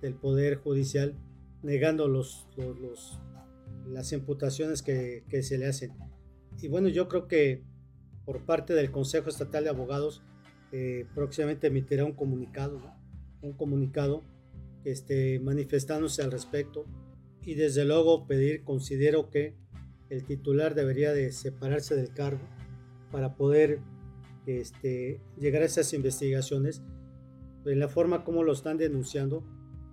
del 0.00 0.14
Poder 0.14 0.56
Judicial 0.56 1.14
negando 1.62 2.08
los, 2.08 2.48
los, 2.56 3.20
las 3.86 4.12
imputaciones 4.12 4.82
que, 4.82 5.22
que, 5.28 5.44
se 5.44 5.58
le 5.58 5.66
hacen. 5.68 5.92
Y 6.60 6.66
bueno, 6.66 6.88
yo 6.88 7.06
creo 7.06 7.28
que 7.28 7.62
por 8.24 8.44
parte 8.46 8.74
del 8.74 8.90
Consejo 8.90 9.28
Estatal 9.28 9.62
de 9.62 9.70
Abogados 9.70 10.24
eh, 10.72 11.06
próximamente 11.14 11.68
emitirá 11.68 12.04
un 12.04 12.14
comunicado, 12.14 12.80
un 13.42 13.52
comunicado 13.52 14.22
este, 14.84 15.38
manifestándose 15.40 16.22
al 16.22 16.32
respecto. 16.32 16.86
Y 17.44 17.54
desde 17.54 17.84
luego 17.84 18.26
pedir, 18.26 18.62
considero 18.62 19.28
que 19.30 19.54
el 20.10 20.24
titular 20.24 20.74
debería 20.74 21.12
de 21.12 21.32
separarse 21.32 21.96
del 21.96 22.12
cargo 22.12 22.42
para 23.10 23.34
poder 23.36 23.80
este, 24.46 25.20
llegar 25.38 25.62
a 25.62 25.66
esas 25.66 25.92
investigaciones 25.92 26.82
en 27.64 27.78
la 27.78 27.88
forma 27.88 28.24
como 28.24 28.42
lo 28.42 28.52
están 28.52 28.76
denunciando, 28.76 29.44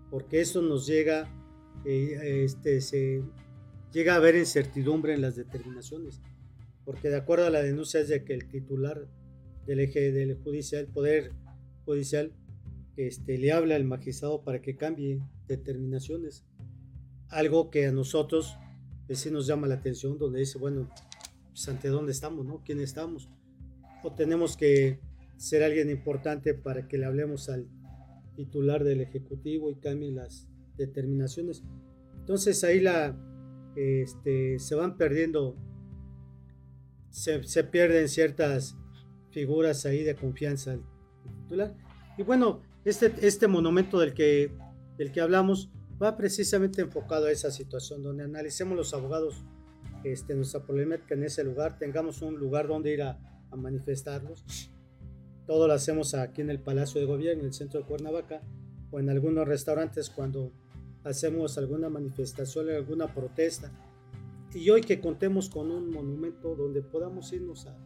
porque 0.09 0.41
eso 0.41 0.61
nos 0.61 0.87
llega, 0.87 1.29
eh, 1.85 2.43
este, 2.43 2.81
se 2.81 3.23
llega 3.91 4.13
a 4.13 4.17
haber 4.17 4.35
incertidumbre 4.35 5.13
en 5.13 5.21
las 5.21 5.35
determinaciones, 5.35 6.21
porque 6.85 7.09
de 7.09 7.17
acuerdo 7.17 7.45
a 7.45 7.51
la 7.51 7.61
denuncia 7.61 7.99
es 7.99 8.07
de 8.07 8.23
que 8.23 8.33
el 8.33 8.47
titular 8.47 9.07
del 9.65 9.81
eje 9.81 10.11
del 10.11 10.35
judicial, 10.35 10.87
poder 10.87 11.31
judicial, 11.85 12.33
este, 12.99 13.37
le 13.37 13.53
habla 13.53 13.77
al 13.77 13.85
magistrado 13.85 14.43
para 14.43 14.61
que 14.61 14.75
cambie 14.75 15.21
determinaciones. 15.47 16.43
Algo 17.29 17.69
que 17.69 17.85
a 17.87 17.93
nosotros 17.93 18.57
pues, 19.07 19.19
sí 19.19 19.31
nos 19.31 19.47
llama 19.47 19.67
la 19.67 19.75
atención, 19.75 20.17
donde 20.17 20.39
dice, 20.39 20.57
bueno, 20.57 20.89
pues, 21.47 21.69
ante 21.69 21.87
dónde 21.87 22.11
estamos, 22.11 22.45
¿no? 22.45 22.61
¿Quién 22.65 22.81
estamos? 22.81 23.29
O 24.03 24.11
tenemos 24.11 24.57
que 24.57 24.99
ser 25.37 25.63
alguien 25.63 25.89
importante 25.89 26.53
para 26.53 26.89
que 26.89 26.97
le 26.97 27.05
hablemos 27.05 27.47
al 27.47 27.69
titular 28.35 28.83
del 28.83 28.99
Ejecutivo 28.99 29.71
y 29.71 29.75
cambien 29.75 30.15
las 30.15 30.49
determinaciones. 30.75 31.63
Entonces 32.17 32.61
ahí 32.65 32.81
la, 32.81 33.17
este, 33.77 34.59
se 34.59 34.75
van 34.75 34.97
perdiendo, 34.97 35.55
se, 37.11 37.43
se 37.43 37.63
pierden 37.63 38.09
ciertas 38.09 38.75
figuras 39.31 39.85
ahí 39.85 40.03
de 40.03 40.15
confianza 40.15 40.73
al 40.73 40.83
titular. 41.43 41.73
Y 42.17 42.23
bueno, 42.23 42.61
este, 42.89 43.13
este 43.27 43.47
monumento 43.47 43.99
del 43.99 44.13
que, 44.13 44.51
del 44.97 45.11
que 45.11 45.21
hablamos 45.21 45.69
va 46.01 46.17
precisamente 46.17 46.81
enfocado 46.81 47.25
a 47.25 47.31
esa 47.31 47.51
situación, 47.51 48.03
donde 48.03 48.23
analicemos 48.23 48.77
los 48.77 48.93
abogados 48.93 49.43
este, 50.03 50.33
nuestra 50.35 50.63
problemática 50.63 51.13
en 51.13 51.23
ese 51.23 51.43
lugar, 51.43 51.77
tengamos 51.77 52.21
un 52.21 52.37
lugar 52.37 52.67
donde 52.67 52.93
ir 52.93 53.01
a, 53.01 53.19
a 53.51 53.55
manifestarnos. 53.55 54.43
Todo 55.45 55.67
lo 55.67 55.73
hacemos 55.73 56.13
aquí 56.13 56.41
en 56.41 56.49
el 56.49 56.59
Palacio 56.61 57.01
de 57.01 57.07
Gobierno, 57.07 57.41
en 57.41 57.47
el 57.47 57.53
centro 57.53 57.79
de 57.79 57.85
Cuernavaca, 57.85 58.41
o 58.91 58.99
en 58.99 59.09
algunos 59.09 59.47
restaurantes 59.47 60.09
cuando 60.09 60.51
hacemos 61.03 61.57
alguna 61.57 61.89
manifestación, 61.89 62.69
alguna 62.69 63.13
protesta. 63.13 63.71
Y 64.53 64.69
hoy 64.69 64.81
que 64.81 64.99
contemos 64.99 65.49
con 65.49 65.69
un 65.69 65.91
monumento 65.91 66.55
donde 66.55 66.81
podamos 66.81 67.31
irnos 67.33 67.67
a, 67.67 67.77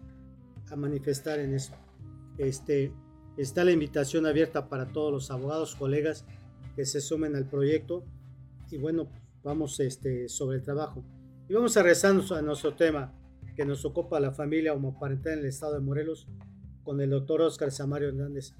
a 0.69 0.75
manifestar 0.75 1.39
en 1.39 1.53
eso. 1.53 1.73
Este, 2.37 2.93
está 3.37 3.63
la 3.63 3.71
invitación 3.71 4.25
abierta 4.25 4.69
para 4.69 4.91
todos 4.91 5.11
los 5.11 5.31
abogados, 5.31 5.75
colegas 5.75 6.25
que 6.75 6.85
se 6.85 7.01
sumen 7.01 7.35
al 7.35 7.49
proyecto. 7.49 8.03
Y 8.71 8.77
bueno, 8.77 9.07
vamos 9.43 9.79
este, 9.79 10.29
sobre 10.29 10.57
el 10.57 10.63
trabajo. 10.63 11.03
Y 11.49 11.53
vamos 11.53 11.75
a 11.77 11.83
rezar 11.83 12.15
a 12.31 12.41
nuestro 12.41 12.75
tema 12.75 13.13
que 13.55 13.65
nos 13.65 13.85
ocupa 13.85 14.19
la 14.19 14.31
familia 14.31 14.73
homoparental 14.73 15.33
en 15.33 15.39
el 15.39 15.45
estado 15.45 15.73
de 15.75 15.81
Morelos 15.81 16.27
con 16.83 16.99
el 17.01 17.09
doctor 17.09 17.41
Oscar 17.41 17.71
Samario 17.71 18.09
Hernández. 18.09 18.53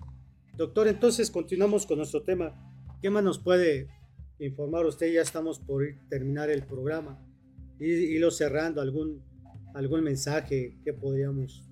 Doctor, 0.55 0.87
entonces 0.87 1.31
continuamos 1.31 1.85
con 1.85 1.97
nuestro 1.97 2.23
tema. 2.23 2.53
¿Qué 3.01 3.09
más 3.09 3.23
nos 3.23 3.39
puede 3.39 3.87
informar 4.39 4.85
usted? 4.85 5.11
Ya 5.11 5.21
estamos 5.21 5.59
por 5.59 5.83
terminar 6.09 6.49
el 6.49 6.63
programa 6.63 7.19
y 7.79 8.19
cerrando. 8.29 8.81
¿Algún, 8.81 9.23
algún 9.73 10.03
mensaje 10.03 10.77
que 10.85 10.93
podríamos 10.93 11.63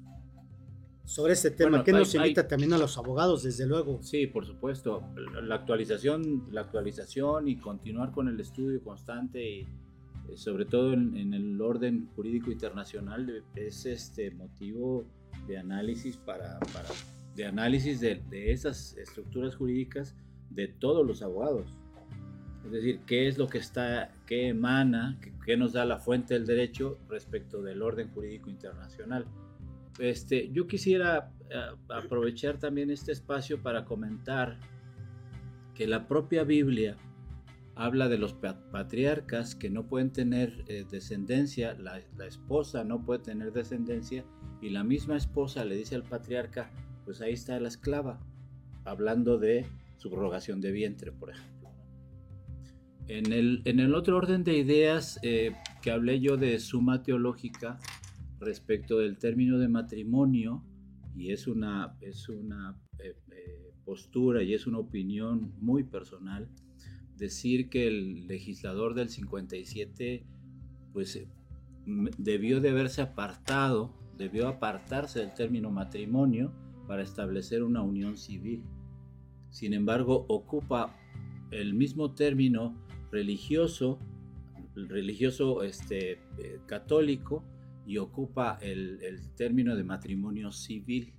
sobre 1.05 1.33
este 1.33 1.51
tema? 1.51 1.69
Bueno, 1.71 1.83
¿Qué 1.83 1.91
nos 1.91 2.13
hay- 2.15 2.21
invita 2.21 2.47
también 2.47 2.73
a 2.73 2.77
los 2.77 2.97
abogados, 2.97 3.43
desde 3.43 3.65
luego? 3.67 3.99
Sí, 4.01 4.27
por 4.27 4.45
supuesto. 4.45 5.03
La 5.43 5.55
actualización, 5.55 6.47
la 6.51 6.61
actualización 6.61 7.47
y 7.47 7.57
continuar 7.57 8.11
con 8.11 8.27
el 8.27 8.39
estudio 8.39 8.81
constante 8.83 9.43
y 9.43 9.59
eh, 9.61 9.67
sobre 10.37 10.65
todo 10.65 10.93
en, 10.93 11.17
en 11.17 11.33
el 11.33 11.59
orden 11.61 12.07
jurídico 12.15 12.51
internacional 12.51 13.43
es 13.55 13.85
este 13.85 14.31
motivo 14.31 15.05
de 15.47 15.57
análisis 15.57 16.17
para, 16.17 16.59
para- 16.73 16.89
de 17.35 17.45
análisis 17.45 17.99
de, 18.01 18.21
de 18.29 18.51
esas 18.51 18.95
estructuras 18.97 19.55
jurídicas 19.55 20.15
de 20.49 20.67
todos 20.67 21.05
los 21.07 21.21
abogados. 21.21 21.71
Es 22.65 22.71
decir, 22.71 22.99
qué 23.07 23.27
es 23.27 23.37
lo 23.37 23.47
que 23.47 23.57
está, 23.57 24.13
qué 24.27 24.49
emana, 24.49 25.17
qué, 25.21 25.33
qué 25.45 25.57
nos 25.57 25.73
da 25.73 25.83
la 25.85 25.97
fuente 25.97 26.35
del 26.35 26.45
derecho 26.45 26.99
respecto 27.09 27.61
del 27.61 27.81
orden 27.81 28.09
jurídico 28.13 28.49
internacional. 28.49 29.25
Este, 29.99 30.49
yo 30.51 30.67
quisiera 30.67 31.31
eh, 31.49 31.55
aprovechar 31.89 32.57
también 32.57 32.89
este 32.89 33.11
espacio 33.11 33.61
para 33.61 33.85
comentar 33.85 34.59
que 35.75 35.87
la 35.87 36.07
propia 36.07 36.43
Biblia 36.43 36.97
habla 37.75 38.09
de 38.09 38.17
los 38.17 38.33
pa- 38.33 38.59
patriarcas 38.71 39.55
que 39.55 39.69
no 39.69 39.87
pueden 39.87 40.11
tener 40.11 40.63
eh, 40.67 40.85
descendencia, 40.89 41.73
la, 41.73 42.01
la 42.17 42.25
esposa 42.25 42.83
no 42.83 43.03
puede 43.03 43.19
tener 43.19 43.51
descendencia 43.53 44.25
y 44.61 44.69
la 44.69 44.83
misma 44.83 45.17
esposa 45.17 45.65
le 45.65 45.75
dice 45.75 45.95
al 45.95 46.03
patriarca, 46.03 46.69
pues 47.05 47.21
ahí 47.21 47.33
está 47.33 47.59
la 47.59 47.67
esclava, 47.69 48.19
hablando 48.85 49.37
de 49.37 49.65
subrogación 49.97 50.61
de 50.61 50.71
vientre, 50.71 51.11
por 51.11 51.31
ejemplo. 51.31 51.69
En 53.07 53.33
el, 53.33 53.61
en 53.65 53.79
el 53.79 53.95
otro 53.95 54.17
orden 54.17 54.43
de 54.43 54.57
ideas 54.57 55.19
eh, 55.23 55.53
que 55.81 55.91
hablé 55.91 56.19
yo 56.19 56.37
de 56.37 56.59
suma 56.59 57.03
teológica 57.03 57.79
respecto 58.41 58.97
del 58.97 59.17
término 59.17 59.59
de 59.59 59.69
matrimonio, 59.69 60.63
y 61.15 61.31
es 61.31 61.47
una, 61.47 61.95
es 62.01 62.27
una 62.27 62.75
eh, 62.99 63.15
eh, 63.31 63.73
postura 63.85 64.41
y 64.43 64.53
es 64.53 64.67
una 64.67 64.79
opinión 64.79 65.53
muy 65.59 65.83
personal, 65.83 66.49
decir 67.17 67.69
que 67.69 67.87
el 67.87 68.27
legislador 68.27 68.95
del 68.95 69.09
57 69.09 70.25
pues 70.91 71.15
eh, 71.15 71.27
debió 72.17 72.59
de 72.61 72.69
haberse 72.71 73.01
apartado, 73.01 73.93
debió 74.17 74.47
apartarse 74.47 75.19
del 75.19 75.33
término 75.33 75.69
matrimonio 75.69 76.51
para 76.87 77.03
establecer 77.03 77.63
una 77.63 77.81
unión 77.83 78.17
civil. 78.17 78.63
Sin 79.51 79.73
embargo, 79.73 80.25
ocupa 80.29 80.95
el 81.51 81.73
mismo 81.73 82.13
término 82.13 82.75
religioso, 83.11 83.99
religioso 84.75 85.63
este, 85.63 86.19
católico, 86.65 87.43
y 87.85 87.97
ocupa 87.97 88.57
el, 88.61 88.99
término 89.35 89.75
de 89.75 89.83
matrimonio 89.83 90.51
civil, 90.51 91.13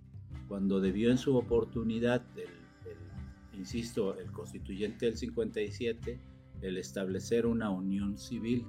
cuando 0.48 0.80
debió 0.80 1.10
en 1.10 1.18
su 1.18 1.36
oportunidad, 1.36 2.24
el, 2.36 2.42
el- 2.42 3.58
insisto, 3.58 4.18
el 4.18 4.30
constituyente 4.30 5.06
del 5.06 5.16
57, 5.16 6.20
el 6.62 6.76
establecer 6.78 7.46
una 7.46 7.70
unión 7.70 8.16
civil. 8.16 8.66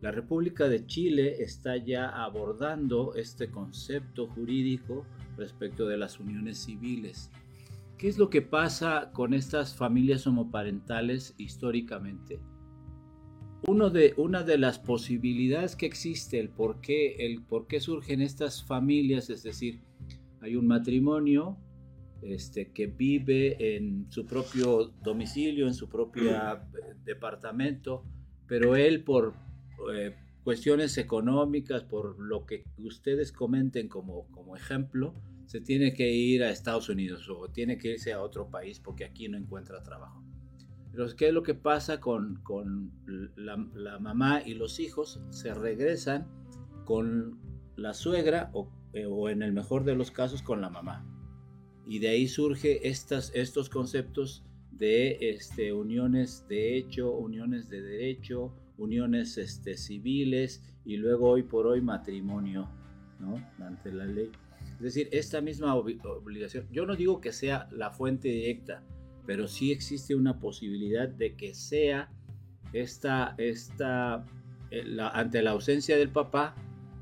La 0.00 0.10
República 0.10 0.68
de 0.68 0.84
Chile 0.86 1.42
está 1.42 1.76
ya 1.76 2.08
abordando 2.08 3.14
este 3.14 3.50
concepto 3.50 4.26
jurídico 4.26 5.06
respecto 5.36 5.86
de 5.86 5.96
las 5.96 6.18
uniones 6.18 6.58
civiles. 6.58 7.30
¿Qué 7.98 8.08
es 8.08 8.18
lo 8.18 8.28
que 8.28 8.42
pasa 8.42 9.12
con 9.12 9.32
estas 9.32 9.76
familias 9.76 10.26
homoparentales 10.26 11.34
históricamente? 11.38 12.40
Uno 13.66 13.90
de, 13.90 14.14
una 14.16 14.42
de 14.42 14.58
las 14.58 14.78
posibilidades 14.78 15.76
que 15.76 15.86
existe, 15.86 16.40
el 16.40 16.48
por, 16.48 16.80
qué, 16.80 17.14
el 17.26 17.42
por 17.42 17.68
qué 17.68 17.80
surgen 17.80 18.20
estas 18.20 18.64
familias, 18.64 19.30
es 19.30 19.44
decir, 19.44 19.80
hay 20.40 20.56
un 20.56 20.66
matrimonio 20.66 21.58
este, 22.22 22.72
que 22.72 22.86
vive 22.86 23.76
en 23.76 24.06
su 24.10 24.26
propio 24.26 24.92
domicilio, 25.02 25.66
en 25.66 25.74
su 25.74 25.88
propio 25.88 26.32
eh, 26.32 26.58
departamento, 27.04 28.04
pero 28.48 28.74
él 28.74 29.04
por 29.04 29.34
eh, 29.94 30.14
cuestiones 30.42 30.98
económicas, 30.98 31.84
por 31.84 32.18
lo 32.18 32.46
que 32.46 32.64
ustedes 32.78 33.32
comenten 33.32 33.88
como, 33.88 34.26
como 34.32 34.56
ejemplo, 34.56 35.14
se 35.46 35.60
tiene 35.60 35.92
que 35.94 36.10
ir 36.10 36.42
a 36.42 36.50
Estados 36.50 36.88
Unidos 36.88 37.28
o 37.28 37.48
tiene 37.48 37.78
que 37.78 37.92
irse 37.92 38.12
a 38.12 38.22
otro 38.22 38.48
país 38.48 38.80
porque 38.80 39.04
aquí 39.04 39.28
no 39.28 39.36
encuentra 39.36 39.82
trabajo. 39.82 40.22
Pero 40.92 41.06
¿qué 41.16 41.28
es 41.28 41.34
lo 41.34 41.42
que 41.42 41.54
pasa 41.54 42.00
con, 42.00 42.36
con 42.42 42.92
la, 43.36 43.56
la 43.74 43.98
mamá 43.98 44.42
y 44.44 44.54
los 44.54 44.78
hijos? 44.78 45.20
Se 45.30 45.54
regresan 45.54 46.28
con 46.84 47.38
la 47.76 47.94
suegra 47.94 48.50
o, 48.52 48.68
eh, 48.92 49.06
o 49.06 49.30
en 49.30 49.42
el 49.42 49.52
mejor 49.52 49.84
de 49.84 49.94
los 49.94 50.10
casos 50.10 50.42
con 50.42 50.60
la 50.60 50.68
mamá. 50.68 51.06
Y 51.86 51.98
de 51.98 52.08
ahí 52.08 52.28
surge 52.28 52.86
estas, 52.88 53.32
estos 53.34 53.68
conceptos 53.68 54.44
de 54.70 55.30
este, 55.30 55.72
uniones 55.72 56.46
de 56.48 56.76
hecho, 56.76 57.10
uniones 57.10 57.68
de 57.68 57.80
derecho, 57.82 58.52
uniones 58.78 59.38
este, 59.38 59.76
civiles 59.76 60.62
y 60.84 60.96
luego 60.96 61.30
hoy 61.30 61.42
por 61.42 61.66
hoy 61.66 61.80
matrimonio, 61.80 62.68
¿no? 63.18 63.36
Ante 63.64 63.92
la 63.92 64.04
ley. 64.04 64.30
Es 64.76 64.80
decir, 64.80 65.08
esta 65.12 65.40
misma 65.40 65.74
ob- 65.76 66.04
obligación, 66.04 66.66
yo 66.70 66.84
no 66.84 66.96
digo 66.96 67.20
que 67.20 67.32
sea 67.32 67.68
la 67.70 67.90
fuente 67.90 68.28
directa, 68.28 68.82
pero 69.26 69.46
sí 69.48 69.70
existe 69.72 70.14
una 70.14 70.38
posibilidad 70.38 71.08
de 71.08 71.34
que 71.36 71.54
sea 71.54 72.10
esta, 72.72 73.34
esta 73.38 74.24
eh, 74.70 74.84
la- 74.84 75.10
ante 75.10 75.42
la 75.42 75.50
ausencia 75.52 75.96
del 75.96 76.08
papá, 76.10 76.54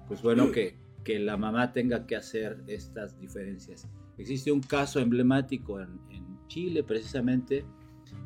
pues 0.08 0.22
bueno, 0.22 0.50
que, 0.52 0.76
que 1.04 1.18
la 1.18 1.36
mamá 1.36 1.72
tenga 1.72 2.06
que 2.06 2.16
hacer 2.16 2.62
estas 2.66 3.18
diferencias. 3.20 3.88
Existe 4.18 4.50
un 4.52 4.60
caso 4.60 5.00
emblemático 5.00 5.80
en, 5.80 5.88
en 6.10 6.24
Chile 6.48 6.82
precisamente 6.82 7.64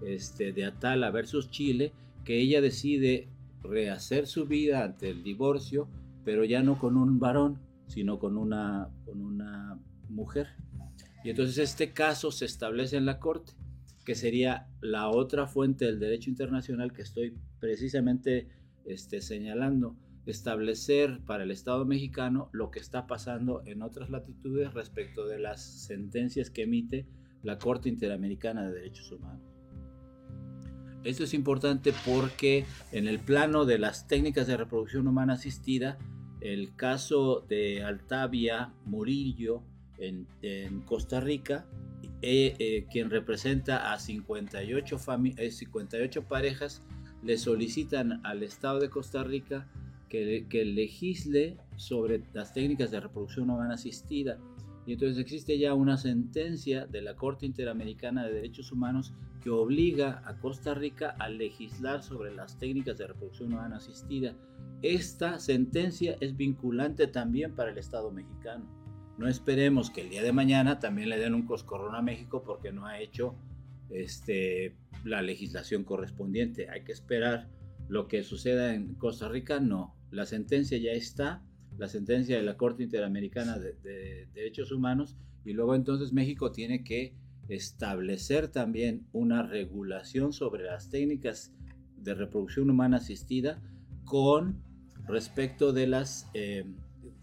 este, 0.04 0.52
de 0.52 0.64
Atala 0.64 1.10
versus 1.10 1.50
Chile, 1.50 1.92
que 2.24 2.40
ella 2.40 2.60
decide 2.60 3.28
rehacer 3.62 4.26
su 4.26 4.46
vida 4.46 4.82
ante 4.84 5.10
el 5.10 5.22
divorcio, 5.22 5.88
pero 6.24 6.44
ya 6.44 6.62
no 6.62 6.78
con 6.78 6.96
un 6.96 7.18
varón, 7.18 7.60
sino 7.86 8.18
con 8.18 8.38
una, 8.38 8.88
con 9.04 9.20
una 9.20 9.78
mujer. 10.08 10.48
Y 11.22 11.30
entonces 11.30 11.58
este 11.58 11.92
caso 11.92 12.30
se 12.30 12.46
establece 12.46 12.96
en 12.96 13.04
la 13.06 13.18
Corte, 13.20 13.52
que 14.04 14.14
sería 14.14 14.68
la 14.80 15.08
otra 15.08 15.46
fuente 15.46 15.86
del 15.86 15.98
derecho 15.98 16.30
internacional 16.30 16.92
que 16.92 17.02
estoy 17.02 17.36
precisamente 17.58 18.48
este, 18.84 19.20
señalando, 19.20 19.96
establecer 20.26 21.20
para 21.26 21.44
el 21.44 21.50
Estado 21.50 21.84
mexicano 21.84 22.48
lo 22.52 22.70
que 22.70 22.80
está 22.80 23.06
pasando 23.06 23.62
en 23.66 23.82
otras 23.82 24.10
latitudes 24.10 24.74
respecto 24.74 25.26
de 25.26 25.38
las 25.38 25.62
sentencias 25.62 26.50
que 26.50 26.62
emite 26.62 27.06
la 27.42 27.58
Corte 27.58 27.88
Interamericana 27.88 28.66
de 28.66 28.74
Derechos 28.74 29.12
Humanos. 29.12 29.54
Esto 31.04 31.24
es 31.24 31.34
importante 31.34 31.92
porque 32.06 32.64
en 32.90 33.06
el 33.06 33.20
plano 33.20 33.66
de 33.66 33.78
las 33.78 34.08
técnicas 34.08 34.46
de 34.46 34.56
reproducción 34.56 35.06
humana 35.06 35.34
asistida, 35.34 35.98
el 36.40 36.74
caso 36.74 37.44
de 37.46 37.82
Altavia 37.82 38.72
Murillo 38.86 39.62
en, 39.98 40.26
Costa 40.86 41.20
Rica, 41.20 41.66
eh, 42.22 42.54
eh, 42.58 42.86
quien 42.90 43.10
representa 43.10 43.92
a 43.92 43.98
58, 43.98 44.98
58 44.98 46.20
eh, 46.20 46.22
parejas, 46.28 46.82
le 47.22 47.38
solicitan 47.38 48.24
al 48.24 48.42
Estado 48.42 48.80
de 48.80 48.90
Costa 48.90 49.24
Rica 49.24 49.68
que, 50.08 50.46
que 50.48 50.64
legisle 50.64 51.56
sobre 51.76 52.22
las 52.32 52.52
técnicas 52.52 52.90
de 52.90 53.00
reproducción 53.00 53.50
humana 53.50 53.74
asistida 53.74 54.38
y 54.86 54.92
entonces 54.92 55.18
existe 55.18 55.58
ya 55.58 55.74
una 55.74 55.96
sentencia 55.96 56.86
de 56.86 57.00
la 57.00 57.16
Corte 57.16 57.46
Interamericana 57.46 58.24
de 58.24 58.34
Derechos 58.34 58.70
Humanos 58.70 59.14
que 59.42 59.50
obliga 59.50 60.22
a 60.26 60.36
Costa 60.38 60.74
Rica 60.74 61.16
a 61.18 61.28
legislar 61.28 62.02
sobre 62.02 62.34
las 62.34 62.58
técnicas 62.58 62.98
de 62.98 63.06
reproducción 63.06 63.52
humana 63.52 63.76
asistida. 63.76 64.34
Esta 64.82 65.38
sentencia 65.38 66.16
es 66.20 66.36
vinculante 66.36 67.06
también 67.06 67.54
para 67.54 67.70
el 67.70 67.78
Estado 67.78 68.10
mexicano. 68.10 68.83
No 69.18 69.28
esperemos 69.28 69.90
que 69.90 70.02
el 70.02 70.10
día 70.10 70.22
de 70.22 70.32
mañana 70.32 70.80
también 70.80 71.08
le 71.08 71.18
den 71.18 71.34
un 71.34 71.46
coscorrón 71.46 71.94
a 71.94 72.02
México 72.02 72.42
porque 72.44 72.72
no 72.72 72.86
ha 72.86 73.00
hecho 73.00 73.36
este, 73.90 74.76
la 75.04 75.22
legislación 75.22 75.84
correspondiente. 75.84 76.68
Hay 76.70 76.82
que 76.82 76.92
esperar 76.92 77.48
lo 77.88 78.08
que 78.08 78.22
suceda 78.22 78.74
en 78.74 78.94
Costa 78.94 79.28
Rica. 79.28 79.60
No, 79.60 79.94
la 80.10 80.26
sentencia 80.26 80.78
ya 80.78 80.92
está 80.92 81.42
la 81.78 81.88
sentencia 81.88 82.36
de 82.36 82.42
la 82.42 82.56
Corte 82.56 82.82
Interamericana 82.82 83.58
de, 83.58 84.28
Derechos 84.32 84.70
Humanos 84.72 85.16
y 85.44 85.52
luego 85.52 85.74
entonces 85.74 86.12
México 86.12 86.52
tiene 86.52 86.84
que 86.84 87.14
establecer 87.48 88.48
también 88.48 89.06
una 89.12 89.42
regulación 89.42 90.32
sobre 90.32 90.64
las 90.64 90.88
técnicas 90.88 91.52
de 91.96 92.14
reproducción 92.14 92.70
humana 92.70 92.98
asistida 92.98 93.60
con 94.04 94.62
respecto 95.06 95.72
de 95.72 95.86
las, 95.86 96.30
eh, 96.34 96.64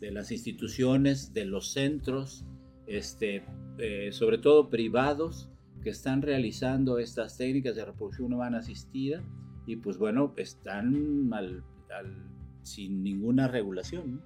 de 0.01 0.11
las 0.11 0.31
instituciones, 0.33 1.31
de 1.33 1.45
los 1.45 1.71
centros, 1.71 2.43
este, 2.87 3.45
eh, 3.77 4.09
sobre 4.11 4.37
todo 4.37 4.69
privados, 4.69 5.49
que 5.81 5.91
están 5.91 6.21
realizando 6.21 6.99
estas 6.99 7.37
técnicas 7.37 7.75
de 7.75 7.85
reproducción 7.85 8.33
humana 8.33 8.59
asistida 8.59 9.23
y 9.65 9.77
pues 9.77 9.97
bueno, 9.97 10.33
están 10.35 11.23
sin 12.61 13.01
ninguna 13.01 13.47
regulación 13.47 14.21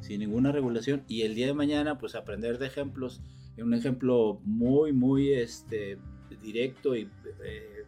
sin 0.00 0.20
ninguna 0.20 0.52
regulación. 0.52 1.04
Y 1.08 1.22
el 1.22 1.34
día 1.34 1.46
de 1.46 1.54
mañana 1.54 1.98
pues 1.98 2.14
aprender 2.14 2.58
de 2.58 2.66
ejemplos, 2.66 3.20
un 3.58 3.74
ejemplo 3.74 4.40
muy, 4.44 4.92
muy 4.92 5.32
este, 5.32 5.98
directo 6.42 6.94
y 6.96 7.10
eh, 7.44 7.84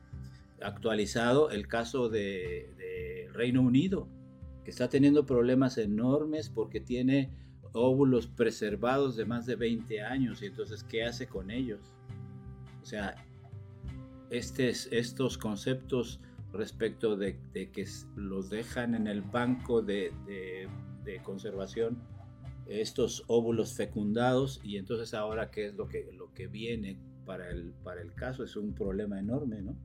actualizado, 0.61 1.51
el 1.51 1.69
caso 1.69 2.09
de, 2.09 2.69
Reino 3.33 3.63
Unido, 3.63 4.09
que 4.65 4.71
está 4.71 4.89
teniendo 4.89 5.27
problemas 5.27 5.79
enormes 5.79 6.49
porque 6.49 6.81
tiene 6.81 7.31
óvulos 7.73 8.27
preservados 8.27 9.17
de 9.17 9.25
más 9.25 9.47
de 9.47 9.57
20 9.57 10.03
años 10.03 10.43
y 10.43 10.47
entonces 10.47 10.83
¿qué 10.85 11.05
hace 11.05 11.27
con 11.27 11.51
ellos? 11.51 11.81
O 12.83 12.87
sea, 12.87 13.15
estos 14.31 15.39
conceptos 15.39 16.21
respecto 16.53 17.17
de, 17.17 17.39
que 17.53 17.87
los 18.17 18.51
dejan 18.51 18.95
en 18.95 19.07
el 19.07 19.23
banco 19.23 19.83
de 19.83 20.13
de 21.05 21.23
conservación 21.23 21.99
estos 22.67 23.25
óvulos 23.27 23.75
fecundados 23.75 24.61
y 24.63 24.77
entonces 24.77 25.13
ahora 25.15 25.51
qué 25.51 25.67
es 25.67 25.75
lo 25.75 25.89
que, 25.89 26.13
lo 26.13 26.33
que 26.35 26.47
viene 26.47 26.99
para 27.27 27.51
el, 27.51 27.73
para 27.83 28.01
el 28.01 28.15
caso 28.15 28.45
es 28.45 28.55
un 28.57 28.75
problema 28.75 29.19
enorme, 29.19 29.61
¿no? 29.61 29.77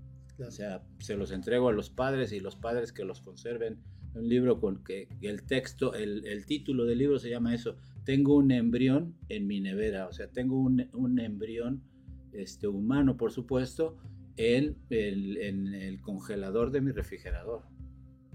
O 0.45 0.51
sea, 0.51 0.83
se 0.99 1.15
los 1.15 1.31
entrego 1.31 1.69
a 1.69 1.73
los 1.73 1.89
padres 1.89 2.31
y 2.31 2.39
los 2.39 2.55
padres 2.55 2.91
que 2.91 3.05
los 3.05 3.21
conserven. 3.21 3.79
Un 4.15 4.29
libro 4.29 4.59
con 4.59 4.83
que, 4.83 5.07
el 5.21 5.43
texto, 5.43 5.93
el, 5.93 6.25
el, 6.25 6.45
título 6.45 6.85
del 6.85 6.99
libro 6.99 7.19
se 7.19 7.29
llama 7.29 7.53
eso, 7.53 7.75
Tengo 8.05 8.35
un 8.35 8.51
embrión 8.51 9.15
en 9.29 9.45
mi 9.45 9.59
nevera, 9.59 10.07
o 10.07 10.13
sea, 10.13 10.27
tengo 10.27 10.57
un, 10.57 10.87
un 10.93 11.19
embrión 11.19 11.83
este, 12.31 12.67
humano, 12.67 13.17
por 13.17 13.31
supuesto, 13.31 13.97
en 14.37 14.75
el, 14.89 15.37
en 15.37 15.73
el 15.73 16.01
congelador 16.01 16.71
de 16.71 16.81
mi 16.81 16.91
refrigerador. 16.91 17.61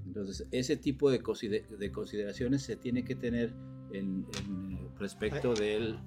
Entonces, 0.07 0.47
ese 0.51 0.77
tipo 0.77 1.11
de, 1.11 1.21
consideraciones 1.21 2.63
se 2.63 2.77
tiene 2.77 3.05
que 3.05 3.15
tener 3.15 3.53
en, 3.93 4.27
respecto 4.99 5.55
del, 5.55 5.99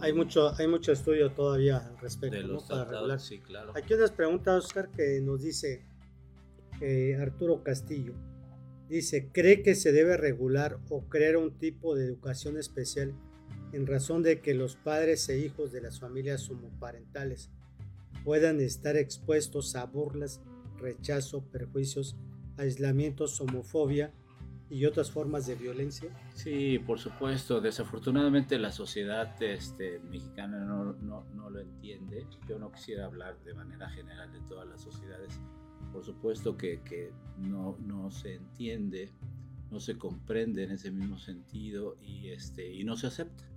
Hay 0.00 0.12
mucho, 0.12 0.54
hay 0.56 0.66
mucho 0.66 0.92
estudio 0.92 1.30
todavía 1.32 1.78
al 1.78 1.98
respecto, 1.98 2.36
de 2.36 2.42
los 2.42 2.64
Para 2.64 2.84
regular. 2.84 3.20
Sí, 3.20 3.38
claro. 3.38 3.72
Aquí 3.76 3.94
unas 3.94 4.10
preguntas, 4.10 4.64
Oscar, 4.64 4.90
que 4.90 5.20
nos 5.20 5.42
dice 5.42 5.84
eh, 6.80 7.16
Arturo 7.20 7.62
Castillo. 7.62 8.14
Dice, 8.94 9.28
¿cree 9.32 9.64
que 9.64 9.74
se 9.74 9.90
debe 9.90 10.16
regular 10.16 10.78
o 10.88 11.08
crear 11.08 11.36
un 11.36 11.58
tipo 11.58 11.96
de 11.96 12.04
educación 12.04 12.56
especial 12.56 13.12
en 13.72 13.88
razón 13.88 14.22
de 14.22 14.40
que 14.40 14.54
los 14.54 14.76
padres 14.76 15.28
e 15.28 15.36
hijos 15.36 15.72
de 15.72 15.80
las 15.80 15.98
familias 15.98 16.48
homoparentales 16.48 17.50
puedan 18.22 18.60
estar 18.60 18.96
expuestos 18.96 19.74
a 19.74 19.84
burlas, 19.86 20.40
rechazo, 20.78 21.42
perjuicios 21.50 22.14
aislamientos, 22.56 23.40
homofobia 23.40 24.12
y 24.70 24.84
otras 24.84 25.10
formas 25.10 25.48
de 25.48 25.56
violencia? 25.56 26.10
Sí, 26.34 26.78
por 26.78 27.00
supuesto. 27.00 27.60
Desafortunadamente 27.60 28.60
la 28.60 28.70
sociedad 28.70 29.34
este, 29.42 29.98
mexicana 30.08 30.64
no, 30.64 31.50
lo 31.50 31.60
entiende. 31.60 32.28
Yo 32.48 32.60
no 32.60 32.70
quisiera 32.70 33.06
hablar 33.06 33.42
de 33.42 33.54
manera 33.54 33.90
general 33.90 34.32
de 34.32 34.38
todas 34.48 34.68
las 34.68 34.80
sociedades. 34.80 35.40
Por 35.94 36.04
supuesto 36.04 36.56
que, 36.56 36.80
que 36.82 37.12
no, 37.38 37.78
no, 37.78 38.10
se 38.10 38.34
entiende, 38.34 39.12
no 39.70 39.78
se 39.78 39.96
comprende 39.96 40.64
en 40.64 40.72
ese 40.72 40.90
mismo 40.90 41.18
sentido 41.18 41.96
y, 42.02 42.30
este, 42.30 42.68
y 42.74 42.82
no 42.82 42.96
se 42.96 43.06
acepta. 43.06 43.48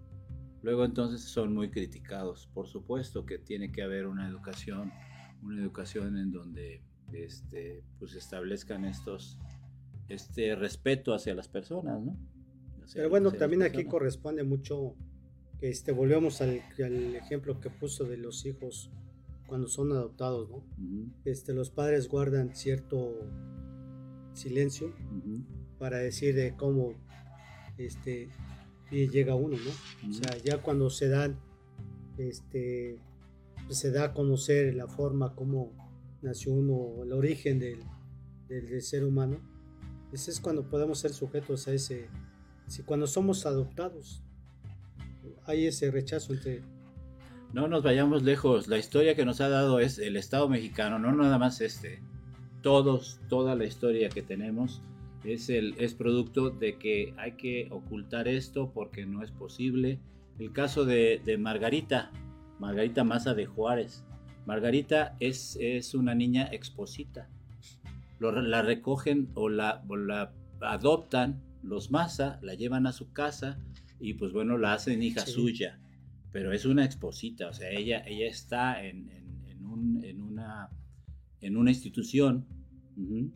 Luego 0.62 0.86
entonces 0.86 1.22
son 1.22 1.52
muy 1.52 1.72
criticados. 1.72 2.48
Por 2.54 2.68
supuesto 2.68 3.26
que 3.26 3.40
tiene 3.40 3.72
que 3.72 3.82
haber 3.82 4.06
una 4.06 4.28
educación, 4.28 4.92
una 5.42 5.60
educación 5.60 6.16
en 6.16 6.32
donde 6.32 6.84
este, 7.12 7.84
pues 7.98 8.14
establezcan 8.14 8.86
estos, 8.86 9.40
este 10.08 10.56
respeto 10.56 11.16
hacia 11.16 11.34
las 11.34 11.48
personas, 11.48 12.00
¿no? 12.00 12.16
Pero 12.94 13.10
bueno, 13.10 13.32
también 13.32 13.64
aquí 13.64 13.84
corresponde 13.86 14.44
mucho 14.44 14.94
que 15.60 15.70
este, 15.70 15.92
volvemos 15.92 16.40
al, 16.42 16.62
ejemplo 17.16 17.60
que 17.60 17.72
puso 17.72 18.04
de 18.04 18.18
los 18.18 18.46
hijos 18.46 18.92
cuando 19.48 19.68
son 19.68 19.92
adoptados, 19.92 20.50
¿no? 20.50 20.64
este, 21.26 21.54
los 21.54 21.70
padres 21.70 22.08
guardan 22.08 22.56
cierto 22.56 23.16
silencio 24.34 24.94
para 25.80 25.98
decir 25.98 26.36
de 26.36 26.56
cómo 26.56 26.94
este, 27.78 28.30
llega 28.92 29.36
uno, 29.36 29.58
¿no? 29.58 30.10
O 30.10 30.14
sea, 30.14 30.38
ya 30.38 30.62
cuando 30.62 30.90
se 30.90 31.08
dan, 31.08 31.40
este, 32.18 33.00
pues 33.66 33.80
se 33.80 33.92
da 33.92 34.06
a 34.06 34.14
conocer 34.14 34.76
la 34.76 34.88
forma 34.88 35.34
como 35.36 35.72
nació 36.22 36.54
uno, 36.54 37.04
el 37.04 37.14
origen 37.14 37.60
del, 37.60 37.80
del, 38.48 38.82
ser 38.82 39.04
humano, 39.04 39.40
ese 40.12 40.32
es 40.32 40.40
cuando 40.40 40.70
podemos 40.70 41.00
ser 41.00 41.14
sujetos 41.14 41.68
a 41.68 41.74
ese, 41.74 42.10
si 42.68 42.84
cuando 42.84 43.08
somos 43.08 43.46
adoptados, 43.46 44.24
hay 45.46 45.68
ese 45.68 45.90
rechazo 45.92 46.34
entre... 46.34 46.64
No 47.54 47.68
nos 47.68 47.84
vayamos 47.84 48.24
lejos, 48.24 48.68
la 48.68 48.78
historia 48.78 49.16
que 49.16 49.26
nos 49.26 49.42
ha 49.42 49.50
dado 49.50 49.80
es 49.80 50.00
el 50.00 50.18
Estado 50.18 50.50
mexicano, 50.50 51.00
no 51.00 51.14
nada 51.14 51.38
más 51.38 51.62
este, 51.62 52.02
todos, 52.62 53.20
toda 53.30 53.56
la 53.56 53.66
historia 53.66 54.10
que 54.10 54.22
tenemos 54.22 54.82
es, 55.24 55.50
el, 55.50 55.76
es 55.78 55.94
producto 55.94 56.50
de 56.50 56.78
que 56.78 57.14
hay 57.18 57.34
que 57.34 57.68
ocultar 57.72 58.28
esto 58.28 58.72
porque 58.74 59.06
no 59.06 59.24
es 59.24 59.32
posible. 59.32 60.00
El 60.40 60.52
caso 60.52 60.86
de, 60.86 61.22
de 61.24 61.38
Margarita, 61.38 62.12
Margarita 62.60 63.04
Maza 63.04 63.34
de 63.34 63.46
Juárez, 63.46 64.04
Margarita 64.48 65.18
es, 65.20 65.58
es 65.60 65.94
una 65.94 66.16
niña 66.16 66.48
exposita. 66.52 67.30
la 68.20 68.62
recogen 68.62 69.30
o 69.34 69.50
la, 69.50 69.84
adoptan 70.62 71.44
los 71.64 71.92
Maza, 71.92 72.40
la 72.42 72.54
llevan 72.54 72.88
a 72.88 72.94
su 72.94 73.12
casa 73.12 73.60
y 74.00 74.14
pues 74.14 74.32
bueno, 74.32 74.58
la 74.58 74.72
hacen 74.72 75.04
hija 75.04 75.26
suya. 75.26 75.80
Pero 76.38 76.52
es 76.52 76.66
una 76.66 76.86
exposita, 76.86 77.48
o 77.50 77.54
sea, 77.54 77.72
ella, 77.72 78.04
ella 78.06 78.28
está 78.28 78.86
en, 78.86 79.10
un, 79.60 80.04
en 80.04 80.22
una 80.22 80.70
en 81.42 81.58
una 81.58 81.72
institución 81.72 82.46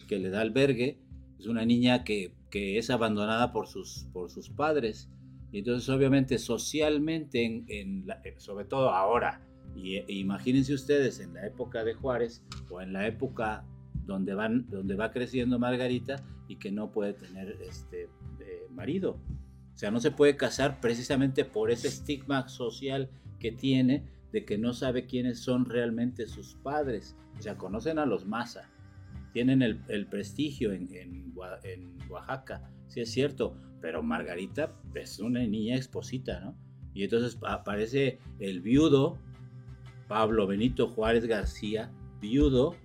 que 0.08 0.20
le 0.20 0.30
da 0.30 0.42
albergue, 0.42 1.00
es 1.40 1.48
una 1.48 1.66
niña 1.66 2.04
que, 2.04 2.36
que 2.52 2.78
es 2.78 2.92
abandonada 2.92 3.52
por 3.54 3.66
sus, 3.66 4.06
por 4.14 4.30
sus 4.30 4.52
padres. 4.52 5.10
Y 5.52 5.58
entonces 5.58 5.90
obviamente 5.90 6.38
socialmente, 6.38 7.44
en, 7.44 7.66
en 7.70 8.06
la- 8.06 8.22
eh, 8.24 8.36
sobre 8.38 8.66
todo 8.66 8.92
ahora, 8.92 9.42
y 9.76 9.96
e 9.96 10.06
imagínense 10.14 10.72
ustedes 10.72 11.20
en 11.20 11.34
la 11.34 11.48
época 11.48 11.84
de 11.84 11.96
Juárez 11.96 12.44
o 12.70 12.82
en 12.82 12.94
la 12.94 13.08
época 13.08 13.66
donde, 14.06 14.36
van, 14.36 14.70
donde 14.70 14.94
va 14.96 15.10
creciendo 15.10 15.58
Margarita 15.58 16.24
y 16.48 16.58
que 16.58 16.72
no 16.72 16.92
puede 16.92 17.14
tener 17.14 17.58
este, 17.68 18.04
eh, 18.42 18.68
marido. 18.70 19.18
O 19.74 19.78
sea, 19.78 19.92
no 19.92 20.00
se 20.00 20.12
puede 20.12 20.36
casar 20.36 20.80
precisamente 20.80 21.46
por 21.46 21.72
ese 21.72 21.88
estigma 21.88 22.48
social 22.48 23.10
que 23.40 23.52
tiene 23.52 24.06
de 24.32 24.46
que 24.46 24.58
no 24.58 24.74
sabe 24.74 25.06
quiénes 25.08 25.40
son 25.40 25.66
realmente 25.66 26.28
sus 26.28 26.56
padres. 26.56 27.16
O 27.38 27.42
sea, 27.42 27.58
conocen 27.58 27.98
a 28.00 28.06
los 28.06 28.26
Maza, 28.26 28.70
tienen 29.34 29.62
el, 29.62 29.82
el 29.88 30.08
prestigio 30.08 30.72
en, 30.74 30.94
en 30.94 31.34
Oa- 31.36 31.60
en 31.64 31.98
Oaxaca, 32.10 32.70
sí 32.88 33.02
es 33.02 33.12
cierto, 33.12 33.58
pero 33.82 34.04
Margarita 34.04 34.76
es 34.94 35.20
una 35.20 35.40
niña 35.40 35.76
exposita, 35.76 36.40
¿no? 36.42 36.56
Y 36.94 37.04
entonces 37.06 37.40
aparece 37.48 38.20
el 38.40 38.62
viudo, 38.62 39.18
Pablo 40.08 40.46
Benito 40.46 40.90
Juárez 40.90 41.26
García, 41.26 41.90
viudo, 42.20 42.76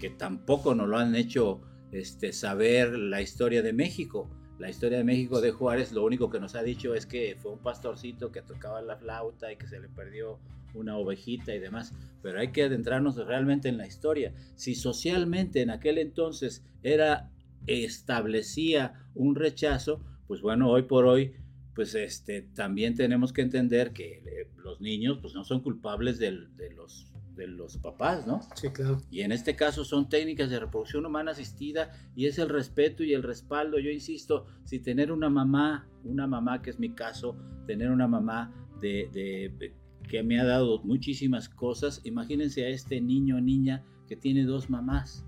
que 0.00 0.10
tampoco 0.10 0.74
nos 0.74 0.88
lo 0.88 0.98
han 0.98 1.14
hecho 1.14 1.60
este, 1.92 2.32
saber 2.32 2.98
la 2.98 3.20
historia 3.20 3.62
de 3.62 3.72
México. 3.74 4.28
La 4.58 4.70
historia 4.70 4.98
de 4.98 5.04
México 5.04 5.40
de 5.40 5.50
Juárez, 5.50 5.92
lo 5.92 6.04
único 6.04 6.30
que 6.30 6.38
nos 6.40 6.54
ha 6.54 6.62
dicho 6.62 6.94
es 6.94 7.06
que 7.06 7.36
fue 7.40 7.50
un 7.52 7.58
pastorcito 7.58 8.30
que 8.30 8.40
tocaba 8.42 8.80
la 8.82 8.96
flauta 8.96 9.52
y 9.52 9.56
que 9.56 9.66
se 9.66 9.80
le 9.80 9.88
perdió 9.88 10.38
una 10.74 10.96
ovejita 10.96 11.54
y 11.54 11.58
demás. 11.58 11.92
Pero 12.22 12.38
hay 12.38 12.52
que 12.52 12.62
adentrarnos 12.62 13.16
realmente 13.16 13.68
en 13.68 13.78
la 13.78 13.86
historia. 13.86 14.32
Si 14.54 14.74
socialmente 14.74 15.60
en 15.60 15.70
aquel 15.70 15.98
entonces 15.98 16.64
era 16.82 17.30
establecía 17.66 19.08
un 19.14 19.34
rechazo, 19.34 20.00
pues 20.26 20.40
bueno, 20.40 20.70
hoy 20.70 20.82
por 20.82 21.04
hoy, 21.06 21.32
pues 21.74 21.94
este, 21.94 22.42
también 22.42 22.94
tenemos 22.94 23.32
que 23.32 23.42
entender 23.42 23.92
que 23.92 24.18
eh, 24.24 24.48
los 24.58 24.80
niños 24.80 25.18
pues 25.20 25.34
no 25.34 25.44
son 25.44 25.60
culpables 25.60 26.18
del- 26.18 26.56
de, 26.56 26.70
los, 26.74 27.12
de 27.36 27.46
los 27.48 27.76
papás, 27.78 28.26
¿no? 28.26 28.40
Sí, 28.54 28.68
claro. 28.70 29.00
Y 29.10 29.20
en 29.22 29.32
este 29.32 29.56
caso 29.56 29.84
son 29.84 30.08
técnicas 30.08 30.50
de 30.50 30.60
reproducción 30.60 31.04
humana 31.06 31.32
asistida 31.32 31.90
y 32.14 32.26
es 32.26 32.38
el 32.38 32.48
respeto 32.48 33.02
y 33.02 33.12
el 33.12 33.22
respaldo. 33.22 33.78
Yo 33.78 33.90
insisto, 33.90 34.46
si 34.64 34.78
tener 34.78 35.10
una 35.12 35.28
mamá, 35.28 35.88
una 36.04 36.26
mamá 36.26 36.62
que 36.62 36.70
es 36.70 36.78
mi 36.78 36.94
caso, 36.94 37.36
tener 37.66 37.90
una 37.90 38.06
mamá 38.08 38.52
de, 38.80 39.08
de- 39.12 39.74
que 40.08 40.22
me 40.22 40.38
ha 40.38 40.44
dado 40.44 40.82
muchísimas 40.84 41.48
cosas, 41.48 42.00
imagínense 42.04 42.64
a 42.66 42.68
este 42.68 43.00
niño 43.00 43.36
o 43.36 43.40
niña 43.40 43.82
que 44.06 44.16
tiene 44.16 44.44
dos 44.44 44.68
mamás. 44.68 45.24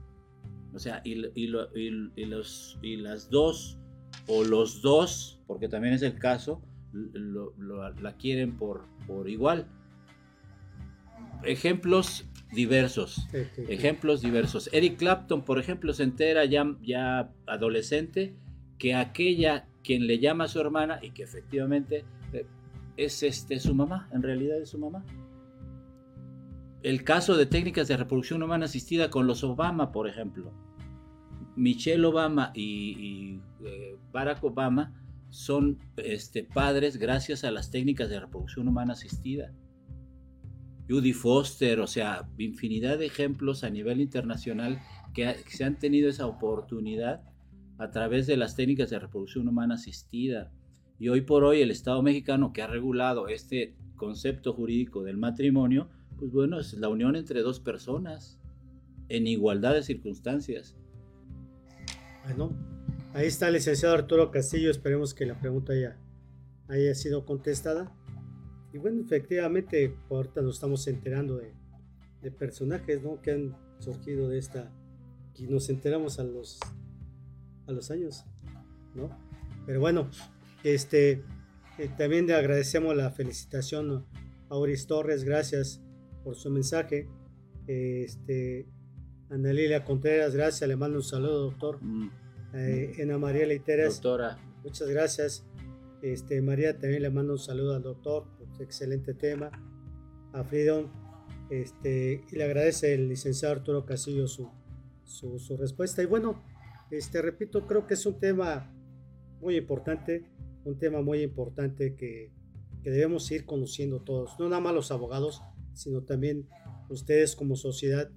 O 0.74 0.78
sea, 0.78 1.00
y, 1.04 1.14
y 1.34 1.46
lo- 1.46 1.74
y- 1.76 2.10
y 2.14 2.24
los, 2.26 2.78
y 2.82 2.96
las 2.96 3.30
dos, 3.30 3.78
o 4.28 4.44
los 4.44 4.82
dos, 4.82 5.40
porque 5.46 5.68
también 5.68 5.94
es 5.94 6.02
el 6.02 6.18
caso, 6.18 6.60
lo- 6.92 7.52
lo- 7.58 7.90
la 8.00 8.16
quieren 8.16 8.56
por, 8.58 8.84
por 9.06 9.28
igual. 9.30 9.66
Ejemplos 11.46 12.28
diversos. 12.52 13.28
Ejemplos 13.68 14.20
diversos. 14.20 14.68
Eric 14.72 14.98
Clapton, 14.98 15.44
por 15.44 15.58
ejemplo, 15.58 15.92
se 15.92 16.02
entera 16.02 16.44
ya, 16.44 16.76
ya 16.82 17.30
adolescente 17.46 18.34
que 18.78 18.94
aquella 18.94 19.66
quien 19.82 20.06
le 20.06 20.18
llama 20.18 20.44
a 20.44 20.48
su 20.48 20.60
hermana 20.60 20.98
y 21.02 21.10
que 21.10 21.22
efectivamente 21.22 22.04
eh, 22.32 22.46
es 22.96 23.22
este, 23.22 23.60
su 23.60 23.74
mamá, 23.74 24.08
en 24.12 24.22
realidad 24.22 24.60
es 24.60 24.70
su 24.70 24.78
mamá. 24.78 25.04
El 26.82 27.04
caso 27.04 27.36
de 27.36 27.46
técnicas 27.46 27.88
de 27.88 27.96
reproducción 27.96 28.42
humana 28.42 28.66
asistida 28.66 29.10
con 29.10 29.26
los 29.26 29.42
Obama, 29.44 29.92
por 29.92 30.08
ejemplo. 30.08 30.52
Michelle 31.56 32.04
Obama 32.04 32.52
y, 32.54 32.62
y, 32.62 33.42
eh, 33.64 33.96
Barack 34.12 34.44
Obama 34.44 34.92
son 35.30 35.78
este, 35.96 36.44
padres 36.44 36.98
gracias 36.98 37.44
a 37.44 37.50
las 37.50 37.70
técnicas 37.70 38.08
de 38.08 38.20
reproducción 38.20 38.68
humana 38.68 38.92
asistida. 38.92 39.52
Judy 40.88 41.12
Foster, 41.12 41.80
o 41.80 41.86
sea, 41.86 42.28
infinidad 42.38 42.98
de 42.98 43.06
ejemplos 43.06 43.64
a 43.64 43.70
nivel 43.70 44.00
internacional 44.00 44.80
que, 45.14 45.34
se 45.48 45.64
han 45.64 45.78
tenido 45.78 46.08
esa 46.08 46.26
oportunidad 46.26 47.22
a 47.78 47.90
través 47.90 48.26
de 48.26 48.36
las 48.36 48.54
técnicas 48.54 48.90
de 48.90 48.98
reproducción 48.98 49.48
humana 49.48 49.74
asistida. 49.74 50.52
Y 50.98 51.08
hoy 51.08 51.22
por 51.22 51.44
hoy 51.44 51.60
el 51.60 51.70
Estado 51.70 52.02
mexicano 52.02 52.52
que 52.52 52.62
ha 52.62 52.66
regulado 52.66 53.28
este 53.28 53.74
concepto 53.96 54.52
jurídico 54.52 55.02
del 55.02 55.16
matrimonio, 55.16 55.88
pues 56.18 56.30
bueno, 56.32 56.60
es 56.60 56.72
la 56.74 56.88
unión 56.88 57.16
entre 57.16 57.42
dos 57.42 57.60
personas 57.60 58.38
en 59.08 59.26
igualdad 59.26 59.74
de 59.74 59.82
circunstancias. 59.82 60.76
Bueno, 62.24 62.56
ahí 63.12 63.26
está 63.26 63.48
el 63.48 63.54
licenciado 63.54 63.94
Arturo 63.94 64.30
Castillo. 64.30 64.70
Esperemos 64.70 65.14
que 65.14 65.26
la 65.26 65.38
pregunta 65.38 65.72
haya, 65.72 65.98
haya 66.68 66.94
sido 66.94 67.26
contestada. 67.26 67.92
Y 68.76 68.78
bueno, 68.78 69.00
efectivamente, 69.00 69.96
ahorita 70.10 70.42
nos 70.42 70.56
estamos 70.56 70.86
enterando 70.86 71.38
de, 71.38 71.54
de 72.20 72.30
personajes 72.30 73.02
¿no? 73.02 73.22
que 73.22 73.30
han 73.30 73.56
surgido 73.78 74.28
de 74.28 74.36
esta. 74.38 74.70
Y 75.34 75.46
nos 75.46 75.70
enteramos 75.70 76.18
a 76.18 76.24
los, 76.24 76.60
a 77.66 77.72
los 77.72 77.90
años, 77.90 78.26
¿no? 78.94 79.08
Pero 79.64 79.80
bueno, 79.80 80.10
este, 80.62 81.22
eh, 81.78 81.88
también 81.96 82.26
le 82.26 82.34
agradecemos 82.34 82.94
la 82.94 83.10
felicitación 83.10 83.90
a 83.92 84.04
Auris 84.50 84.86
Torres. 84.86 85.24
Gracias 85.24 85.80
por 86.22 86.36
su 86.36 86.50
mensaje. 86.50 87.08
Este, 87.66 88.66
Ana 89.30 89.54
Lilia 89.54 89.86
Contreras, 89.86 90.34
gracias. 90.34 90.68
Le 90.68 90.76
mando 90.76 90.98
un 90.98 91.02
saludo, 91.02 91.44
doctor. 91.44 91.82
Mm, 91.82 92.10
Eh, 92.52 92.94
Ana 93.02 93.16
María 93.16 93.46
Leiteras, 93.46 94.02
Doctora, 94.02 94.38
muchas 94.62 94.88
gracias. 94.88 95.46
Este, 96.02 96.40
María 96.42 96.78
también 96.78 97.02
le 97.02 97.10
mando 97.10 97.32
un 97.32 97.38
saludo 97.38 97.74
al 97.74 97.82
doctor, 97.82 98.24
excelente 98.60 99.14
tema. 99.14 99.50
A 100.32 100.44
Freedom, 100.44 100.90
este, 101.50 102.24
y 102.30 102.36
le 102.36 102.44
agradece 102.44 102.94
el 102.94 103.08
licenciado 103.08 103.54
Arturo 103.54 103.86
Casillo 103.86 104.26
su, 104.26 104.50
su, 105.04 105.56
respuesta. 105.56 106.02
Y 106.02 106.06
bueno, 106.06 106.42
este, 106.90 107.22
repito, 107.22 107.66
creo 107.66 107.86
que 107.86 107.94
es 107.94 108.04
un 108.06 108.18
tema 108.18 108.72
muy 109.40 109.56
importante, 109.56 110.24
un 110.64 110.78
tema 110.78 111.00
muy 111.00 111.22
importante 111.22 111.94
que, 111.94 112.32
que 112.82 112.90
debemos 112.90 113.30
ir 113.30 113.46
conociendo 113.46 114.00
todos, 114.00 114.38
no 114.38 114.48
nada 114.48 114.60
más 114.60 114.74
los 114.74 114.90
abogados, 114.90 115.42
sino 115.74 116.02
también 116.02 116.48
ustedes 116.88 117.36
como 117.36 117.56
sociedad, 117.56 118.10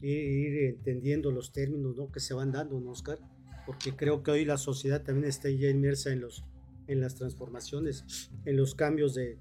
ir, 0.00 0.18
ir 0.18 0.64
entendiendo 0.64 1.30
los 1.30 1.52
términos 1.52 1.96
¿no? 1.96 2.10
que 2.10 2.20
se 2.20 2.34
van 2.34 2.52
dando, 2.52 2.80
¿no, 2.80 2.90
Oscar? 2.90 3.18
Porque 3.66 3.96
creo 3.96 4.22
que 4.22 4.30
hoy 4.30 4.44
la 4.44 4.58
sociedad 4.58 5.02
también 5.02 5.28
está 5.28 5.48
ya 5.48 5.68
inmersa 5.68 6.12
en, 6.12 6.20
los, 6.20 6.44
en 6.86 7.00
las 7.00 7.14
transformaciones, 7.14 8.30
en 8.44 8.56
los 8.56 8.74
cambios 8.74 9.14
de, 9.14 9.38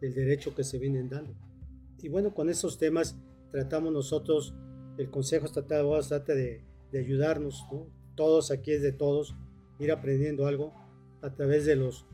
del 0.00 0.14
derecho 0.14 0.54
que 0.54 0.64
se 0.64 0.78
vienen 0.78 1.08
dando. 1.08 1.34
Y 2.02 2.08
bueno, 2.08 2.34
con 2.34 2.48
esos 2.48 2.78
temas 2.78 3.16
tratamos 3.50 3.92
nosotros, 3.92 4.54
el 4.98 5.10
Consejo 5.10 5.46
Estatal 5.46 5.68
de 5.68 5.80
Abogados 5.80 6.08
trata 6.08 6.34
de, 6.34 6.64
ayudarnos, 6.92 7.66
¿no? 7.70 7.86
todos 8.16 8.50
aquí 8.50 8.72
es 8.72 8.82
de 8.82 8.92
todos, 8.92 9.36
ir 9.78 9.92
aprendiendo 9.92 10.46
algo 10.46 10.74
a 11.22 11.32
través 11.34 11.64
de 11.66 11.76
los, 11.76 12.06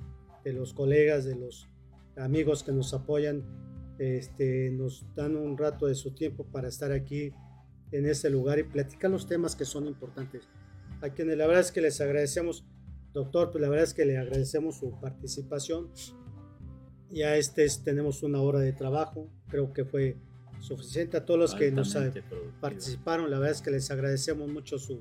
de 0.44 0.52
los 0.52 0.74
colegas, 0.74 1.24
de 1.24 1.36
los 1.36 1.68
amigos 2.16 2.62
que 2.62 2.72
nos 2.72 2.92
apoyan, 2.94 3.44
este, 3.98 4.70
nos 4.70 5.06
dan 5.14 5.36
un 5.36 5.56
rato 5.56 5.86
de 5.86 5.94
su 5.94 6.12
tiempo 6.12 6.44
para 6.44 6.68
estar 6.68 6.92
aquí 6.92 7.32
en 7.92 8.06
este 8.06 8.30
lugar 8.30 8.58
y 8.58 8.64
platicar 8.64 9.10
los 9.10 9.26
temas 9.26 9.56
que 9.56 9.64
son 9.64 9.86
importantes. 9.86 10.48
A 11.00 11.10
quienes 11.10 11.36
la 11.36 11.46
verdad 11.46 11.62
es 11.62 11.72
que 11.72 11.80
les 11.80 12.00
agradecemos, 12.00 12.64
doctor, 13.12 13.50
pues 13.50 13.62
la 13.62 13.68
verdad 13.68 13.84
es 13.84 13.94
que 13.94 14.04
le 14.04 14.18
agradecemos 14.18 14.78
su 14.78 14.98
participación. 15.00 15.90
Ya 17.10 17.36
este 17.36 17.64
es- 17.64 17.82
tenemos 17.82 18.22
una 18.22 18.40
hora 18.42 18.60
de 18.60 18.72
trabajo, 18.72 19.28
creo 19.48 19.72
que 19.72 19.84
fue 19.84 20.16
suficiente 20.60 21.16
a 21.16 21.24
todos 21.24 21.38
los 21.38 21.54
que 21.54 21.70
nos 21.70 21.92
productiva. 21.94 22.26
participaron. 22.60 23.30
La 23.30 23.38
verdad 23.38 23.54
es 23.56 23.62
que 23.62 23.70
les 23.70 23.90
agradecemos 23.90 24.48
mucho 24.50 24.78
su, 24.78 25.00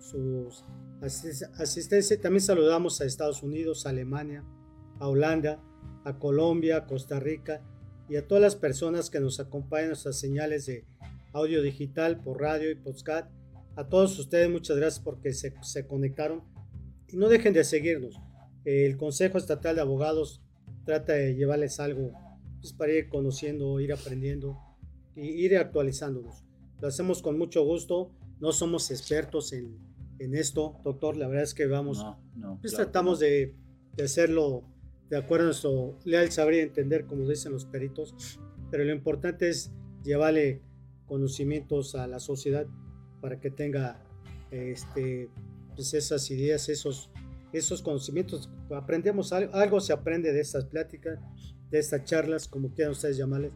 su 0.00 0.48
asis- 1.00 1.48
asistencia. 1.58 2.20
También 2.20 2.40
saludamos 2.40 3.00
a 3.00 3.04
Estados 3.04 3.42
Unidos, 3.42 3.86
a 3.86 3.90
Alemania, 3.90 4.42
a 4.98 5.08
Holanda, 5.08 5.62
a 6.04 6.18
Colombia, 6.18 6.78
a 6.78 6.86
Costa 6.86 7.20
Rica 7.20 7.60
y 8.08 8.16
a 8.16 8.26
todas 8.26 8.42
las 8.42 8.56
personas 8.56 9.10
que 9.10 9.20
nos 9.20 9.38
acompañan 9.40 9.84
en 9.84 9.90
nuestras 9.90 10.18
señales 10.18 10.66
de 10.66 10.84
audio 11.32 11.62
digital 11.62 12.20
por 12.22 12.40
radio 12.40 12.70
y 12.70 12.74
podcast. 12.76 13.30
A 13.76 13.88
todos 13.88 14.18
ustedes 14.18 14.48
muchas 14.48 14.76
gracias 14.78 15.04
porque 15.04 15.32
se, 15.34 15.52
se 15.62 15.86
conectaron 15.86 16.42
y 17.08 17.16
no 17.16 17.28
dejen 17.28 17.52
de 17.52 17.62
seguirnos. 17.64 18.18
El 18.64 18.96
Consejo 18.96 19.36
Estatal 19.38 19.76
de 19.76 19.82
Abogados 19.82 20.40
trata 20.86 21.12
de 21.12 21.34
llevarles 21.34 21.78
algo 21.80 22.12
pues, 22.60 22.72
para 22.72 22.94
ir 22.94 23.10
conociendo, 23.10 23.78
ir 23.80 23.92
aprendiendo 23.92 24.58
y 25.14 25.28
ir 25.28 25.58
actualizándonos. 25.58 26.44
Lo 26.80 26.88
hacemos 26.88 27.20
con 27.20 27.36
mucho 27.36 27.62
gusto. 27.64 28.12
No 28.40 28.52
somos 28.52 28.90
expertos 28.90 29.52
en, 29.52 29.76
en 30.18 30.34
esto, 30.34 30.80
doctor. 30.84 31.16
La 31.16 31.26
verdad 31.26 31.44
es 31.44 31.52
que 31.52 31.66
vamos, 31.66 31.98
No, 31.98 32.18
no, 32.36 32.58
pues 32.60 32.72
claro 32.72 32.86
tratamos 32.86 33.18
de, 33.18 33.54
de 33.96 34.04
hacerlo 34.04 34.64
de 35.10 35.16
acuerdo 35.16 35.44
a 35.44 35.46
nuestro 35.46 35.98
leal 36.04 36.30
saber 36.30 36.54
y 36.54 36.58
entender, 36.60 37.06
como 37.06 37.28
dicen 37.28 37.52
los 37.52 37.64
peritos. 37.64 38.38
Pero 38.70 38.84
lo 38.84 38.92
importante 38.92 39.48
es 39.48 39.72
llevarle 40.02 40.62
conocimientos 41.06 41.94
a 41.94 42.06
la 42.06 42.20
sociedad 42.20 42.66
para 43.20 43.40
que 43.40 43.50
tenga 43.50 44.02
este, 44.50 45.30
pues 45.74 45.94
esas 45.94 46.30
ideas, 46.30 46.68
esos, 46.68 47.10
esos 47.58 47.82
conocimientos. 47.82 48.50
Aprendemos 48.70 49.32
algo, 49.32 49.54
algo 49.54 49.80
se 49.80 49.92
aprende 49.92 50.32
de 50.32 50.40
estas 50.40 50.64
pláticas, 50.64 51.18
de 51.70 51.78
estas 51.78 52.04
charlas, 52.04 52.48
como 52.48 52.72
quieran 52.72 52.92
ustedes 52.92 53.16
llamarles, 53.16 53.52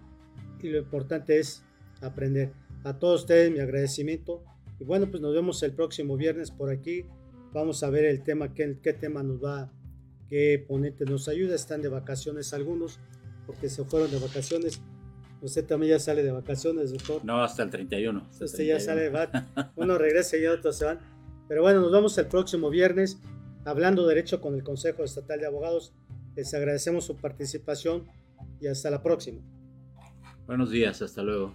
y 0.61 0.69
lo 0.69 0.79
importante 0.79 1.39
es 1.39 1.63
aprender. 2.01 2.53
A 2.85 2.99
todos 2.99 3.23
ustedes 3.23 3.51
mi 3.53 3.61
agradecimiento 3.61 4.43
y 4.81 4.85
bueno, 4.85 5.11
pues 5.11 5.21
nos 5.21 5.35
vemos 5.35 5.63
el 5.63 5.73
próximo 5.73 6.17
viernes 6.17 6.51
por 6.51 6.71
aquí. 6.71 7.05
Vamos 7.53 7.83
a 7.83 7.91
ver 7.91 8.07
el 8.07 8.23
tema, 8.23 8.55
qué, 8.55 8.79
qué 8.83 8.95
tema 8.95 9.23
nos 9.23 9.45
va, 9.45 9.71
qué 10.27 10.65
ponente 10.67 11.05
nos 11.05 11.29
ayuda. 11.29 11.55
Están 11.55 11.83
de 11.83 11.89
vacaciones 11.89 12.55
algunos, 12.55 12.99
porque 13.47 13.69
se 13.69 13.85
fueron 13.85 14.11
de 14.11 14.19
vacaciones. 14.19 14.81
Usted 15.43 15.67
también 15.67 15.93
ya 15.93 15.99
sale 15.99 16.23
de 16.23 16.33
vacaciones, 16.33 16.93
doctor. 16.93 17.23
No, 17.25 17.43
hasta 17.43 17.63
el 17.63 17.71
31. 17.71 18.27
Usted 18.41 18.65
ya 18.65 18.81
sale, 18.81 19.11
va, 19.11 19.31
uno 19.77 19.99
regresa 19.99 20.39
y 20.39 20.47
otros 20.47 20.79
se 20.79 20.87
van. 20.87 20.99
Pero 21.47 21.61
bueno, 21.61 21.81
nos 21.81 21.93
vemos 21.93 22.17
el 22.17 22.27
próximo 22.27 22.71
viernes 22.71 23.19
hablando 23.71 24.07
derecho 24.07 24.41
con 24.41 24.55
el 24.55 24.63
Consejo 24.63 25.05
Estatal 25.05 25.41
de 25.41 25.47
Abogados. 25.47 25.95
Les 26.37 26.53
agradecemos 26.55 27.05
su 27.05 27.17
participación 27.17 28.07
y 28.61 28.67
hasta 28.67 28.91
la 28.91 29.03
próxima. 29.03 29.41
Buenos 30.47 30.71
días, 30.71 31.01
hasta 31.03 31.23
luego. 31.23 31.55